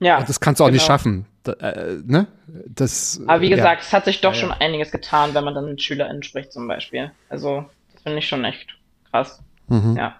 ja. 0.00 0.22
Das 0.22 0.40
kannst 0.40 0.60
du 0.60 0.64
auch 0.64 0.68
genau. 0.68 0.76
nicht 0.76 0.86
schaffen. 0.86 1.26
Da, 1.42 1.52
äh, 1.52 2.00
ne? 2.06 2.26
das, 2.66 3.20
Aber 3.26 3.42
wie 3.42 3.50
gesagt, 3.50 3.82
ja. 3.82 3.86
es 3.86 3.92
hat 3.92 4.06
sich 4.06 4.22
doch 4.22 4.32
ja, 4.32 4.40
schon 4.40 4.48
ja. 4.48 4.56
einiges 4.60 4.90
getan, 4.90 5.34
wenn 5.34 5.44
man 5.44 5.54
dann 5.54 5.66
mit 5.66 5.82
SchülerInnen 5.82 6.22
spricht 6.22 6.52
zum 6.52 6.66
Beispiel. 6.66 7.12
Also, 7.28 7.66
das 7.92 8.02
finde 8.02 8.18
ich 8.18 8.28
schon 8.28 8.44
echt 8.44 8.78
krass. 9.10 9.42
Mhm. 9.68 9.96
Ja. 9.96 10.16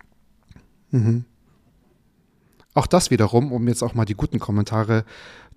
Mhm. 0.91 1.25
Auch 2.75 2.87
das 2.87 3.11
wiederum, 3.11 3.53
um 3.53 3.69
jetzt 3.69 3.83
auch 3.83 3.95
mal 3.95 4.05
die 4.05 4.17
guten 4.17 4.41
Kommentare 4.41 5.05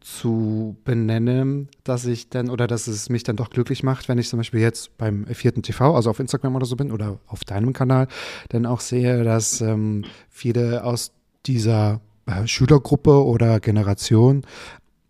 zu 0.01 0.77
benennen, 0.85 1.67
dass 1.83 2.05
ich 2.05 2.29
dann 2.29 2.49
oder 2.49 2.67
dass 2.67 2.87
es 2.87 3.09
mich 3.09 3.23
dann 3.23 3.35
doch 3.35 3.49
glücklich 3.49 3.81
macht, 3.81 4.07
wenn 4.07 4.19
ich 4.19 4.29
zum 4.29 4.37
Beispiel 4.37 4.59
jetzt 4.59 4.97
beim 4.97 5.25
vierten 5.25 5.63
TV, 5.63 5.95
also 5.95 6.11
auf 6.11 6.19
Instagram 6.19 6.55
oder 6.55 6.65
so 6.65 6.75
bin 6.75 6.91
oder 6.91 7.19
auf 7.25 7.43
deinem 7.43 7.73
Kanal, 7.73 8.07
dann 8.49 8.67
auch 8.67 8.79
sehe, 8.79 9.23
dass 9.23 9.61
ähm, 9.61 10.05
viele 10.29 10.83
aus 10.83 11.11
dieser 11.47 12.01
äh, 12.27 12.45
Schülergruppe 12.45 13.25
oder 13.25 13.59
Generation 13.59 14.43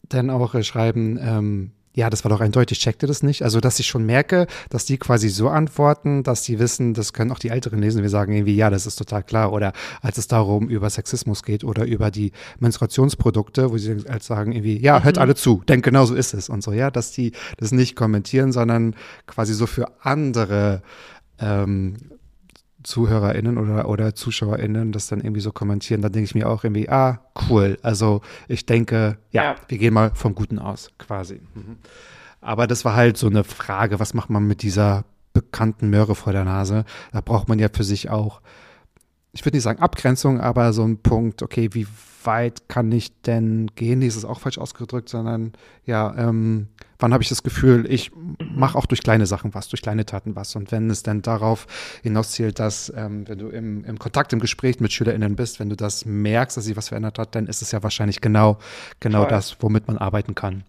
dann 0.07 0.29
auch 0.29 0.55
äh, 0.55 0.63
schreiben, 0.63 1.19
ähm, 1.21 1.71
ja, 1.97 2.11
das 2.11 2.23
war 2.23 2.29
doch 2.29 2.41
eindeutig, 2.41 2.77
checkte 2.77 3.07
das 3.07 3.23
nicht. 3.23 3.41
Also, 3.41 3.59
dass 3.59 3.79
ich 3.79 3.87
schon 3.87 4.05
merke, 4.05 4.45
dass 4.69 4.85
die 4.85 4.99
quasi 4.99 5.29
so 5.29 5.49
antworten, 5.49 6.21
dass 6.21 6.43
die 6.43 6.59
wissen, 6.59 6.93
das 6.93 7.11
können 7.11 7.31
auch 7.31 7.39
die 7.39 7.49
Älteren 7.49 7.79
lesen. 7.79 8.03
Wir 8.03 8.11
sagen 8.11 8.33
irgendwie, 8.33 8.55
ja, 8.55 8.69
das 8.69 8.85
ist 8.85 8.97
total 8.97 9.23
klar. 9.23 9.51
Oder 9.51 9.73
als 10.03 10.19
es 10.19 10.27
darum 10.27 10.69
über 10.69 10.91
Sexismus 10.91 11.41
geht 11.41 11.63
oder 11.63 11.85
über 11.85 12.11
die 12.11 12.33
Menstruationsprodukte, 12.59 13.71
wo 13.71 13.79
sie 13.79 13.97
halt 14.07 14.21
sagen 14.21 14.51
irgendwie, 14.51 14.79
ja, 14.79 15.01
hört 15.01 15.15
mhm. 15.15 15.23
alle 15.23 15.33
zu, 15.33 15.63
denn 15.67 15.81
genau 15.81 16.05
so 16.05 16.13
ist 16.13 16.35
es 16.35 16.49
und 16.49 16.61
so, 16.61 16.71
ja, 16.71 16.91
dass 16.91 17.13
die 17.13 17.31
das 17.57 17.71
nicht 17.71 17.95
kommentieren, 17.95 18.51
sondern 18.51 18.93
quasi 19.25 19.55
so 19.55 19.65
für 19.65 19.87
andere 20.05 20.83
ähm, 21.39 21.95
ZuhörerInnen 22.83 23.57
oder, 23.57 23.89
oder 23.89 24.15
ZuschauerInnen 24.15 24.91
das 24.91 25.07
dann 25.07 25.19
irgendwie 25.19 25.41
so 25.41 25.51
kommentieren, 25.51 26.01
dann 26.01 26.11
denke 26.11 26.25
ich 26.25 26.35
mir 26.35 26.49
auch 26.49 26.63
irgendwie, 26.63 26.89
ah, 26.89 27.19
cool. 27.49 27.77
Also 27.81 28.21
ich 28.47 28.65
denke, 28.65 29.17
ja, 29.31 29.43
ja. 29.43 29.55
wir 29.67 29.77
gehen 29.77 29.93
mal 29.93 30.11
vom 30.13 30.35
Guten 30.35 30.59
aus, 30.59 30.91
quasi. 30.97 31.41
Mhm. 31.55 31.77
Aber 32.41 32.67
das 32.67 32.85
war 32.85 32.95
halt 32.95 33.17
so 33.17 33.27
eine 33.27 33.43
Frage, 33.43 33.99
was 33.99 34.13
macht 34.13 34.29
man 34.29 34.45
mit 34.47 34.61
dieser 34.61 35.05
bekannten 35.33 35.89
Möhre 35.89 36.15
vor 36.15 36.33
der 36.33 36.45
Nase? 36.45 36.85
Da 37.11 37.21
braucht 37.21 37.47
man 37.49 37.59
ja 37.59 37.67
für 37.71 37.83
sich 37.83 38.09
auch, 38.09 38.41
ich 39.37 39.45
würde 39.45 39.55
nicht 39.55 39.63
sagen 39.63 39.79
Abgrenzung, 39.79 40.41
aber 40.41 40.73
so 40.73 40.83
ein 40.83 40.97
Punkt, 40.97 41.43
okay, 41.43 41.69
wie 41.73 41.85
weit 42.23 42.67
kann 42.69 42.91
ich 42.91 43.21
denn 43.21 43.69
gehen? 43.75 44.01
Die 44.01 44.07
ist 44.07 44.15
es 44.15 44.25
auch 44.25 44.39
falsch 44.39 44.57
ausgedrückt, 44.57 45.09
sondern 45.09 45.53
ja, 45.85 46.11
ähm, 46.17 46.69
wann 46.97 47.13
habe 47.13 47.21
ich 47.21 47.29
das 47.29 47.43
Gefühl, 47.43 47.85
ich 47.87 48.11
mache 48.39 48.75
auch 48.75 48.87
durch 48.87 49.03
kleine 49.03 49.27
Sachen 49.27 49.53
was, 49.53 49.67
durch 49.67 49.83
kleine 49.83 50.07
Taten 50.07 50.35
was. 50.35 50.55
Und 50.55 50.71
wenn 50.71 50.89
es 50.89 51.03
dann 51.03 51.21
darauf 51.21 51.67
hinauszielt, 52.01 52.57
dass, 52.57 52.91
ähm, 52.95 53.27
wenn 53.27 53.37
du 53.37 53.49
im, 53.49 53.85
im 53.85 53.99
Kontakt, 53.99 54.33
im 54.33 54.39
Gespräch 54.39 54.79
mit 54.79 54.91
SchülerInnen 54.91 55.35
bist, 55.35 55.59
wenn 55.59 55.69
du 55.69 55.75
das 55.75 56.03
merkst, 56.05 56.57
dass 56.57 56.65
sich 56.65 56.75
was 56.75 56.87
verändert 56.87 57.19
hat, 57.19 57.35
dann 57.35 57.45
ist 57.45 57.61
es 57.61 57.71
ja 57.71 57.83
wahrscheinlich 57.83 58.21
genau, 58.21 58.57
genau 58.99 59.25
das, 59.25 59.55
womit 59.59 59.87
man 59.87 59.99
arbeiten 59.99 60.33
kann. 60.33 60.63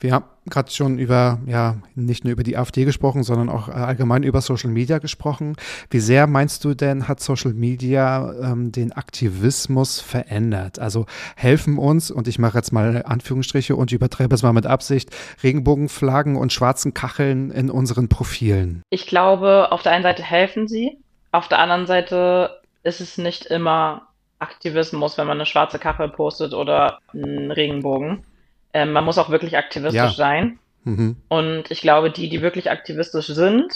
Wir 0.00 0.14
haben 0.14 0.24
gerade 0.50 0.70
schon 0.70 0.98
über, 0.98 1.38
ja, 1.46 1.76
nicht 1.94 2.24
nur 2.24 2.32
über 2.32 2.42
die 2.42 2.56
AfD 2.56 2.84
gesprochen, 2.84 3.22
sondern 3.22 3.48
auch 3.48 3.68
äh, 3.68 3.72
allgemein 3.72 4.22
über 4.22 4.40
Social 4.40 4.70
Media 4.70 4.98
gesprochen. 4.98 5.56
Wie 5.90 6.00
sehr 6.00 6.26
meinst 6.26 6.64
du 6.64 6.74
denn, 6.74 7.08
hat 7.08 7.20
Social 7.20 7.52
Media 7.52 8.32
ähm, 8.42 8.72
den 8.72 8.92
Aktivismus 8.92 10.00
verändert? 10.00 10.78
Also 10.78 11.06
helfen 11.36 11.78
uns, 11.78 12.10
und 12.10 12.28
ich 12.28 12.38
mache 12.38 12.58
jetzt 12.58 12.72
mal 12.72 13.02
Anführungsstriche 13.04 13.76
und 13.76 13.92
übertreibe 13.92 14.34
es 14.34 14.42
mal 14.42 14.52
mit 14.52 14.66
Absicht, 14.66 15.10
Regenbogenflaggen 15.42 16.36
und 16.36 16.52
schwarzen 16.52 16.94
Kacheln 16.94 17.50
in 17.50 17.70
unseren 17.70 18.08
Profilen? 18.08 18.82
Ich 18.90 19.06
glaube, 19.06 19.70
auf 19.70 19.82
der 19.82 19.92
einen 19.92 20.02
Seite 20.02 20.22
helfen 20.22 20.66
sie, 20.66 20.98
auf 21.30 21.48
der 21.48 21.60
anderen 21.60 21.86
Seite 21.86 22.60
ist 22.82 23.00
es 23.00 23.16
nicht 23.16 23.46
immer 23.46 24.08
Aktivismus, 24.38 25.16
wenn 25.16 25.26
man 25.26 25.38
eine 25.38 25.46
schwarze 25.46 25.78
Kachel 25.78 26.08
postet 26.08 26.52
oder 26.52 26.98
einen 27.14 27.50
Regenbogen. 27.50 28.24
Ähm, 28.72 28.92
man 28.92 29.04
muss 29.04 29.18
auch 29.18 29.30
wirklich 29.30 29.56
aktivistisch 29.56 30.00
ja. 30.00 30.10
sein. 30.10 30.58
Mhm. 30.84 31.16
Und 31.28 31.70
ich 31.70 31.80
glaube, 31.80 32.10
die, 32.10 32.28
die 32.28 32.42
wirklich 32.42 32.70
aktivistisch 32.70 33.26
sind 33.26 33.72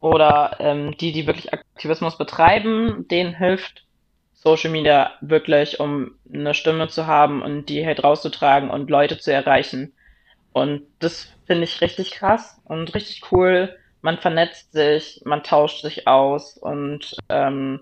oder 0.00 0.56
ähm, 0.60 0.96
die, 0.98 1.12
die 1.12 1.26
wirklich 1.26 1.52
Aktivismus 1.52 2.18
betreiben, 2.18 3.06
denen 3.08 3.34
hilft 3.34 3.84
Social 4.34 4.70
Media 4.70 5.12
wirklich, 5.20 5.78
um 5.78 6.16
eine 6.32 6.52
Stimme 6.54 6.88
zu 6.88 7.06
haben 7.06 7.42
und 7.42 7.66
die 7.66 7.86
halt 7.86 8.02
rauszutragen 8.02 8.70
und 8.70 8.90
Leute 8.90 9.18
zu 9.18 9.32
erreichen. 9.32 9.92
Und 10.52 10.82
das 10.98 11.28
finde 11.46 11.64
ich 11.64 11.80
richtig 11.80 12.10
krass 12.10 12.60
und 12.64 12.92
richtig 12.94 13.22
cool. 13.30 13.76
Man 14.00 14.18
vernetzt 14.18 14.72
sich, 14.72 15.22
man 15.24 15.44
tauscht 15.44 15.82
sich 15.82 16.08
aus 16.08 16.56
und 16.56 17.16
ähm, 17.28 17.80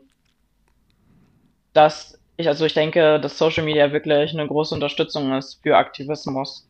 das 1.72 2.19
ich, 2.40 2.48
also 2.48 2.64
ich 2.64 2.74
denke, 2.74 3.20
dass 3.20 3.38
Social 3.38 3.64
Media 3.64 3.92
wirklich 3.92 4.33
eine 4.33 4.46
große 4.46 4.74
Unterstützung 4.74 5.33
ist 5.33 5.61
für 5.62 5.76
Aktivismus. 5.76 6.66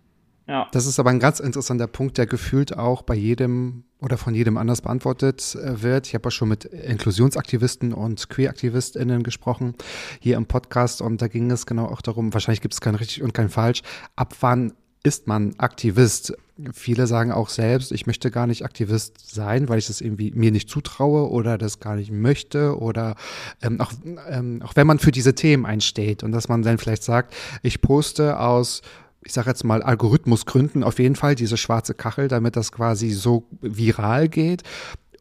Ja. 0.46 0.66
Das 0.72 0.86
ist 0.86 0.98
aber 0.98 1.10
ein 1.10 1.20
ganz 1.20 1.38
interessanter 1.38 1.86
Punkt, 1.86 2.18
der 2.18 2.26
gefühlt 2.26 2.76
auch 2.76 3.02
bei 3.02 3.14
jedem 3.14 3.84
oder 4.00 4.16
von 4.16 4.34
jedem 4.34 4.56
anders 4.56 4.80
beantwortet 4.80 5.54
äh, 5.54 5.82
wird. 5.82 6.08
Ich 6.08 6.14
habe 6.14 6.26
ja 6.26 6.30
schon 6.32 6.48
mit 6.48 6.64
Inklusionsaktivisten 6.64 7.92
und 7.92 8.28
QueeraktivistInnen 8.28 9.22
gesprochen 9.22 9.74
hier 10.18 10.36
im 10.36 10.46
Podcast 10.46 11.02
und 11.02 11.22
da 11.22 11.28
ging 11.28 11.50
es 11.52 11.66
genau 11.66 11.86
auch 11.86 12.02
darum, 12.02 12.34
wahrscheinlich 12.34 12.62
gibt 12.62 12.74
es 12.74 12.80
kein 12.80 12.96
richtig 12.96 13.22
und 13.22 13.32
kein 13.32 13.48
falsch, 13.48 13.82
ab 14.16 14.34
wann 14.40 14.72
ist 15.04 15.28
man 15.28 15.54
Aktivist. 15.58 16.34
Viele 16.72 17.06
sagen 17.06 17.32
auch 17.32 17.48
selbst, 17.48 17.92
ich 17.92 18.06
möchte 18.06 18.30
gar 18.30 18.46
nicht 18.46 18.64
Aktivist 18.64 19.34
sein, 19.34 19.68
weil 19.68 19.78
ich 19.78 19.86
das 19.86 20.00
irgendwie 20.00 20.30
mir 20.32 20.50
nicht 20.50 20.68
zutraue 20.68 21.30
oder 21.30 21.58
das 21.58 21.80
gar 21.80 21.96
nicht 21.96 22.10
möchte 22.10 22.78
oder 22.78 23.16
ähm, 23.62 23.80
auch, 23.80 23.92
ähm, 24.28 24.62
auch 24.62 24.76
wenn 24.76 24.86
man 24.86 24.98
für 24.98 25.12
diese 25.12 25.34
Themen 25.34 25.66
einsteht 25.66 26.22
und 26.22 26.32
dass 26.32 26.48
man 26.48 26.62
dann 26.62 26.78
vielleicht 26.78 27.02
sagt, 27.02 27.34
ich 27.62 27.80
poste 27.80 28.38
aus 28.38 28.82
ich 29.22 29.32
sage 29.34 29.50
jetzt 29.50 29.64
mal 29.64 29.82
Algorithmusgründen 29.82 30.82
auf 30.82 30.98
jeden 30.98 31.14
Fall 31.14 31.34
diese 31.34 31.58
schwarze 31.58 31.92
Kachel, 31.92 32.28
damit 32.28 32.56
das 32.56 32.72
quasi 32.72 33.10
so 33.10 33.46
viral 33.60 34.28
geht. 34.28 34.62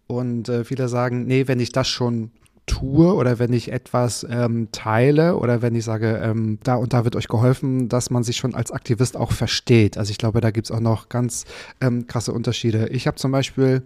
Und 0.07 0.49
äh, 0.49 0.63
viele 0.63 0.87
sagen, 0.87 1.25
nee, 1.25 1.47
wenn 1.47 1.59
ich 1.59 1.71
das 1.71 1.87
schon 1.87 2.31
tue 2.69 3.13
oder 3.13 3.39
wenn 3.39 3.51
ich 3.51 3.71
etwas 3.71 4.25
ähm, 4.29 4.69
teile 4.71 5.35
oder 5.37 5.61
wenn 5.61 5.73
ich 5.73 5.83
sage, 5.83 6.21
ähm, 6.23 6.59
da 6.63 6.75
und 6.75 6.93
da 6.93 7.03
wird 7.03 7.15
euch 7.15 7.27
geholfen, 7.27 7.89
dass 7.89 8.11
man 8.11 8.23
sich 8.23 8.37
schon 8.37 8.53
als 8.53 8.71
Aktivist 8.71 9.17
auch 9.17 9.31
versteht. 9.31 9.97
Also 9.97 10.11
ich 10.11 10.17
glaube, 10.17 10.39
da 10.39 10.51
gibt 10.51 10.67
es 10.67 10.71
auch 10.71 10.79
noch 10.79 11.09
ganz 11.09 11.45
ähm, 11.81 12.05
krasse 12.05 12.31
Unterschiede. 12.31 12.87
Ich 12.89 13.07
habe 13.07 13.17
zum 13.17 13.31
Beispiel 13.31 13.81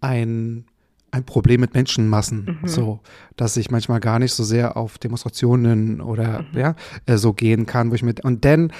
ein 0.00 0.64
ein 1.12 1.24
Problem 1.24 1.60
mit 1.60 1.74
Menschenmassen, 1.74 2.58
mhm. 2.62 2.66
so, 2.66 3.00
dass 3.36 3.58
ich 3.58 3.70
manchmal 3.70 4.00
gar 4.00 4.18
nicht 4.18 4.32
so 4.32 4.44
sehr 4.44 4.78
auf 4.78 4.96
Demonstrationen 4.96 6.00
oder 6.00 6.46
mhm. 6.50 6.58
ja, 6.58 6.74
äh, 7.04 7.18
so 7.18 7.34
gehen 7.34 7.66
kann, 7.66 7.90
wo 7.90 7.94
ich 7.94 8.02
mit 8.02 8.24
und 8.24 8.46
dann 8.46 8.72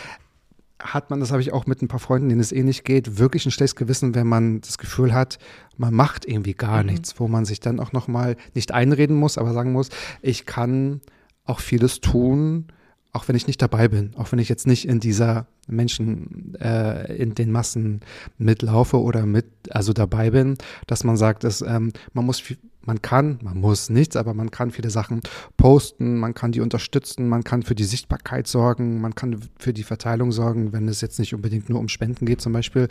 hat 0.82 1.10
man, 1.10 1.20
das 1.20 1.30
habe 1.30 1.40
ich 1.40 1.52
auch 1.52 1.66
mit 1.66 1.80
ein 1.82 1.88
paar 1.88 2.00
Freunden, 2.00 2.28
denen 2.28 2.40
es 2.40 2.52
ähnlich 2.52 2.84
geht, 2.84 3.18
wirklich 3.18 3.46
ein 3.46 3.50
schlechtes 3.50 3.76
Gewissen, 3.76 4.14
wenn 4.14 4.26
man 4.26 4.60
das 4.60 4.78
Gefühl 4.78 5.12
hat, 5.14 5.38
man 5.76 5.94
macht 5.94 6.26
irgendwie 6.26 6.54
gar 6.54 6.82
mhm. 6.82 6.90
nichts, 6.90 7.18
wo 7.18 7.28
man 7.28 7.44
sich 7.44 7.60
dann 7.60 7.80
auch 7.80 7.92
nochmal 7.92 8.36
nicht 8.54 8.72
einreden 8.72 9.16
muss, 9.16 9.38
aber 9.38 9.52
sagen 9.52 9.72
muss, 9.72 9.88
ich 10.20 10.46
kann 10.46 11.00
auch 11.44 11.60
vieles 11.60 12.00
tun, 12.00 12.66
auch 13.12 13.28
wenn 13.28 13.36
ich 13.36 13.46
nicht 13.46 13.60
dabei 13.60 13.88
bin, 13.88 14.12
auch 14.16 14.32
wenn 14.32 14.38
ich 14.38 14.48
jetzt 14.48 14.66
nicht 14.66 14.88
in 14.88 14.98
dieser 14.98 15.46
Menschen, 15.68 16.54
äh, 16.60 17.14
in 17.16 17.34
den 17.34 17.52
Massen 17.52 18.00
mitlaufe 18.38 19.00
oder 19.00 19.26
mit, 19.26 19.46
also 19.70 19.92
dabei 19.92 20.30
bin, 20.30 20.56
dass 20.86 21.04
man 21.04 21.16
sagt, 21.16 21.44
dass 21.44 21.60
ähm, 21.62 21.92
man 22.14 22.24
muss 22.24 22.42
man 22.84 23.00
kann, 23.00 23.38
man 23.42 23.58
muss 23.58 23.90
nichts, 23.90 24.16
aber 24.16 24.34
man 24.34 24.50
kann 24.50 24.70
viele 24.70 24.90
Sachen 24.90 25.20
posten, 25.56 26.18
man 26.18 26.34
kann 26.34 26.52
die 26.52 26.60
unterstützen, 26.60 27.28
man 27.28 27.44
kann 27.44 27.62
für 27.62 27.74
die 27.74 27.84
Sichtbarkeit 27.84 28.46
sorgen, 28.46 29.00
man 29.00 29.14
kann 29.14 29.40
für 29.58 29.72
die 29.72 29.82
Verteilung 29.82 30.32
sorgen, 30.32 30.72
wenn 30.72 30.88
es 30.88 31.00
jetzt 31.00 31.18
nicht 31.18 31.34
unbedingt 31.34 31.68
nur 31.68 31.78
um 31.78 31.88
Spenden 31.88 32.26
geht 32.26 32.40
zum 32.40 32.52
Beispiel. 32.52 32.88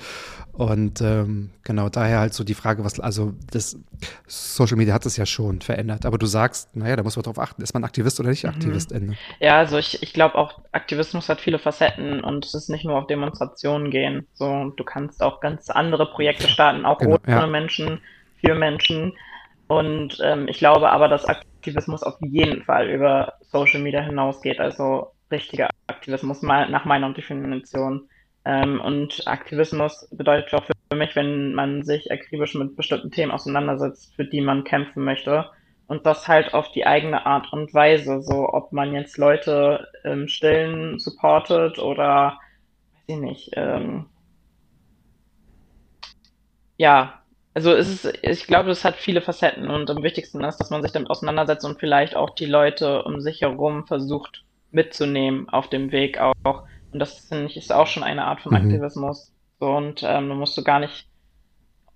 Und 0.53 1.01
ähm, 1.01 1.51
genau 1.63 1.89
daher 1.89 2.19
halt 2.19 2.33
so 2.33 2.43
die 2.43 2.53
Frage, 2.53 2.83
was, 2.83 2.99
also 2.99 3.33
das 3.51 3.77
Social 4.27 4.77
Media 4.77 4.93
hat 4.93 5.05
es 5.05 5.17
ja 5.17 5.25
schon 5.25 5.61
verändert, 5.61 6.05
aber 6.05 6.17
du 6.17 6.25
sagst, 6.25 6.75
naja, 6.75 6.95
da 6.95 7.03
muss 7.03 7.15
man 7.15 7.23
drauf 7.23 7.39
achten, 7.39 7.61
ist 7.61 7.73
man 7.73 7.83
Aktivist 7.83 8.19
oder 8.19 8.29
nicht 8.29 8.45
Aktivist? 8.45 8.93
Mhm. 8.93 9.15
Ja, 9.39 9.57
also 9.57 9.77
ich, 9.77 10.01
ich 10.01 10.13
glaube 10.13 10.35
auch, 10.35 10.59
Aktivismus 10.71 11.29
hat 11.29 11.41
viele 11.41 11.59
Facetten 11.59 12.21
und 12.21 12.45
es 12.45 12.53
ist 12.53 12.69
nicht 12.69 12.85
nur 12.85 12.97
auf 12.97 13.07
Demonstrationen 13.07 13.91
gehen. 13.91 14.27
So, 14.33 14.73
du 14.75 14.83
kannst 14.83 15.21
auch 15.21 15.41
ganz 15.41 15.69
andere 15.69 16.11
Projekte 16.11 16.47
starten, 16.47 16.85
auch 16.85 16.99
genau, 16.99 17.17
ohne 17.25 17.33
ja. 17.33 17.47
Menschen, 17.47 17.99
für 18.43 18.55
Menschen. 18.55 19.13
Und 19.71 20.19
ähm, 20.21 20.49
ich 20.49 20.57
glaube 20.57 20.89
aber, 20.89 21.07
dass 21.07 21.23
Aktivismus 21.23 22.03
auf 22.03 22.17
jeden 22.19 22.61
Fall 22.65 22.89
über 22.89 23.35
Social 23.39 23.79
Media 23.79 24.01
hinausgeht, 24.01 24.59
also 24.59 25.13
richtiger 25.31 25.69
Aktivismus 25.87 26.41
nach 26.41 26.83
meiner 26.83 27.13
Definition. 27.13 28.09
Ähm, 28.43 28.81
und 28.81 29.25
Aktivismus 29.27 30.09
bedeutet 30.11 30.53
auch 30.53 30.65
für 30.65 30.97
mich, 30.97 31.15
wenn 31.15 31.53
man 31.53 31.83
sich 31.83 32.11
akribisch 32.11 32.53
mit 32.55 32.75
bestimmten 32.75 33.11
Themen 33.11 33.31
auseinandersetzt, 33.31 34.13
für 34.13 34.25
die 34.25 34.41
man 34.41 34.65
kämpfen 34.65 35.05
möchte. 35.05 35.49
Und 35.87 36.05
das 36.05 36.27
halt 36.27 36.53
auf 36.53 36.69
die 36.73 36.85
eigene 36.85 37.25
Art 37.25 37.53
und 37.53 37.73
Weise, 37.73 38.21
so 38.21 38.49
ob 38.49 38.73
man 38.73 38.93
jetzt 38.93 39.17
Leute 39.17 39.87
im 40.03 40.27
Stillen 40.27 40.99
supportet 40.99 41.79
oder, 41.79 42.39
weiß 42.91 43.03
ich 43.07 43.17
nicht, 43.19 43.51
ähm, 43.53 44.07
ja, 46.75 47.20
also 47.53 47.73
es 47.73 48.05
ist, 48.05 48.19
ich 48.21 48.47
glaube, 48.47 48.71
es 48.71 48.85
hat 48.85 48.95
viele 48.95 49.21
Facetten 49.21 49.69
und 49.69 49.89
am 49.89 50.03
wichtigsten 50.03 50.43
ist, 50.43 50.57
dass 50.57 50.69
man 50.69 50.81
sich 50.81 50.91
damit 50.91 51.09
auseinandersetzt 51.09 51.65
und 51.65 51.79
vielleicht 51.79 52.15
auch 52.15 52.29
die 52.29 52.45
Leute 52.45 53.03
um 53.03 53.19
sich 53.19 53.41
herum 53.41 53.85
versucht 53.85 54.43
mitzunehmen 54.71 55.49
auf 55.49 55.69
dem 55.69 55.91
Weg 55.91 56.17
auch. 56.19 56.63
Und 56.91 56.99
das 56.99 57.19
finde 57.19 57.45
ich 57.45 57.57
ist 57.57 57.73
auch 57.73 57.87
schon 57.87 58.03
eine 58.03 58.25
Art 58.25 58.41
von 58.41 58.51
mhm. 58.53 58.57
Aktivismus. 58.57 59.31
So, 59.59 59.67
und 59.67 60.01
ähm, 60.03 60.29
da 60.29 60.35
musst 60.35 60.57
du 60.57 60.63
gar 60.63 60.79
nicht 60.79 61.07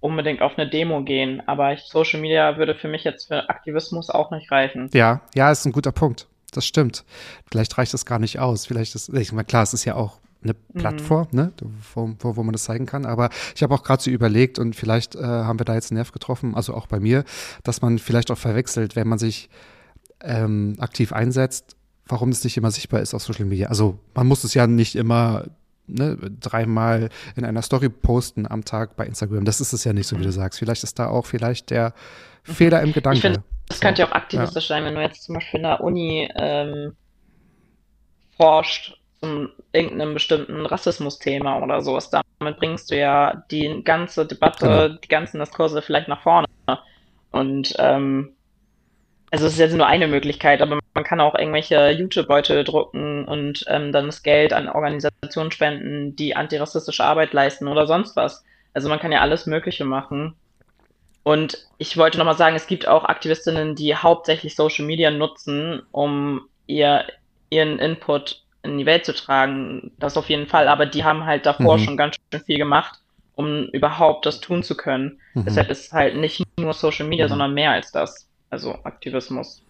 unbedingt 0.01 0.41
auf 0.41 0.57
eine 0.57 0.69
Demo 0.69 1.03
gehen, 1.03 1.41
aber 1.47 1.73
ich, 1.73 1.81
Social 1.85 2.19
Media 2.19 2.57
würde 2.57 2.75
für 2.75 2.87
mich 2.87 3.03
jetzt 3.03 3.27
für 3.27 3.49
Aktivismus 3.49 4.09
auch 4.09 4.29
nicht 4.31 4.51
reichen. 4.51 4.89
Ja, 4.93 5.21
ja, 5.33 5.51
ist 5.51 5.65
ein 5.65 5.71
guter 5.71 5.91
Punkt. 5.91 6.27
Das 6.51 6.65
stimmt. 6.65 7.03
Vielleicht 7.49 7.77
reicht 7.77 7.93
das 7.93 8.05
gar 8.05 8.19
nicht 8.19 8.39
aus. 8.39 8.65
Vielleicht 8.65 8.93
ist, 8.93 9.09
ich 9.09 9.31
meine, 9.31 9.45
klar, 9.45 9.63
es 9.63 9.73
ist 9.73 9.83
ja 9.83 9.95
auch 9.95 10.19
eine 10.45 10.55
mhm. 10.73 10.79
Plattform, 10.79 11.27
mhm. 11.31 11.37
ne, 11.37 11.53
wo, 11.93 12.09
wo, 12.19 12.35
wo, 12.37 12.43
man 12.43 12.53
das 12.53 12.63
zeigen 12.63 12.85
kann. 12.85 13.05
Aber 13.05 13.29
ich 13.55 13.63
habe 13.63 13.73
auch 13.73 13.83
gerade 13.83 14.01
so 14.01 14.09
überlegt 14.09 14.59
und 14.59 14.75
vielleicht 14.75 15.15
äh, 15.15 15.23
haben 15.23 15.59
wir 15.59 15.65
da 15.65 15.73
jetzt 15.73 15.91
einen 15.91 15.97
Nerv 15.97 16.11
getroffen, 16.11 16.55
also 16.55 16.73
auch 16.73 16.87
bei 16.87 16.99
mir, 16.99 17.23
dass 17.63 17.81
man 17.81 17.99
vielleicht 17.99 18.31
auch 18.31 18.37
verwechselt, 18.37 18.95
wenn 18.95 19.07
man 19.07 19.19
sich 19.19 19.49
ähm, 20.21 20.75
aktiv 20.79 21.11
einsetzt, 21.11 21.75
warum 22.07 22.29
es 22.29 22.43
nicht 22.43 22.57
immer 22.57 22.71
sichtbar 22.71 23.01
ist 23.01 23.13
auf 23.13 23.23
Social 23.23 23.45
Media. 23.45 23.67
Also 23.67 23.99
man 24.13 24.27
muss 24.27 24.43
es 24.43 24.53
ja 24.53 24.67
nicht 24.67 24.95
immer 24.95 25.45
ne, 25.87 26.17
dreimal 26.39 27.09
in 27.35 27.45
einer 27.45 27.61
Story 27.61 27.89
posten 27.89 28.49
am 28.49 28.63
Tag 28.65 28.95
bei 28.95 29.05
Instagram. 29.05 29.45
Das 29.45 29.61
ist 29.61 29.73
es 29.73 29.83
ja 29.83 29.93
nicht 29.93 30.07
so, 30.07 30.17
wie 30.17 30.23
du 30.23 30.29
mhm. 30.29 30.33
sagst. 30.33 30.59
Vielleicht 30.59 30.83
ist 30.83 30.99
da 30.99 31.07
auch 31.07 31.25
vielleicht 31.25 31.69
der 31.69 31.93
Fehler 32.43 32.81
im 32.81 32.93
Gedanken. 32.93 33.17
Ich 33.17 33.21
finde, 33.21 33.43
das 33.67 33.79
könnte 33.79 34.01
ja 34.01 34.07
auch 34.07 34.13
aktivistisch 34.13 34.69
ja. 34.69 34.75
sein, 34.75 34.85
wenn 34.85 34.95
du 34.95 35.01
jetzt 35.01 35.23
zum 35.23 35.35
Beispiel 35.35 35.59
in 35.59 35.63
der 35.63 35.81
Uni 35.81 36.29
ähm, 36.35 36.95
forscht 38.37 38.97
zum 39.25 39.49
irgendeinem 39.71 40.13
bestimmten 40.13 40.65
Rassismus-Thema 40.65 41.61
oder 41.63 41.81
sowas. 41.81 42.11
Damit 42.11 42.59
bringst 42.59 42.91
du 42.91 42.97
ja 42.97 43.43
die 43.49 43.81
ganze 43.83 44.25
Debatte, 44.25 44.67
genau. 44.67 44.99
die 45.03 45.07
ganzen 45.07 45.39
Diskurse 45.39 45.81
vielleicht 45.81 46.07
nach 46.07 46.21
vorne. 46.21 46.47
Und 47.31 47.73
ähm, 47.79 48.33
also 49.31 49.47
es 49.47 49.53
ist 49.53 49.59
jetzt 49.59 49.75
nur 49.75 49.87
eine 49.87 50.07
Möglichkeit, 50.07 50.61
aber 50.61 50.79
man 50.93 51.03
kann 51.03 51.19
auch 51.19 51.35
irgendwelche 51.35 51.89
YouTube-Beutel 51.89 52.63
drucken 52.63 53.25
und 53.25 53.65
ähm, 53.67 53.91
dann 53.91 54.05
das 54.05 54.23
Geld 54.23 54.53
an 54.53 54.69
Organisationen 54.69 55.51
spenden, 55.51 56.15
die 56.15 56.35
antirassistische 56.35 57.03
Arbeit 57.03 57.33
leisten 57.33 57.67
oder 57.67 57.87
sonst 57.87 58.15
was. 58.15 58.45
Also 58.73 58.89
man 58.89 58.99
kann 58.99 59.11
ja 59.11 59.21
alles 59.21 59.47
Mögliche 59.47 59.85
machen. 59.85 60.35
Und 61.23 61.67
ich 61.79 61.97
wollte 61.97 62.19
nochmal 62.19 62.37
sagen, 62.37 62.55
es 62.55 62.67
gibt 62.67 62.87
auch 62.87 63.03
Aktivistinnen, 63.03 63.75
die 63.75 63.95
hauptsächlich 63.95 64.55
Social 64.55 64.85
Media 64.85 65.09
nutzen, 65.09 65.81
um 65.91 66.47
ihr, 66.67 67.05
ihren 67.49 67.79
Input 67.79 68.44
in 68.65 68.77
die 68.77 68.85
Welt 68.85 69.05
zu 69.05 69.13
tragen. 69.13 69.91
Das 69.99 70.17
auf 70.17 70.29
jeden 70.29 70.47
Fall. 70.47 70.67
Aber 70.67 70.85
die 70.85 71.03
haben 71.03 71.25
halt 71.25 71.45
davor 71.45 71.77
mhm. 71.77 71.83
schon 71.83 71.97
ganz 71.97 72.15
schön 72.15 72.41
viel 72.41 72.57
gemacht, 72.57 72.99
um 73.35 73.65
überhaupt 73.69 74.25
das 74.25 74.39
tun 74.39 74.63
zu 74.63 74.75
können. 74.75 75.19
Mhm. 75.33 75.45
Deshalb 75.45 75.69
ist 75.69 75.87
es 75.87 75.93
halt 75.93 76.17
nicht 76.17 76.43
nur 76.59 76.73
Social 76.73 77.07
Media, 77.07 77.25
mhm. 77.25 77.29
sondern 77.29 77.53
mehr 77.53 77.71
als 77.71 77.91
das. 77.91 78.27
Also 78.49 78.75
Aktivismus. 78.83 79.63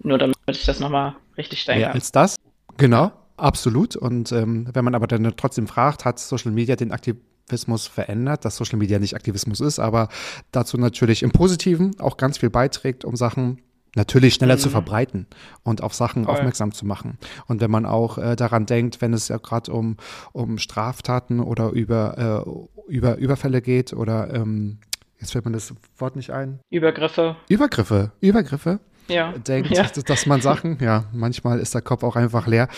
Nur 0.00 0.18
damit 0.18 0.36
ich 0.48 0.64
das 0.64 0.80
nochmal 0.80 1.16
richtig 1.36 1.60
stellen 1.60 1.80
Mehr 1.80 1.92
als 1.92 2.12
das, 2.12 2.36
genau, 2.76 3.12
absolut. 3.36 3.96
Und 3.96 4.32
ähm, 4.32 4.68
wenn 4.72 4.84
man 4.84 4.94
aber 4.94 5.06
dann 5.06 5.34
trotzdem 5.36 5.66
fragt, 5.66 6.04
hat 6.04 6.18
Social 6.18 6.52
Media 6.52 6.76
den 6.76 6.92
Aktivismus 6.92 7.86
verändert, 7.86 8.44
dass 8.44 8.56
Social 8.56 8.78
Media 8.78 8.98
nicht 8.98 9.14
Aktivismus 9.14 9.60
ist, 9.60 9.78
aber 9.78 10.08
dazu 10.52 10.78
natürlich 10.78 11.22
im 11.22 11.32
Positiven 11.32 11.98
auch 12.00 12.16
ganz 12.16 12.38
viel 12.38 12.50
beiträgt, 12.50 13.04
um 13.04 13.16
Sachen 13.16 13.60
natürlich 13.98 14.34
schneller 14.34 14.54
mhm. 14.54 14.60
zu 14.60 14.70
verbreiten 14.70 15.26
und 15.62 15.82
auf 15.82 15.92
Sachen 15.92 16.24
Voll. 16.24 16.34
aufmerksam 16.34 16.72
zu 16.72 16.86
machen. 16.86 17.18
Und 17.46 17.60
wenn 17.60 17.70
man 17.70 17.84
auch 17.84 18.16
äh, 18.16 18.36
daran 18.36 18.64
denkt, 18.64 19.02
wenn 19.02 19.12
es 19.12 19.28
ja 19.28 19.36
gerade 19.36 19.70
um, 19.72 19.98
um 20.32 20.56
Straftaten 20.56 21.40
oder 21.40 21.70
über, 21.70 22.46
äh, 22.88 22.90
über 22.90 23.16
Überfälle 23.16 23.60
geht 23.60 23.92
oder 23.92 24.32
ähm, 24.32 24.78
jetzt 25.20 25.32
fällt 25.32 25.44
mir 25.44 25.52
das 25.52 25.74
Wort 25.98 26.16
nicht 26.16 26.30
ein. 26.30 26.60
Übergriffe. 26.70 27.36
Übergriffe, 27.48 28.12
Übergriffe. 28.20 28.80
Ja. 29.08 29.32
Denkt, 29.32 29.70
ja. 29.70 29.84
dass 29.84 30.26
man 30.26 30.40
Sachen, 30.40 30.78
ja, 30.80 31.04
manchmal 31.12 31.60
ist 31.60 31.74
der 31.74 31.82
Kopf 31.82 32.02
auch 32.02 32.16
einfach 32.16 32.46
leer, 32.46 32.68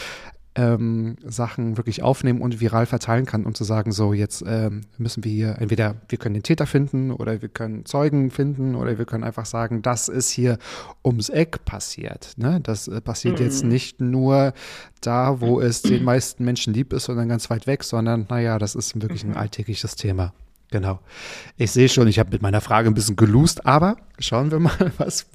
ähm, 0.57 1.17
Sachen 1.25 1.77
wirklich 1.77 2.03
aufnehmen 2.03 2.43
und 2.43 2.61
viral 2.61 2.87
verteilen 2.87 3.25
kann, 3.25 3.47
um 3.47 3.55
zu 3.55 3.65
sagen, 3.65 3.93
so 3.93 4.13
jetzt 4.13 4.43
ähm, 4.47 4.83
müssen 4.99 5.23
wir 5.23 5.31
hier 5.31 5.57
entweder 5.59 5.97
wir 6.09 6.19
können 6.19 6.35
den 6.35 6.43
Täter 6.43 6.67
finden 6.67 7.13
oder 7.13 7.41
wir 7.41 7.49
können 7.49 7.85
Zeugen 7.85 8.31
finden 8.31 8.75
oder 8.75 8.99
wir 8.99 9.05
können 9.05 9.23
einfach 9.23 9.47
sagen, 9.47 9.83
das 9.83 10.09
ist 10.09 10.31
hier 10.31 10.59
ums 11.05 11.29
Eck 11.29 11.65
passiert. 11.65 12.35
Ne? 12.37 12.61
Das 12.63 12.89
äh, 12.89 13.01
passiert 13.01 13.39
mhm. 13.39 13.45
jetzt 13.45 13.65
nicht 13.65 14.01
nur 14.01 14.53
da, 15.01 15.41
wo 15.41 15.61
es 15.61 15.83
den 15.83 16.03
meisten 16.05 16.45
Menschen 16.45 16.75
lieb 16.75 16.93
ist, 16.93 17.05
sondern 17.05 17.29
ganz 17.29 17.49
weit 17.49 17.67
weg, 17.67 17.85
sondern 17.85 18.27
naja, 18.29 18.59
das 18.59 18.75
ist 18.75 19.01
wirklich 19.01 19.25
ein 19.25 19.31
mhm. 19.31 19.37
alltägliches 19.37 19.95
Thema. 19.95 20.33
Genau. 20.71 21.01
Ich 21.57 21.73
sehe 21.73 21.89
schon, 21.89 22.07
ich 22.07 22.21
habe 22.21 22.31
mit 22.31 22.43
meiner 22.43 22.61
Frage 22.61 22.89
ein 22.89 22.95
bisschen 22.95 23.17
gelust, 23.17 23.67
aber 23.67 23.97
schauen 24.21 24.53
wir 24.53 24.61
mal, 24.61 24.93
was 24.99 25.27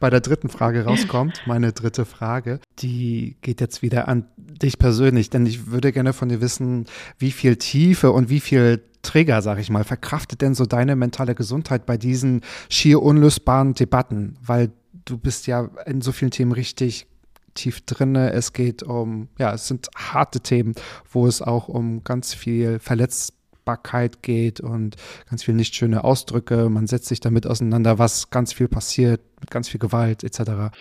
bei 0.00 0.08
der 0.08 0.20
dritten 0.20 0.48
Frage 0.48 0.84
rauskommt. 0.84 1.42
Meine 1.46 1.72
dritte 1.72 2.06
Frage, 2.06 2.60
die 2.78 3.36
geht 3.42 3.60
jetzt 3.60 3.82
wieder 3.82 4.08
an 4.08 4.24
dich 4.36 4.78
persönlich, 4.78 5.28
denn 5.28 5.44
ich 5.44 5.66
würde 5.70 5.92
gerne 5.92 6.14
von 6.14 6.30
dir 6.30 6.40
wissen, 6.40 6.86
wie 7.18 7.32
viel 7.32 7.56
Tiefe 7.56 8.12
und 8.12 8.30
wie 8.30 8.40
viel 8.40 8.82
Trigger, 9.02 9.42
sag 9.42 9.58
ich 9.58 9.70
mal, 9.70 9.84
verkraftet 9.84 10.40
denn 10.40 10.54
so 10.54 10.64
deine 10.64 10.96
mentale 10.96 11.34
Gesundheit 11.34 11.84
bei 11.84 11.98
diesen 11.98 12.40
schier 12.70 13.02
unlösbaren 13.02 13.74
Debatten? 13.74 14.36
Weil 14.42 14.70
du 15.04 15.18
bist 15.18 15.46
ja 15.46 15.68
in 15.84 16.00
so 16.00 16.12
vielen 16.12 16.30
Themen 16.30 16.52
richtig 16.52 17.06
tief 17.54 17.82
drinne. 17.82 18.32
Es 18.32 18.52
geht 18.52 18.82
um, 18.82 19.28
ja, 19.38 19.52
es 19.52 19.68
sind 19.68 19.88
harte 19.96 20.40
Themen, 20.40 20.74
wo 21.10 21.26
es 21.26 21.42
auch 21.42 21.68
um 21.68 22.04
ganz 22.04 22.34
viel 22.34 22.78
Verletz 22.78 23.32
Sichtbarkeit 23.68 24.22
geht 24.22 24.60
und 24.60 24.96
ganz 25.28 25.44
viele 25.44 25.56
nicht 25.56 25.74
schöne 25.74 26.04
Ausdrücke. 26.04 26.68
Man 26.70 26.86
setzt 26.86 27.06
sich 27.06 27.20
damit 27.20 27.46
auseinander, 27.46 27.98
was 27.98 28.30
ganz 28.30 28.52
viel 28.52 28.68
passiert, 28.68 29.20
mit 29.40 29.50
ganz 29.50 29.68
viel 29.68 29.80
Gewalt 29.80 30.24
etc. 30.24 30.74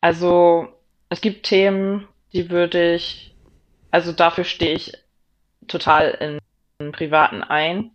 Also 0.00 0.68
es 1.10 1.20
gibt 1.20 1.46
Themen, 1.46 2.08
die 2.32 2.50
würde 2.50 2.94
ich, 2.94 3.34
also 3.90 4.12
dafür 4.12 4.44
stehe 4.44 4.74
ich 4.74 4.92
total 5.68 6.10
in, 6.20 6.38
in 6.78 6.92
Privaten 6.92 7.42
ein, 7.42 7.90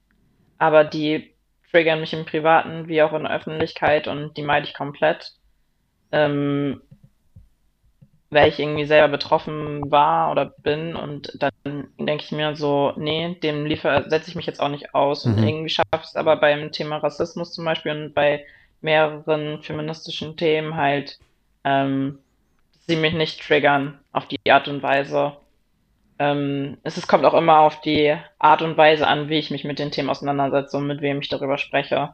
aber 0.60 0.84
die 0.84 1.34
triggern 1.72 2.00
mich 2.00 2.14
im 2.14 2.26
Privaten 2.26 2.88
wie 2.88 3.02
auch 3.02 3.14
in 3.14 3.24
der 3.24 3.36
Öffentlichkeit 3.36 4.08
und 4.08 4.38
die 4.38 4.44
meide 4.44 4.68
ich 4.68 4.74
komplett. 4.74 5.34
Ähm, 6.12 6.82
weil 8.30 8.50
ich 8.50 8.60
irgendwie 8.60 8.86
selber 8.86 9.08
betroffen 9.08 9.90
war 9.90 10.32
oder 10.32 10.46
bin 10.46 10.96
und 10.96 11.34
dann 11.40 11.88
denke 11.98 12.24
ich 12.24 12.32
mir 12.32 12.56
so, 12.56 12.94
nee, 12.96 13.36
dem 13.42 13.66
liefer 13.66 14.08
setze 14.10 14.30
ich 14.30 14.36
mich 14.36 14.46
jetzt 14.46 14.62
auch 14.62 14.70
nicht 14.70 14.94
aus. 14.94 15.26
Mhm. 15.26 15.34
Und 15.34 15.44
irgendwie 15.48 15.76
es 16.04 16.16
aber 16.16 16.36
beim 16.36 16.72
Thema 16.72 16.98
Rassismus 16.98 17.54
zum 17.54 17.66
Beispiel 17.66 17.92
und 17.92 18.14
bei 18.14 18.46
mehreren 18.82 19.62
feministischen 19.64 20.38
Themen 20.38 20.76
halt, 20.76 21.18
ähm, 21.64 22.20
sie 22.88 22.96
mich 22.96 23.14
nicht 23.14 23.42
triggern 23.42 24.00
auf 24.12 24.28
die 24.28 24.40
Art 24.50 24.68
und 24.68 24.84
Weise. 24.84 25.34
Ähm, 26.20 26.78
es, 26.84 26.98
es 26.98 27.08
kommt 27.08 27.26
auch 27.26 27.34
immer 27.34 27.60
auf 27.60 27.82
die 27.82 28.16
Art 28.38 28.62
und 28.62 28.78
Weise 28.78 29.08
an, 29.08 29.30
wie 29.30 29.40
ich 29.40 29.52
mich 29.52 29.64
mit 29.64 29.80
den 29.80 29.92
Themen 29.92 30.10
auseinandersetze 30.10 30.78
und 30.78 30.88
mit 30.88 31.02
wem 31.02 31.20
ich 31.20 31.30
darüber 31.30 31.58
spreche 31.58 32.14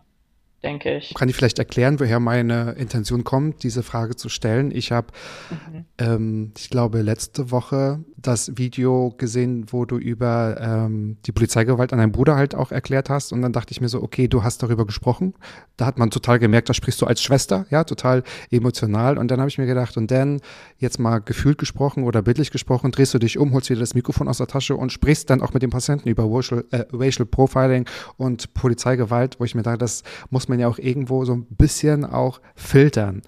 denke 0.66 0.98
ich. 0.98 1.14
Kann 1.14 1.30
ich 1.30 1.36
vielleicht 1.36 1.60
erklären, 1.60 2.00
woher 2.00 2.20
meine 2.20 2.72
Intention 2.74 3.24
kommt, 3.24 3.64
diese 3.64 3.84
Frage 3.84 4.16
zu 4.16 4.30
stellen? 4.30 4.72
Ich 4.72 4.92
habe, 4.92 5.08
mhm. 5.50 5.86
ähm, 5.98 6.52
ich 6.58 6.70
glaube, 6.70 7.02
letzte 7.02 7.52
Woche 7.52 8.04
das 8.28 8.58
Video 8.58 9.14
gesehen, 9.18 9.68
wo 9.70 9.86
du 9.86 9.98
über 9.98 10.58
ähm, 10.60 11.18
die 11.26 11.32
Polizeigewalt 11.32 11.94
an 11.94 12.00
deinem 12.00 12.12
Bruder 12.12 12.36
halt 12.36 12.56
auch 12.56 12.72
erklärt 12.72 13.10
hast. 13.10 13.32
Und 13.32 13.42
dann 13.42 13.54
dachte 13.54 13.72
ich 13.72 13.82
mir 13.82 13.90
so, 13.90 14.02
okay, 14.02 14.28
du 14.28 14.44
hast 14.44 14.64
darüber 14.64 14.86
gesprochen. 14.86 15.36
Da 15.78 15.86
hat 15.86 16.00
man 16.00 16.10
total 16.10 16.40
gemerkt, 16.40 16.70
da 16.70 16.74
sprichst 16.74 17.02
du 17.02 17.06
als 17.06 17.22
Schwester, 17.22 17.66
ja, 17.70 17.84
total 17.84 18.24
emotional. 18.50 19.18
Und 19.18 19.30
dann 19.30 19.40
habe 19.40 19.50
ich 19.50 19.58
mir 19.58 19.66
gedacht, 19.66 19.98
und 19.98 20.10
dann 20.10 20.42
jetzt 20.78 21.00
mal 21.00 21.20
gefühlt 21.20 21.58
gesprochen 21.58 22.04
oder 22.04 22.22
bildlich 22.22 22.52
gesprochen, 22.52 22.92
drehst 22.92 23.14
du 23.14 23.20
dich 23.20 23.38
um, 23.38 23.54
holst 23.54 23.70
wieder 23.70 23.80
das 23.80 23.94
Mikrofon 23.94 24.28
aus 24.28 24.38
der 24.38 24.48
Tasche 24.48 24.76
und 24.76 24.92
sprichst 24.92 25.30
dann 25.30 25.42
auch 25.42 25.54
mit 25.54 25.62
dem 25.62 25.70
Patienten 25.70 26.10
über 26.10 26.26
Racial, 26.28 26.66
äh, 26.72 26.86
Racial 26.92 27.26
Profiling 27.26 27.86
und 28.18 28.54
Polizeigewalt, 28.54 29.40
wo 29.40 29.44
ich 29.44 29.54
mir 29.54 29.64
dachte, 29.64 29.80
das 29.80 30.04
muss 30.30 30.48
man 30.48 30.55
ja 30.60 30.68
auch 30.68 30.80
irgendwo 30.80 31.26
so 31.26 31.34
ein 31.34 31.46
bisschen 31.46 32.06
auch 32.06 32.42
filtern. 32.56 33.22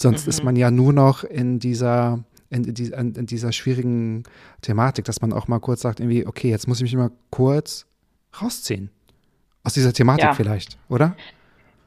Sonst 0.00 0.26
mhm. 0.26 0.30
ist 0.30 0.44
man 0.44 0.56
ja 0.56 0.70
nur 0.70 0.92
noch 0.92 1.24
in 1.24 1.58
dieser 1.58 2.24
in, 2.50 2.64
in, 2.64 3.26
dieser 3.26 3.50
schwierigen 3.50 4.22
Thematik, 4.60 5.04
dass 5.06 5.20
man 5.20 5.32
auch 5.32 5.48
mal 5.48 5.58
kurz 5.58 5.80
sagt, 5.80 5.98
irgendwie, 5.98 6.24
okay, 6.24 6.50
jetzt 6.50 6.68
muss 6.68 6.78
ich 6.78 6.84
mich 6.84 6.94
mal 6.94 7.10
kurz 7.30 7.86
rausziehen. 8.40 8.90
Aus 9.64 9.74
dieser 9.74 9.92
Thematik 9.92 10.24
ja. 10.24 10.34
vielleicht, 10.34 10.78
oder? 10.88 11.16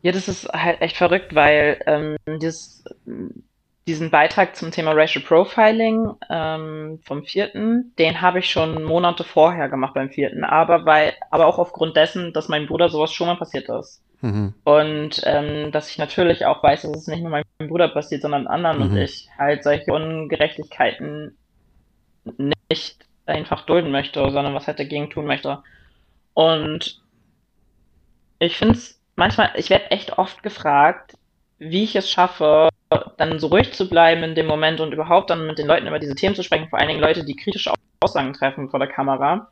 Ja, 0.01 0.11
das 0.11 0.27
ist 0.27 0.45
halt 0.49 0.81
echt 0.81 0.97
verrückt, 0.97 1.33
weil 1.35 1.79
ähm, 1.85 2.17
dieses, 2.41 2.83
diesen 3.87 4.11
Beitrag 4.11 4.55
zum 4.55 4.71
Thema 4.71 4.91
Racial 4.91 5.23
Profiling 5.23 6.13
ähm, 6.29 6.99
vom 7.03 7.23
vierten, 7.23 7.93
den 7.97 8.21
habe 8.21 8.39
ich 8.39 8.49
schon 8.49 8.83
Monate 8.83 9.23
vorher 9.23 9.69
gemacht 9.69 9.93
beim 9.93 10.09
vierten, 10.09 10.43
aber 10.43 10.85
weil, 10.85 11.13
aber 11.31 11.47
auch 11.47 11.57
aufgrund 11.57 11.95
dessen, 11.95 12.33
dass 12.33 12.49
meinem 12.49 12.67
Bruder 12.67 12.89
sowas 12.89 13.13
schon 13.13 13.27
mal 13.27 13.37
passiert 13.37 13.69
ist. 13.69 14.03
Mhm. 14.21 14.53
Und 14.65 15.21
ähm, 15.25 15.71
dass 15.71 15.89
ich 15.89 15.97
natürlich 15.97 16.45
auch 16.45 16.61
weiß, 16.61 16.81
dass 16.81 16.97
es 16.97 17.07
nicht 17.07 17.21
nur 17.21 17.31
meinem 17.31 17.45
Bruder 17.59 17.87
passiert, 17.87 18.21
sondern 18.21 18.47
anderen 18.47 18.77
mhm. 18.77 18.83
und 18.83 18.97
ich 18.97 19.29
halt 19.37 19.63
solche 19.63 19.93
Ungerechtigkeiten 19.93 21.37
nicht 22.37 23.05
einfach 23.25 23.65
dulden 23.65 23.91
möchte, 23.91 24.19
sondern 24.31 24.53
was 24.53 24.67
halt 24.67 24.79
dagegen 24.79 25.09
tun 25.09 25.25
möchte. 25.25 25.59
Und 26.33 27.01
ich 28.39 28.57
finde 28.57 28.75
es 28.75 28.99
manchmal, 29.15 29.51
ich 29.55 29.69
werde 29.69 29.91
echt 29.91 30.17
oft 30.17 30.43
gefragt, 30.43 31.16
wie 31.59 31.83
ich 31.83 31.95
es 31.95 32.09
schaffe, 32.09 32.69
dann 33.17 33.39
so 33.39 33.47
ruhig 33.47 33.73
zu 33.73 33.89
bleiben 33.89 34.23
in 34.23 34.35
dem 34.35 34.45
Moment 34.47 34.79
und 34.79 34.93
überhaupt 34.93 35.29
dann 35.29 35.47
mit 35.47 35.57
den 35.57 35.67
Leuten 35.67 35.87
über 35.87 35.99
diese 35.99 36.15
Themen 36.15 36.35
zu 36.35 36.43
sprechen, 36.43 36.69
vor 36.69 36.79
allen 36.79 36.87
Dingen 36.87 37.01
Leute, 37.01 37.25
die 37.25 37.35
kritische 37.35 37.73
Aussagen 37.99 38.33
treffen 38.33 38.69
vor 38.69 38.79
der 38.79 38.87
Kamera. 38.87 39.49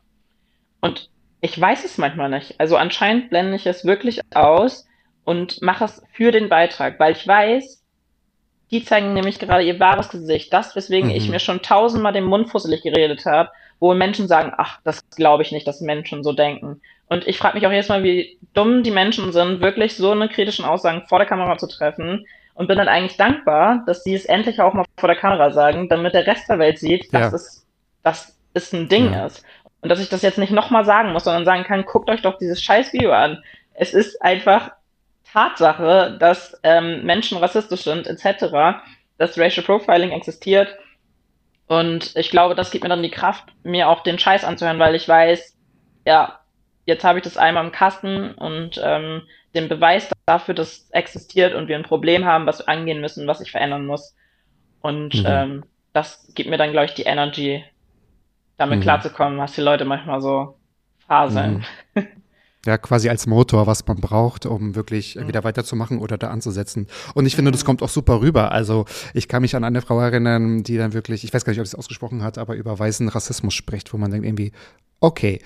Und 0.80 1.10
ich 1.40 1.60
weiß 1.60 1.84
es 1.84 1.98
manchmal 1.98 2.30
nicht. 2.30 2.58
Also 2.58 2.76
anscheinend 2.76 3.30
blende 3.30 3.56
ich 3.56 3.66
es 3.66 3.84
wirklich 3.84 4.20
aus 4.34 4.86
und 5.24 5.60
mache 5.62 5.84
es 5.84 6.02
für 6.12 6.30
den 6.30 6.48
Beitrag, 6.48 6.98
weil 6.98 7.12
ich 7.12 7.26
weiß, 7.26 7.82
die 8.70 8.84
zeigen 8.84 9.12
nämlich 9.12 9.38
gerade 9.38 9.64
ihr 9.64 9.78
wahres 9.78 10.08
Gesicht. 10.08 10.52
Das, 10.52 10.74
weswegen 10.74 11.10
mhm. 11.10 11.16
ich 11.16 11.28
mir 11.28 11.40
schon 11.40 11.62
tausendmal 11.62 12.12
den 12.12 12.24
Mund 12.24 12.50
fusselig 12.50 12.82
geredet 12.82 13.24
habe, 13.26 13.50
wo 13.78 13.92
Menschen 13.94 14.28
sagen, 14.28 14.52
ach, 14.56 14.80
das 14.84 15.08
glaube 15.10 15.42
ich 15.42 15.52
nicht, 15.52 15.66
dass 15.66 15.80
Menschen 15.80 16.24
so 16.24 16.32
denken. 16.32 16.80
Und 17.08 17.26
ich 17.26 17.38
frage 17.38 17.56
mich 17.56 17.66
auch 17.66 17.72
jetzt 17.72 17.88
mal, 17.88 18.02
wie 18.02 18.38
dumm 18.54 18.82
die 18.82 18.90
Menschen 18.90 19.32
sind, 19.32 19.60
wirklich 19.60 19.96
so 19.96 20.10
eine 20.10 20.28
kritischen 20.28 20.64
Aussagen 20.64 21.04
vor 21.08 21.18
der 21.18 21.28
Kamera 21.28 21.56
zu 21.56 21.68
treffen. 21.68 22.26
Und 22.54 22.68
bin 22.68 22.78
dann 22.78 22.88
eigentlich 22.88 23.18
dankbar, 23.18 23.82
dass 23.86 24.02
sie 24.02 24.14
es 24.14 24.24
endlich 24.24 24.60
auch 24.60 24.72
mal 24.72 24.86
vor 24.96 25.08
der 25.08 25.18
Kamera 25.18 25.50
sagen, 25.50 25.90
damit 25.90 26.14
der 26.14 26.26
Rest 26.26 26.48
der 26.48 26.58
Welt 26.58 26.78
sieht, 26.78 27.12
dass 27.12 27.30
ja. 27.30 27.36
es, 27.36 27.66
dass 28.02 28.38
es 28.54 28.72
ein 28.72 28.88
Ding 28.88 29.12
ja. 29.12 29.26
ist. 29.26 29.44
Und 29.82 29.90
dass 29.90 30.00
ich 30.00 30.08
das 30.08 30.22
jetzt 30.22 30.38
nicht 30.38 30.52
nochmal 30.52 30.84
sagen 30.84 31.12
muss, 31.12 31.24
sondern 31.24 31.44
sagen 31.44 31.64
kann, 31.64 31.84
guckt 31.84 32.08
euch 32.08 32.22
doch 32.22 32.38
dieses 32.38 32.62
scheiß 32.62 32.94
Video 32.94 33.12
an. 33.12 33.42
Es 33.74 33.92
ist 33.92 34.20
einfach 34.22 34.70
Tatsache, 35.30 36.16
dass 36.18 36.58
ähm, 36.62 37.04
Menschen 37.04 37.36
rassistisch 37.38 37.82
sind, 37.82 38.06
etc., 38.06 38.80
dass 39.18 39.38
Racial 39.38 39.66
Profiling 39.66 40.12
existiert. 40.12 40.74
Und 41.66 42.16
ich 42.16 42.30
glaube, 42.30 42.54
das 42.54 42.70
gibt 42.70 42.84
mir 42.84 42.90
dann 42.90 43.02
die 43.02 43.10
Kraft, 43.10 43.44
mir 43.64 43.88
auch 43.88 44.02
den 44.02 44.18
Scheiß 44.18 44.44
anzuhören, 44.44 44.78
weil 44.78 44.94
ich 44.94 45.06
weiß, 45.06 45.56
ja, 46.06 46.38
jetzt 46.86 47.04
habe 47.04 47.18
ich 47.18 47.24
das 47.24 47.36
einmal 47.36 47.64
im 47.64 47.72
Kasten 47.72 48.32
und 48.32 48.80
ähm, 48.82 49.22
den 49.54 49.68
Beweis 49.68 50.08
dafür, 50.24 50.54
dass 50.54 50.68
es 50.68 50.90
existiert 50.90 51.54
und 51.54 51.68
wir 51.68 51.76
ein 51.76 51.82
Problem 51.82 52.24
haben, 52.24 52.46
was 52.46 52.60
wir 52.60 52.68
angehen 52.68 53.00
müssen, 53.00 53.26
was 53.26 53.40
sich 53.40 53.50
verändern 53.50 53.86
muss. 53.86 54.14
Und 54.80 55.14
mhm. 55.14 55.26
ähm, 55.26 55.64
das 55.92 56.32
gibt 56.34 56.48
mir 56.48 56.58
dann, 56.58 56.72
glaube 56.72 56.86
ich, 56.86 56.94
die 56.94 57.02
Energy, 57.02 57.64
damit 58.56 58.78
mhm. 58.78 58.82
klarzukommen, 58.82 59.38
was 59.38 59.52
die 59.52 59.60
Leute 59.60 59.84
manchmal 59.84 60.20
so 60.20 60.56
faseln. 61.06 61.64
Mhm. 61.94 62.06
Ja, 62.66 62.78
quasi 62.78 63.08
als 63.08 63.28
Motor, 63.28 63.68
was 63.68 63.86
man 63.86 64.00
braucht, 64.00 64.44
um 64.44 64.74
wirklich 64.74 65.14
mhm. 65.14 65.28
wieder 65.28 65.44
weiterzumachen 65.44 66.00
oder 66.00 66.18
da 66.18 66.30
anzusetzen. 66.30 66.88
Und 67.14 67.24
ich 67.24 67.36
finde, 67.36 67.52
das 67.52 67.62
mhm. 67.62 67.66
kommt 67.66 67.82
auch 67.84 67.88
super 67.88 68.20
rüber. 68.20 68.50
Also 68.50 68.86
ich 69.14 69.28
kann 69.28 69.42
mich 69.42 69.54
an 69.54 69.62
eine 69.62 69.82
Frau 69.82 70.00
erinnern, 70.00 70.64
die 70.64 70.76
dann 70.76 70.92
wirklich, 70.92 71.22
ich 71.22 71.32
weiß 71.32 71.44
gar 71.44 71.52
nicht, 71.52 71.60
ob 71.60 71.66
sie 71.66 71.76
es 71.76 71.78
ausgesprochen 71.78 72.24
hat, 72.24 72.38
aber 72.38 72.56
über 72.56 72.76
weißen 72.76 73.08
Rassismus 73.08 73.54
spricht, 73.54 73.92
wo 73.92 73.98
man 73.98 74.10
denkt 74.10 74.26
irgendwie, 74.26 74.50
okay, 74.98 75.40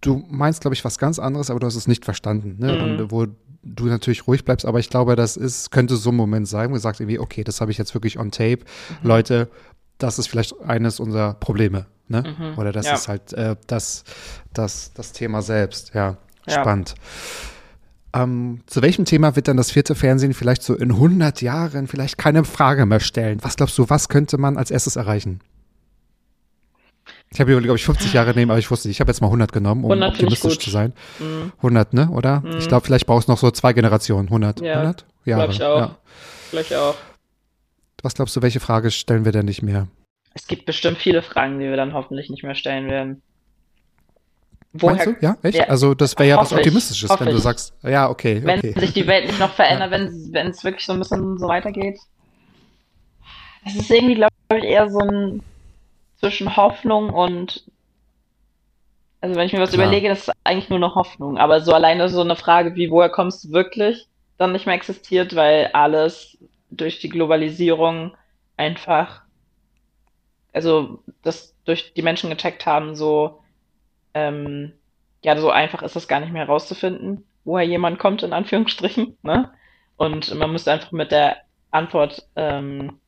du 0.00 0.24
meinst, 0.28 0.60
glaube 0.60 0.74
ich, 0.74 0.84
was 0.84 0.98
ganz 0.98 1.18
anderes, 1.18 1.50
aber 1.50 1.60
du 1.60 1.66
hast 1.66 1.76
es 1.76 1.88
nicht 1.88 2.04
verstanden. 2.04 2.56
Ne? 2.58 2.72
Mhm. 2.72 2.82
Und 2.82 3.10
wo 3.10 3.26
du 3.62 3.86
natürlich 3.86 4.26
ruhig 4.26 4.44
bleibst, 4.44 4.66
aber 4.66 4.78
ich 4.78 4.90
glaube, 4.90 5.16
das 5.16 5.36
ist, 5.36 5.70
könnte 5.70 5.96
so 5.96 6.10
ein 6.10 6.16
Moment 6.16 6.48
sein, 6.48 6.70
wo 6.70 6.74
du 6.74 6.80
sagst 6.80 7.00
irgendwie, 7.00 7.18
okay, 7.18 7.44
das 7.44 7.60
habe 7.60 7.70
ich 7.70 7.78
jetzt 7.78 7.94
wirklich 7.94 8.18
on 8.18 8.30
tape. 8.30 8.60
Mhm. 9.02 9.08
Leute, 9.08 9.48
das 9.98 10.18
ist 10.18 10.28
vielleicht 10.28 10.58
eines 10.60 11.00
unserer 11.00 11.34
Probleme. 11.34 11.86
Ne? 12.06 12.22
Mhm. 12.38 12.58
Oder 12.58 12.72
das 12.72 12.86
ja. 12.86 12.94
ist 12.94 13.08
halt 13.08 13.32
äh, 13.34 13.56
das, 13.66 14.04
das, 14.52 14.92
das 14.94 15.12
Thema 15.12 15.42
selbst. 15.42 15.92
Ja, 15.94 16.16
ja. 16.46 16.60
spannend. 16.60 16.94
Ähm, 18.14 18.60
zu 18.66 18.80
welchem 18.80 19.04
Thema 19.04 19.36
wird 19.36 19.48
dann 19.48 19.58
das 19.58 19.70
vierte 19.70 19.94
Fernsehen 19.94 20.32
vielleicht 20.32 20.62
so 20.62 20.74
in 20.74 20.92
100 20.92 21.42
Jahren 21.42 21.86
vielleicht 21.86 22.16
keine 22.16 22.44
Frage 22.44 22.86
mehr 22.86 23.00
stellen? 23.00 23.38
Was 23.42 23.56
glaubst 23.56 23.76
du, 23.76 23.90
was 23.90 24.08
könnte 24.08 24.38
man 24.38 24.56
als 24.56 24.70
erstes 24.70 24.96
erreichen? 24.96 25.40
Ich 27.30 27.40
habe 27.40 27.50
überlegt, 27.50 27.66
glaube 27.66 27.78
ich 27.78 27.84
50 27.84 28.12
Jahre 28.12 28.34
nehmen, 28.34 28.50
aber 28.50 28.58
ich 28.58 28.70
wusste 28.70 28.88
nicht. 28.88 28.96
Ich 28.96 29.00
habe 29.00 29.10
jetzt 29.10 29.20
mal 29.20 29.26
100 29.26 29.52
genommen, 29.52 29.84
um 29.84 29.90
100 29.90 30.12
optimistisch 30.12 30.58
zu 30.58 30.70
sein. 30.70 30.94
Mhm. 31.18 31.52
100, 31.58 31.92
ne, 31.92 32.10
oder? 32.10 32.40
Mhm. 32.40 32.58
Ich 32.58 32.68
glaube, 32.68 32.86
vielleicht 32.86 33.06
brauchst 33.06 33.28
du 33.28 33.32
noch 33.32 33.38
so 33.38 33.50
zwei 33.50 33.72
Generationen. 33.72 34.28
100, 34.28 34.60
ja, 34.60 34.74
100 34.74 35.06
Jahre. 35.24 35.42
Glaube 35.42 35.52
ich 35.52 35.62
auch. 35.62 35.78
Ja. 36.52 36.60
Ich 36.60 36.76
auch. 36.76 36.94
Was 38.02 38.14
glaubst 38.14 38.34
du, 38.36 38.42
welche 38.42 38.60
Frage 38.60 38.90
stellen 38.90 39.24
wir 39.24 39.32
denn 39.32 39.44
nicht 39.44 39.62
mehr? 39.62 39.88
Es 40.34 40.46
gibt 40.46 40.66
bestimmt 40.66 40.98
viele 40.98 41.20
Fragen, 41.20 41.58
die 41.58 41.66
wir 41.66 41.76
dann 41.76 41.92
hoffentlich 41.92 42.30
nicht 42.30 42.44
mehr 42.44 42.54
stellen 42.54 42.88
werden. 42.88 43.22
Woher, 44.72 44.96
Meinst 44.96 45.06
du? 45.06 45.26
Ja, 45.26 45.36
echt? 45.42 45.58
Ja, 45.58 45.64
also 45.64 45.94
das 45.94 46.16
wäre 46.18 46.28
ja 46.28 46.36
was 46.36 46.52
Optimistisches, 46.52 47.10
wenn 47.18 47.28
du 47.28 47.38
sagst, 47.38 47.74
ja, 47.82 48.08
okay. 48.08 48.40
Wenn 48.44 48.58
okay. 48.58 48.78
sich 48.78 48.92
die 48.92 49.06
Welt 49.06 49.26
nicht 49.26 49.40
noch 49.40 49.52
verändert, 49.52 49.92
ja. 49.92 49.98
wenn 49.98 50.48
es 50.48 50.62
wirklich 50.62 50.84
so 50.86 50.92
ein 50.92 50.98
bisschen 50.98 51.38
so 51.38 51.48
weitergeht. 51.48 51.98
Es 53.66 53.74
ist 53.74 53.90
irgendwie, 53.90 54.14
glaube 54.14 54.32
ich, 54.50 54.64
eher 54.64 54.88
so 54.88 55.00
ein 55.00 55.42
zwischen 56.18 56.56
Hoffnung 56.56 57.10
und 57.10 57.64
also 59.20 59.34
wenn 59.34 59.46
ich 59.46 59.52
mir 59.52 59.60
was 59.60 59.72
Klar. 59.72 59.86
überlege, 59.86 60.08
das 60.08 60.28
ist 60.28 60.34
eigentlich 60.44 60.68
nur 60.68 60.78
eine 60.78 60.94
Hoffnung. 60.94 61.38
Aber 61.38 61.60
so 61.60 61.72
alleine 61.72 62.08
so 62.08 62.20
eine 62.20 62.36
Frage 62.36 62.76
wie, 62.76 62.90
woher 62.90 63.08
kommst 63.08 63.44
du 63.44 63.50
wirklich, 63.50 64.06
dann 64.36 64.52
nicht 64.52 64.66
mehr 64.66 64.76
existiert, 64.76 65.34
weil 65.34 65.70
alles 65.72 66.38
durch 66.70 67.00
die 67.00 67.08
Globalisierung 67.08 68.16
einfach 68.56 69.22
also 70.52 71.02
das 71.22 71.54
durch 71.64 71.92
die 71.94 72.02
Menschen 72.02 72.30
gecheckt 72.30 72.66
haben, 72.66 72.94
so, 72.94 73.40
ähm, 74.14 74.72
ja, 75.22 75.36
so 75.36 75.50
einfach 75.50 75.82
ist 75.82 75.96
das 75.96 76.08
gar 76.08 76.20
nicht 76.20 76.32
mehr 76.32 76.46
herauszufinden, 76.46 77.24
woher 77.44 77.64
jemand 77.66 77.98
kommt, 77.98 78.22
in 78.22 78.32
Anführungsstrichen, 78.32 79.16
ne? 79.22 79.52
Und 79.96 80.34
man 80.34 80.52
müsste 80.52 80.72
einfach 80.72 80.92
mit 80.92 81.10
der 81.10 81.38
Antwort, 81.70 82.26
ähm, 82.36 83.00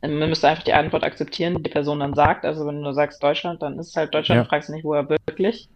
man 0.00 0.28
müsste 0.28 0.48
einfach 0.48 0.62
die 0.62 0.72
Antwort 0.72 1.02
akzeptieren, 1.04 1.56
die 1.56 1.62
die 1.64 1.70
Person 1.70 2.00
dann 2.00 2.14
sagt. 2.14 2.44
Also 2.44 2.66
wenn 2.66 2.82
du 2.82 2.92
sagst 2.92 3.22
Deutschland, 3.22 3.62
dann 3.62 3.78
ist 3.78 3.88
es 3.88 3.96
halt 3.96 4.14
Deutschland, 4.14 4.38
ja. 4.38 4.42
du 4.44 4.48
fragst 4.48 4.70
nicht, 4.70 4.84
woher 4.84 5.08
wirklich. 5.08 5.68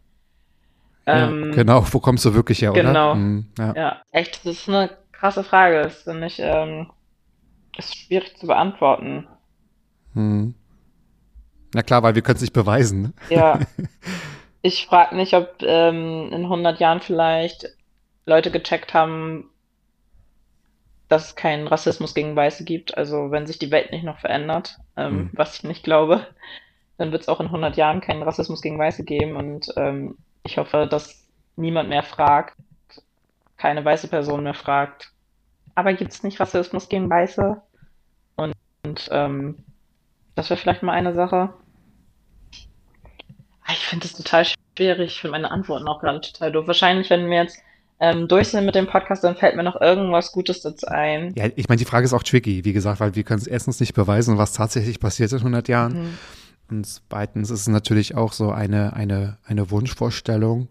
Ja, 1.06 1.28
ähm, 1.28 1.52
genau, 1.52 1.84
wo 1.90 1.98
kommst 1.98 2.24
du 2.24 2.34
wirklich 2.34 2.62
her, 2.62 2.72
oder? 2.72 2.82
Genau. 2.82 3.14
Mhm, 3.14 3.46
ja. 3.58 3.74
ja. 3.74 4.02
echt, 4.12 4.46
das 4.46 4.58
ist 4.58 4.68
eine 4.68 4.90
krasse 5.10 5.42
Frage. 5.42 5.82
Das 5.82 6.02
finde 6.02 6.26
ich, 6.28 6.38
ähm, 6.38 6.90
ist 7.76 7.96
schwierig 7.96 8.36
zu 8.36 8.46
beantworten. 8.46 9.26
Hm. 10.14 10.54
Na 11.74 11.82
klar, 11.82 12.02
weil 12.02 12.14
wir 12.14 12.22
können 12.22 12.36
es 12.36 12.42
nicht 12.42 12.52
beweisen. 12.52 13.02
Ne? 13.02 13.12
Ja. 13.30 13.58
Ich 14.64 14.86
frage 14.86 15.16
mich, 15.16 15.34
ob 15.34 15.56
ähm, 15.62 16.28
in 16.30 16.44
100 16.44 16.78
Jahren 16.78 17.00
vielleicht 17.00 17.66
Leute 18.26 18.52
gecheckt 18.52 18.94
haben, 18.94 19.50
dass 21.12 21.26
es 21.26 21.34
keinen 21.36 21.68
Rassismus 21.68 22.14
gegen 22.14 22.34
Weiße 22.34 22.64
gibt. 22.64 22.96
Also 22.96 23.30
wenn 23.30 23.46
sich 23.46 23.58
die 23.58 23.70
Welt 23.70 23.92
nicht 23.92 24.02
noch 24.02 24.18
verändert, 24.18 24.78
ähm, 24.96 25.10
hm. 25.10 25.30
was 25.34 25.56
ich 25.56 25.64
nicht 25.64 25.84
glaube, 25.84 26.26
dann 26.96 27.12
wird 27.12 27.22
es 27.22 27.28
auch 27.28 27.40
in 27.40 27.46
100 27.46 27.76
Jahren 27.76 28.00
keinen 28.00 28.22
Rassismus 28.22 28.62
gegen 28.62 28.78
Weiße 28.78 29.04
geben. 29.04 29.36
Und 29.36 29.68
ähm, 29.76 30.16
ich 30.42 30.56
hoffe, 30.56 30.86
dass 30.90 31.28
niemand 31.56 31.90
mehr 31.90 32.02
fragt, 32.02 32.56
keine 33.58 33.84
weiße 33.84 34.08
Person 34.08 34.42
mehr 34.42 34.54
fragt, 34.54 35.12
aber 35.74 35.92
gibt 35.92 36.12
es 36.12 36.22
nicht 36.22 36.40
Rassismus 36.40 36.88
gegen 36.88 37.10
Weiße? 37.10 37.60
Und, 38.36 38.54
und 38.84 39.08
ähm, 39.12 39.58
das 40.34 40.48
wäre 40.48 40.58
vielleicht 40.58 40.82
mal 40.82 40.92
eine 40.92 41.12
Sache. 41.12 41.52
Ah, 43.64 43.72
ich 43.72 43.84
finde 43.84 44.06
es 44.06 44.14
total 44.14 44.46
schwierig. 44.46 45.12
Ich 45.12 45.20
finde 45.20 45.32
meine 45.32 45.50
Antworten 45.50 45.88
auch 45.88 46.00
gerade 46.00 46.22
total 46.22 46.52
doof. 46.52 46.66
Wahrscheinlich, 46.66 47.10
wenn 47.10 47.28
wir 47.28 47.42
jetzt 47.42 47.62
ähm, 48.02 48.26
durch 48.26 48.48
sind 48.48 48.66
mit 48.66 48.74
dem 48.74 48.88
Podcast, 48.88 49.22
dann 49.22 49.36
fällt 49.36 49.54
mir 49.54 49.62
noch 49.62 49.80
irgendwas 49.80 50.32
Gutes 50.32 50.60
dazu 50.60 50.88
ein. 50.88 51.32
Ja, 51.36 51.46
ich 51.54 51.68
meine, 51.68 51.78
die 51.78 51.84
Frage 51.84 52.04
ist 52.04 52.12
auch 52.12 52.24
tricky, 52.24 52.64
wie 52.64 52.72
gesagt, 52.72 52.98
weil 52.98 53.14
wir 53.14 53.22
können 53.22 53.40
es 53.40 53.46
erstens 53.46 53.78
nicht 53.78 53.94
beweisen, 53.94 54.38
was 54.38 54.52
tatsächlich 54.52 54.98
passiert 54.98 55.30
in 55.30 55.38
100 55.38 55.68
Jahren. 55.68 55.92
Mhm. 55.92 56.18
Und 56.68 56.86
zweitens 56.86 57.50
ist 57.50 57.60
es 57.60 57.68
natürlich 57.68 58.16
auch 58.16 58.32
so 58.32 58.50
eine, 58.50 58.94
eine, 58.94 59.38
eine 59.44 59.70
Wunschvorstellung 59.70 60.68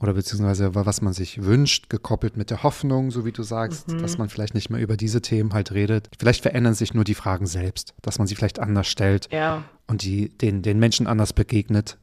oder 0.00 0.14
beziehungsweise 0.14 0.74
was 0.74 1.00
man 1.00 1.12
sich 1.12 1.44
wünscht, 1.44 1.88
gekoppelt 1.88 2.36
mit 2.36 2.50
der 2.50 2.64
Hoffnung, 2.64 3.12
so 3.12 3.24
wie 3.24 3.30
du 3.30 3.44
sagst, 3.44 3.86
mhm. 3.86 4.02
dass 4.02 4.18
man 4.18 4.28
vielleicht 4.28 4.54
nicht 4.54 4.68
mehr 4.68 4.80
über 4.80 4.96
diese 4.96 5.22
Themen 5.22 5.54
halt 5.54 5.70
redet. 5.70 6.08
Vielleicht 6.18 6.42
verändern 6.42 6.74
sich 6.74 6.92
nur 6.92 7.04
die 7.04 7.14
Fragen 7.14 7.46
selbst, 7.46 7.94
dass 8.02 8.18
man 8.18 8.26
sie 8.26 8.34
vielleicht 8.34 8.58
anders 8.58 8.88
stellt 8.88 9.28
ja. 9.30 9.62
und 9.86 10.02
die 10.02 10.28
den, 10.28 10.62
den 10.62 10.80
Menschen 10.80 11.06
anders 11.06 11.32
begegnet. 11.32 11.98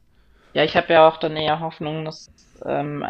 Ja, 0.54 0.64
ich 0.64 0.78
habe 0.78 0.94
ja 0.94 1.06
auch 1.06 1.18
dann 1.18 1.36
eher 1.36 1.60
Hoffnung, 1.60 2.06
dass 2.06 2.32
ähm, 2.66 3.04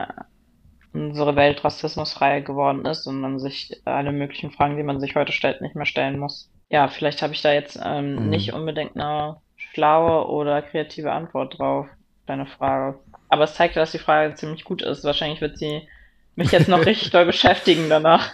unsere 0.94 1.36
Welt 1.36 1.64
rassismusfrei 1.64 2.42
geworden 2.42 2.86
ist 2.86 3.06
und 3.08 3.20
man 3.20 3.40
sich 3.40 3.80
alle 3.86 4.12
möglichen 4.12 4.52
Fragen, 4.52 4.78
die 4.78 4.84
man 4.84 5.00
sich 5.00 5.16
heute 5.16 5.32
stellt, 5.32 5.62
nicht 5.62 5.76
mehr 5.76 5.86
stellen 5.86 6.20
muss. 6.20 6.50
Ja, 6.70 6.88
vielleicht 6.88 7.22
habe 7.22 7.34
ich 7.34 7.42
da 7.42 7.54
jetzt 7.54 7.80
ähm, 7.84 8.16
mhm. 8.16 8.30
nicht 8.30 8.54
unbedingt 8.54 8.96
eine 8.96 9.38
schlaue 9.56 10.28
oder 10.28 10.62
kreative 10.62 11.12
Antwort 11.12 11.58
drauf, 11.58 11.88
deine 12.26 12.46
Frage. 12.46 13.00
Aber 13.28 13.44
es 13.44 13.56
zeigt, 13.56 13.76
dass 13.76 13.92
die 13.92 14.00
Frage 14.00 14.34
ziemlich 14.36 14.64
gut 14.64 14.82
ist. 14.82 15.04
Wahrscheinlich 15.04 15.42
wird 15.42 15.58
sie 15.58 15.88
mich 16.36 16.52
jetzt 16.52 16.68
noch 16.68 16.84
richtig 16.86 17.12
doll 17.12 17.26
beschäftigen 17.26 17.90
danach. 17.90 18.32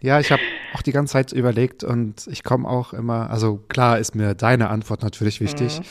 ja, 0.00 0.20
ich 0.20 0.30
habe 0.30 0.42
auch 0.74 0.82
die 0.82 0.92
ganze 0.92 1.12
Zeit 1.12 1.32
überlegt 1.32 1.84
und 1.84 2.26
ich 2.28 2.44
komme 2.44 2.68
auch 2.68 2.92
immer, 2.92 3.30
also 3.30 3.56
klar 3.68 3.98
ist 3.98 4.14
mir 4.14 4.34
deine 4.34 4.68
Antwort 4.68 5.02
natürlich 5.02 5.40
wichtig. 5.40 5.80
Mhm. 5.80 5.84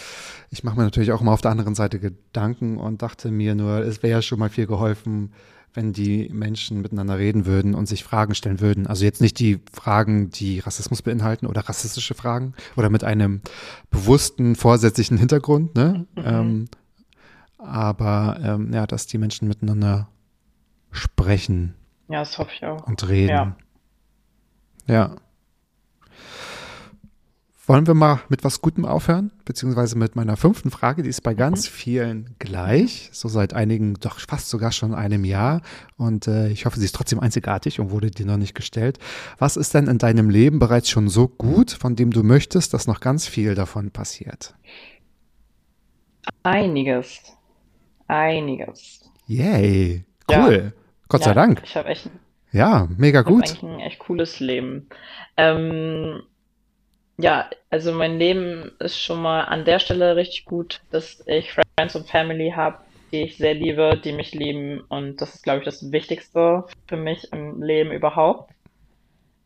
Ich 0.52 0.64
mache 0.64 0.78
mir 0.78 0.84
natürlich 0.84 1.12
auch 1.12 1.22
immer 1.22 1.34
auf 1.34 1.42
der 1.42 1.52
anderen 1.52 1.76
Seite 1.76 2.00
Gedanken 2.00 2.78
und 2.78 3.02
dachte 3.02 3.32
mir 3.32 3.56
nur, 3.56 3.80
es 3.80 4.02
wäre 4.04 4.12
ja 4.12 4.22
schon 4.22 4.40
mal 4.40 4.50
viel 4.50 4.68
geholfen, 4.68 5.32
wenn 5.74 5.94
die 5.94 6.30
Menschen 6.34 6.82
miteinander 6.82 7.18
reden 7.18 7.46
würden 7.46 7.76
und 7.76 7.88
sich 7.88 8.04
Fragen 8.04 8.34
stellen 8.34 8.60
würden. 8.60 8.88
Also 8.88 9.06
jetzt 9.06 9.22
nicht 9.22 9.38
die 9.40 9.60
Fragen, 9.72 10.30
die 10.32 10.60
Rassismus 10.60 11.02
beinhalten 11.02 11.46
oder 11.46 11.62
rassistische 11.62 12.16
Fragen 12.16 12.54
oder 12.76 12.90
mit 12.90 13.04
einem 13.04 13.42
bewussten, 13.92 14.56
vorsätzlichen 14.56 15.18
Hintergrund, 15.18 15.76
ne? 15.76 16.08
Mhm. 16.16 16.24
Ähm, 16.26 16.66
aber 17.58 18.40
ähm, 18.42 18.74
ja, 18.74 18.88
dass 18.88 19.06
die 19.06 19.18
Menschen 19.18 19.48
miteinander 19.48 20.10
sprechen. 20.92 21.76
Ja, 22.08 22.20
das 22.20 22.38
hoffe 22.38 22.52
ich 22.56 22.66
auch. 22.66 22.88
Und 22.88 23.08
reden. 23.08 23.30
Ja. 23.30 23.56
Ja. 24.90 25.16
Wollen 27.70 27.86
wir 27.86 27.94
mal 27.94 28.22
mit 28.30 28.44
was 28.44 28.62
Gutem 28.62 28.84
aufhören? 28.84 29.32
Beziehungsweise 29.46 29.96
mit 29.96 30.16
meiner 30.16 30.38
fünften 30.38 30.72
Frage, 30.72 31.04
die 31.04 31.10
ist 31.10 31.22
bei 31.22 31.36
ganz 31.36 31.68
vielen 31.68 32.36
gleich, 32.40 33.12
so 33.14 33.28
seit 33.28 33.54
einigen, 33.54 33.94
doch 33.94 34.20
fast 34.20 34.50
sogar 34.50 34.72
schon 34.72 34.96
einem 34.96 35.24
Jahr. 35.24 35.62
Und 35.96 36.28
äh, 36.28 36.50
ich 36.50 36.66
hoffe, 36.66 36.80
sie 36.80 36.86
ist 36.86 36.96
trotzdem 36.96 37.20
einzigartig 37.20 37.80
und 37.80 37.92
wurde 37.92 38.10
dir 38.10 38.26
noch 38.26 38.38
nicht 38.38 38.56
gestellt. 38.56 38.98
Was 39.38 39.56
ist 39.56 39.76
denn 39.76 39.86
in 39.86 40.00
deinem 40.00 40.32
Leben 40.32 40.58
bereits 40.58 40.90
schon 40.90 41.10
so 41.10 41.28
gut, 41.28 41.70
von 41.70 41.96
dem 41.96 42.10
du 42.10 42.24
möchtest, 42.24 42.74
dass 42.74 42.88
noch 42.88 43.02
ganz 43.02 43.28
viel 43.28 43.54
davon 43.54 43.92
passiert? 43.92 44.56
Einiges. 46.42 47.22
Einiges. 48.08 49.02
Yay, 49.28 50.06
cool. 50.28 50.74
Ja. 50.76 50.82
Gott 51.08 51.24
sei 51.24 51.36
Dank. 51.36 51.62
Ich 51.64 51.76
habe 51.76 51.90
echt 51.90 52.10
ja, 52.52 52.88
mega 52.98 53.22
gut. 53.22 53.50
Ich 53.50 53.64
ein 53.64 53.80
echt 53.80 54.00
cooles 54.00 54.40
Leben. 54.40 54.90
Ähm, 55.38 56.24
ja, 57.18 57.50
also 57.70 57.92
mein 57.92 58.18
Leben 58.18 58.72
ist 58.80 59.00
schon 59.00 59.22
mal 59.22 59.42
an 59.42 59.66
der 59.66 59.80
Stelle 59.80 60.16
richtig 60.16 60.46
gut, 60.46 60.82
dass 60.92 61.22
ich 61.28 61.52
Friends 61.52 61.96
und 61.96 62.08
Family 62.08 62.54
habe, 62.56 62.80
die 63.12 63.24
ich 63.24 63.38
sehr 63.38 63.54
liebe, 63.54 64.00
die 64.04 64.14
mich 64.14 64.34
lieben 64.34 64.82
und 64.88 65.22
das 65.22 65.36
ist, 65.36 65.44
glaube 65.44 65.60
ich, 65.60 65.66
das 65.66 65.92
Wichtigste 65.92 66.66
für 66.88 66.98
mich 66.98 67.32
im 67.34 67.62
Leben 67.62 67.92
überhaupt. 67.92 68.52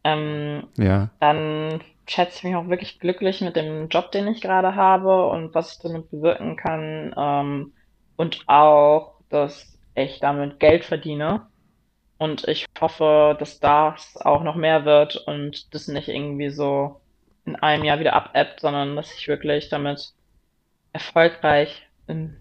Ähm, 0.04 0.68
ja. 0.78 1.10
Dann 1.20 1.82
schätze 2.08 2.38
ich 2.38 2.44
mich 2.44 2.56
auch 2.56 2.68
wirklich 2.68 3.00
glücklich 3.00 3.42
mit 3.42 3.56
dem 3.56 3.88
Job, 3.88 4.12
den 4.12 4.28
ich 4.28 4.42
gerade 4.42 4.76
habe 4.76 5.28
und 5.28 5.56
was 5.56 5.74
ich 5.74 5.80
damit 5.80 6.12
bewirken 6.12 6.56
kann. 6.56 7.14
Ähm, 7.18 7.74
und 8.16 8.44
auch, 8.48 9.16
dass 9.30 9.78
ich 9.96 10.20
damit 10.20 10.60
Geld 10.60 10.86
verdiene. 10.86 11.48
Und 12.24 12.48
ich 12.48 12.66
hoffe, 12.80 13.36
dass 13.38 13.60
das 13.60 14.16
auch 14.16 14.44
noch 14.44 14.56
mehr 14.56 14.86
wird 14.86 15.18
und 15.28 15.74
das 15.74 15.90
nicht 15.90 16.08
irgendwie 16.08 16.52
so 16.52 17.02
in 17.44 17.58
einem 17.58 17.84
Jahr 17.84 18.00
wieder 18.00 18.14
abebbt, 18.14 18.62
sondern 18.62 18.96
dass 18.96 19.14
ich 19.14 19.28
wirklich 19.28 19.68
damit 19.68 20.14
erfolgreich, 20.94 21.86
in, 22.08 22.38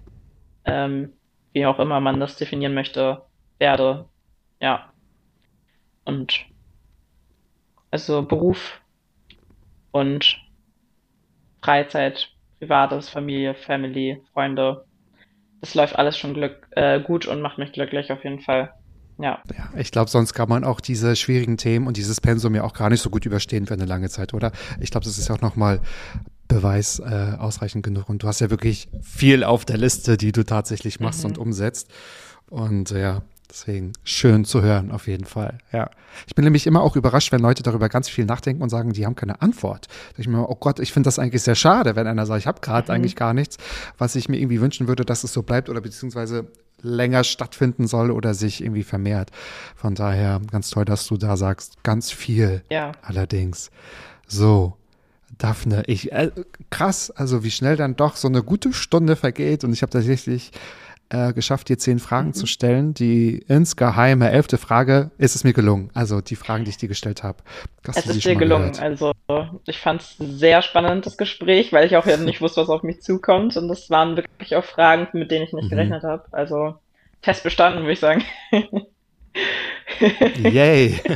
ähm, 0.66 1.14
wie 1.52 1.66
auch 1.66 1.80
immer 1.80 1.98
man 1.98 2.20
das 2.20 2.36
definieren 2.36 2.74
möchte, 2.74 3.22
werde. 3.58 4.08
Ja. 4.60 4.92
Und 6.04 6.46
also 7.90 8.22
Beruf 8.22 8.80
und 9.90 10.38
Freizeit, 11.60 12.30
Privates, 12.60 13.08
Familie, 13.08 13.56
Family, 13.56 14.22
Freunde. 14.32 14.84
Das 15.60 15.74
läuft 15.74 15.96
alles 15.96 16.16
schon 16.16 16.34
glück, 16.34 16.68
äh, 16.70 17.00
gut 17.00 17.26
und 17.26 17.40
macht 17.40 17.58
mich 17.58 17.72
glücklich 17.72 18.12
auf 18.12 18.22
jeden 18.22 18.42
Fall. 18.42 18.72
Ja. 19.18 19.42
ja 19.54 19.70
ich 19.76 19.90
glaube, 19.90 20.10
sonst 20.10 20.34
kann 20.34 20.48
man 20.48 20.64
auch 20.64 20.80
diese 20.80 21.16
schwierigen 21.16 21.56
Themen 21.56 21.86
und 21.86 21.96
dieses 21.96 22.20
Pensum 22.20 22.54
ja 22.54 22.64
auch 22.64 22.74
gar 22.74 22.90
nicht 22.90 23.00
so 23.00 23.10
gut 23.10 23.26
überstehen 23.26 23.66
für 23.66 23.74
eine 23.74 23.84
lange 23.84 24.08
Zeit, 24.08 24.34
oder? 24.34 24.52
Ich 24.80 24.90
glaube, 24.90 25.04
das 25.04 25.18
ist 25.18 25.30
auch 25.30 25.40
nochmal 25.40 25.80
Beweis 26.48 26.98
äh, 26.98 27.36
ausreichend 27.38 27.84
genug. 27.84 28.08
Und 28.08 28.22
du 28.22 28.28
hast 28.28 28.40
ja 28.40 28.50
wirklich 28.50 28.88
viel 29.00 29.44
auf 29.44 29.64
der 29.64 29.78
Liste, 29.78 30.16
die 30.16 30.32
du 30.32 30.44
tatsächlich 30.44 31.00
machst 31.00 31.24
mhm. 31.24 31.30
und 31.30 31.38
umsetzt. 31.38 31.88
Und 32.50 32.90
äh, 32.90 33.00
ja, 33.00 33.22
Deswegen 33.52 33.92
schön 34.02 34.46
zu 34.46 34.62
hören, 34.62 34.90
auf 34.90 35.06
jeden 35.08 35.26
Fall. 35.26 35.58
Ja. 35.72 35.90
Ich 36.26 36.34
bin 36.34 36.44
nämlich 36.44 36.66
immer 36.66 36.80
auch 36.80 36.96
überrascht, 36.96 37.32
wenn 37.32 37.42
Leute 37.42 37.62
darüber 37.62 37.90
ganz 37.90 38.08
viel 38.08 38.24
nachdenken 38.24 38.62
und 38.62 38.70
sagen, 38.70 38.94
die 38.94 39.04
haben 39.04 39.14
keine 39.14 39.42
Antwort. 39.42 39.88
Da 40.16 40.20
ich 40.20 40.26
mir, 40.26 40.48
oh 40.48 40.54
Gott, 40.54 40.80
ich 40.80 40.90
finde 40.90 41.08
das 41.08 41.18
eigentlich 41.18 41.42
sehr 41.42 41.54
schade, 41.54 41.94
wenn 41.94 42.06
einer 42.06 42.24
sagt, 42.24 42.40
ich 42.40 42.46
habe 42.46 42.62
gerade 42.62 42.90
mhm. 42.90 42.96
eigentlich 42.96 43.14
gar 43.14 43.34
nichts, 43.34 43.58
was 43.98 44.14
ich 44.14 44.30
mir 44.30 44.38
irgendwie 44.38 44.62
wünschen 44.62 44.88
würde, 44.88 45.04
dass 45.04 45.22
es 45.22 45.34
so 45.34 45.42
bleibt 45.42 45.68
oder 45.68 45.82
beziehungsweise 45.82 46.50
länger 46.82 47.24
stattfinden 47.24 47.86
soll 47.86 48.10
oder 48.10 48.34
sich 48.34 48.62
irgendwie 48.62 48.82
vermehrt. 48.82 49.30
Von 49.76 49.94
daher 49.94 50.40
ganz 50.50 50.70
toll, 50.70 50.84
dass 50.84 51.06
du 51.06 51.16
da 51.16 51.36
sagst, 51.36 51.82
ganz 51.82 52.10
viel. 52.10 52.62
Ja. 52.70 52.92
Allerdings. 53.02 53.70
So. 54.26 54.76
Daphne, 55.38 55.82
ich, 55.86 56.12
äh, 56.12 56.30
krass, 56.70 57.10
also 57.10 57.42
wie 57.42 57.50
schnell 57.50 57.76
dann 57.76 57.96
doch 57.96 58.16
so 58.16 58.28
eine 58.28 58.42
gute 58.42 58.72
Stunde 58.72 59.16
vergeht 59.16 59.64
und 59.64 59.72
ich 59.72 59.82
habe 59.82 59.90
tatsächlich 59.90 60.52
äh, 61.12 61.32
geschafft, 61.34 61.68
dir 61.68 61.78
zehn 61.78 61.98
Fragen 61.98 62.28
mhm. 62.28 62.34
zu 62.34 62.46
stellen. 62.46 62.94
Die 62.94 63.44
insgeheime 63.46 64.30
elfte 64.30 64.56
Frage 64.56 65.10
ist 65.18 65.36
es 65.36 65.44
mir 65.44 65.52
gelungen. 65.52 65.90
Also 65.94 66.20
die 66.20 66.36
Fragen, 66.36 66.64
die 66.64 66.70
ich 66.70 66.78
dir 66.78 66.88
gestellt 66.88 67.22
habe. 67.22 67.38
Es 67.86 68.06
ist 68.06 68.24
dir 68.24 68.34
gelungen. 68.36 68.72
Gehört? 68.72 68.80
Also 68.80 69.12
ich 69.66 69.78
fand 69.78 70.00
es 70.00 70.18
ein 70.18 70.38
sehr 70.38 70.62
spannendes 70.62 71.16
Gespräch, 71.16 71.72
weil 71.72 71.86
ich 71.86 71.96
auch 71.96 72.06
ja 72.06 72.16
nicht 72.16 72.40
wusste, 72.40 72.62
was 72.62 72.70
auf 72.70 72.82
mich 72.82 73.02
zukommt. 73.02 73.56
Und 73.56 73.68
das 73.68 73.90
waren 73.90 74.16
wirklich 74.16 74.56
auch 74.56 74.64
Fragen, 74.64 75.08
mit 75.12 75.30
denen 75.30 75.44
ich 75.44 75.52
nicht 75.52 75.66
mhm. 75.66 75.70
gerechnet 75.70 76.02
habe. 76.02 76.24
Also 76.32 76.76
Test 77.20 77.42
bestanden, 77.42 77.80
würde 77.80 77.92
ich 77.92 78.00
sagen. 78.00 78.24
Yay. 80.38 81.00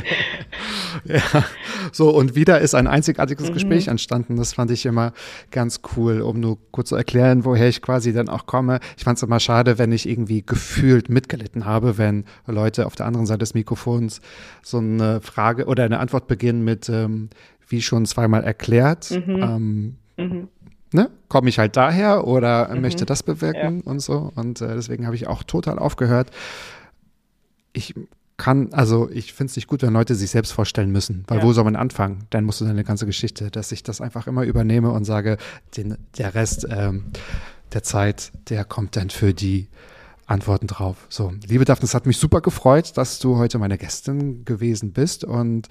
ja. 1.05 1.43
So, 1.91 2.09
und 2.09 2.35
wieder 2.35 2.59
ist 2.59 2.75
ein 2.75 2.87
einzigartiges 2.87 3.49
mhm. 3.49 3.53
Gespräch 3.53 3.87
entstanden. 3.87 4.35
Das 4.35 4.53
fand 4.53 4.71
ich 4.71 4.85
immer 4.85 5.13
ganz 5.51 5.81
cool, 5.95 6.21
um 6.21 6.39
nur 6.39 6.57
kurz 6.71 6.89
zu 6.89 6.95
erklären, 6.95 7.45
woher 7.45 7.67
ich 7.67 7.81
quasi 7.81 8.13
dann 8.13 8.29
auch 8.29 8.45
komme. 8.45 8.79
Ich 8.97 9.03
fand 9.03 9.17
es 9.17 9.23
immer 9.23 9.39
schade, 9.39 9.77
wenn 9.77 9.91
ich 9.91 10.07
irgendwie 10.07 10.43
gefühlt 10.45 11.09
mitgelitten 11.09 11.65
habe, 11.65 11.97
wenn 11.97 12.25
Leute 12.45 12.85
auf 12.85 12.95
der 12.95 13.05
anderen 13.05 13.25
Seite 13.25 13.39
des 13.39 13.53
Mikrofons 13.53 14.21
so 14.63 14.77
eine 14.77 15.21
Frage 15.21 15.65
oder 15.65 15.83
eine 15.83 15.99
Antwort 15.99 16.27
beginnen 16.27 16.63
mit, 16.63 16.89
ähm, 16.89 17.29
wie 17.67 17.81
schon 17.81 18.05
zweimal 18.05 18.43
erklärt. 18.43 19.11
Mhm. 19.11 19.41
Ähm, 19.41 19.95
mhm. 20.17 20.47
Ne? 20.93 21.09
Komme 21.27 21.49
ich 21.49 21.59
halt 21.59 21.75
daher 21.75 22.25
oder 22.25 22.73
mhm. 22.73 22.81
möchte 22.81 23.05
das 23.05 23.21
bewirken 23.21 23.81
ja. 23.85 23.91
und 23.91 23.99
so. 23.99 24.31
Und 24.35 24.61
äh, 24.61 24.73
deswegen 24.73 25.05
habe 25.05 25.15
ich 25.17 25.27
auch 25.27 25.43
total 25.43 25.79
aufgehört. 25.79 26.31
Ich 27.77 27.93
kann, 28.37 28.73
also 28.73 29.09
ich 29.11 29.33
finde 29.33 29.51
es 29.51 29.55
nicht 29.55 29.67
gut, 29.67 29.81
wenn 29.81 29.93
Leute 29.93 30.15
sich 30.15 30.31
selbst 30.31 30.51
vorstellen 30.51 30.91
müssen, 30.91 31.23
weil 31.27 31.39
ja. 31.39 31.43
wo 31.43 31.53
soll 31.53 31.63
man 31.63 31.75
anfangen? 31.75 32.25
Dann 32.29 32.43
musst 32.43 32.61
du 32.61 32.65
deine 32.65 32.83
ganze 32.83 33.05
Geschichte, 33.05 33.51
dass 33.51 33.71
ich 33.71 33.83
das 33.83 34.01
einfach 34.01 34.27
immer 34.27 34.43
übernehme 34.43 34.91
und 34.91 35.05
sage, 35.05 35.37
den, 35.75 35.97
der 36.17 36.35
Rest 36.35 36.65
ähm, 36.69 37.05
der 37.73 37.83
Zeit, 37.83 38.31
der 38.49 38.63
kommt 38.63 38.95
dann 38.95 39.09
für 39.09 39.33
die 39.33 39.67
Antworten 40.25 40.67
drauf. 40.67 41.07
So, 41.09 41.33
liebe 41.47 41.65
Daphne, 41.65 41.85
es 41.85 41.93
hat 41.93 42.05
mich 42.05 42.17
super 42.17 42.41
gefreut, 42.41 42.97
dass 42.97 43.19
du 43.19 43.37
heute 43.37 43.59
meine 43.59 43.77
Gästin 43.77 44.43
gewesen 44.43 44.91
bist 44.91 45.23
und 45.23 45.67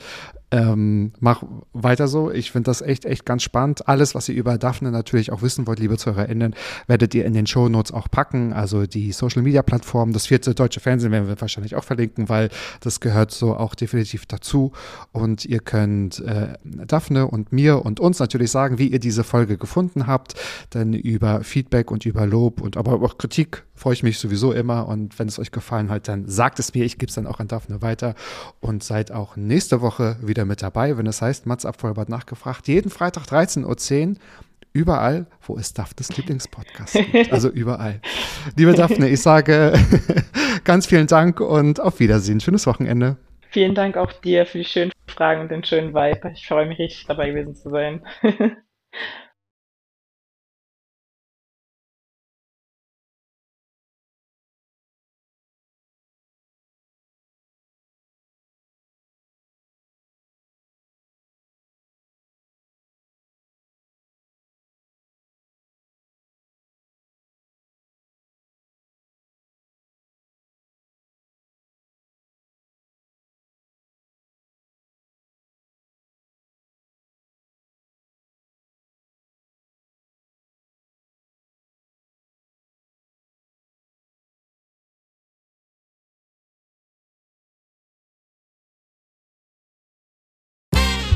ähm, 0.52 1.12
mach 1.18 1.42
weiter 1.72 2.06
so. 2.06 2.30
Ich 2.30 2.52
finde 2.52 2.70
das 2.70 2.80
echt, 2.80 3.04
echt 3.04 3.26
ganz 3.26 3.42
spannend. 3.42 3.88
Alles, 3.88 4.14
was 4.14 4.28
ihr 4.28 4.36
über 4.36 4.58
Daphne 4.58 4.92
natürlich 4.92 5.32
auch 5.32 5.42
wissen 5.42 5.66
wollt, 5.66 5.80
liebe 5.80 5.96
ZuhörerInnen, 5.96 6.54
werdet 6.86 7.14
ihr 7.14 7.24
in 7.24 7.34
den 7.34 7.46
Show 7.46 7.68
Notes 7.68 7.92
auch 7.92 8.08
packen. 8.08 8.52
Also 8.52 8.86
die 8.86 9.10
Social 9.10 9.42
Media 9.42 9.62
Plattform, 9.62 10.12
das 10.12 10.26
vierte 10.26 10.54
deutsche 10.54 10.78
Fernsehen 10.78 11.10
werden 11.10 11.26
wir 11.26 11.40
wahrscheinlich 11.40 11.74
auch 11.74 11.82
verlinken, 11.82 12.28
weil 12.28 12.50
das 12.80 13.00
gehört 13.00 13.32
so 13.32 13.56
auch 13.56 13.74
definitiv 13.74 14.26
dazu. 14.26 14.72
Und 15.10 15.44
ihr 15.44 15.58
könnt 15.58 16.20
äh, 16.20 16.54
Daphne 16.64 17.26
und 17.26 17.52
mir 17.52 17.84
und 17.84 17.98
uns 17.98 18.20
natürlich 18.20 18.52
sagen, 18.52 18.78
wie 18.78 18.88
ihr 18.88 19.00
diese 19.00 19.24
Folge 19.24 19.58
gefunden 19.58 20.06
habt. 20.06 20.34
Denn 20.74 20.92
über 20.92 21.42
Feedback 21.42 21.90
und 21.90 22.06
über 22.06 22.24
Lob 22.24 22.60
und 22.60 22.76
aber 22.76 23.02
auch 23.02 23.18
Kritik 23.18 23.64
freue 23.74 23.94
ich 23.94 24.02
mich 24.02 24.18
sowieso 24.18 24.52
immer. 24.52 24.86
Und 24.86 25.18
wenn 25.18 25.28
es 25.28 25.38
euch 25.38 25.50
gefallen 25.50 25.90
hat, 25.90 26.08
dann 26.08 26.28
sagt 26.28 26.58
es 26.60 26.72
mir. 26.74 26.84
Ich 26.84 26.98
gebe 26.98 27.10
es 27.10 27.16
dann 27.16 27.26
auch 27.26 27.40
an 27.40 27.48
Daphne 27.48 27.82
weiter. 27.82 28.14
Und 28.60 28.82
seid 28.82 29.10
auch 29.10 29.36
nächste 29.36 29.80
Woche 29.80 30.16
wieder 30.22 30.35
mit 30.44 30.62
dabei, 30.62 30.96
wenn 30.96 31.06
es 31.06 31.22
heißt, 31.22 31.46
Mats 31.46 31.64
Abfolbert 31.64 32.08
nachgefragt. 32.08 32.68
Jeden 32.68 32.90
Freitag 32.90 33.24
13.10 33.24 34.10
Uhr. 34.10 34.16
Überall, 34.72 35.26
wo 35.40 35.56
es 35.56 35.72
Daphnes 35.72 36.14
Lieblingspodcast 36.16 36.94
gibt. 36.94 37.32
Also 37.32 37.48
überall. 37.48 38.00
Liebe 38.56 38.74
Daphne, 38.74 39.08
ich 39.08 39.22
sage 39.22 39.72
ganz 40.64 40.86
vielen 40.86 41.06
Dank 41.06 41.40
und 41.40 41.80
auf 41.80 41.98
Wiedersehen. 41.98 42.40
Schönes 42.40 42.66
Wochenende. 42.66 43.16
Vielen 43.50 43.74
Dank 43.74 43.96
auch 43.96 44.12
dir 44.12 44.44
für 44.44 44.58
die 44.58 44.64
schönen 44.64 44.92
Fragen 45.06 45.40
und 45.40 45.50
den 45.50 45.64
schönen 45.64 45.94
Vibe. 45.94 46.32
Ich 46.34 46.46
freue 46.46 46.66
mich 46.66 46.78
richtig 46.78 47.06
dabei 47.06 47.30
gewesen 47.30 47.54
zu 47.54 47.70
sein. 47.70 48.02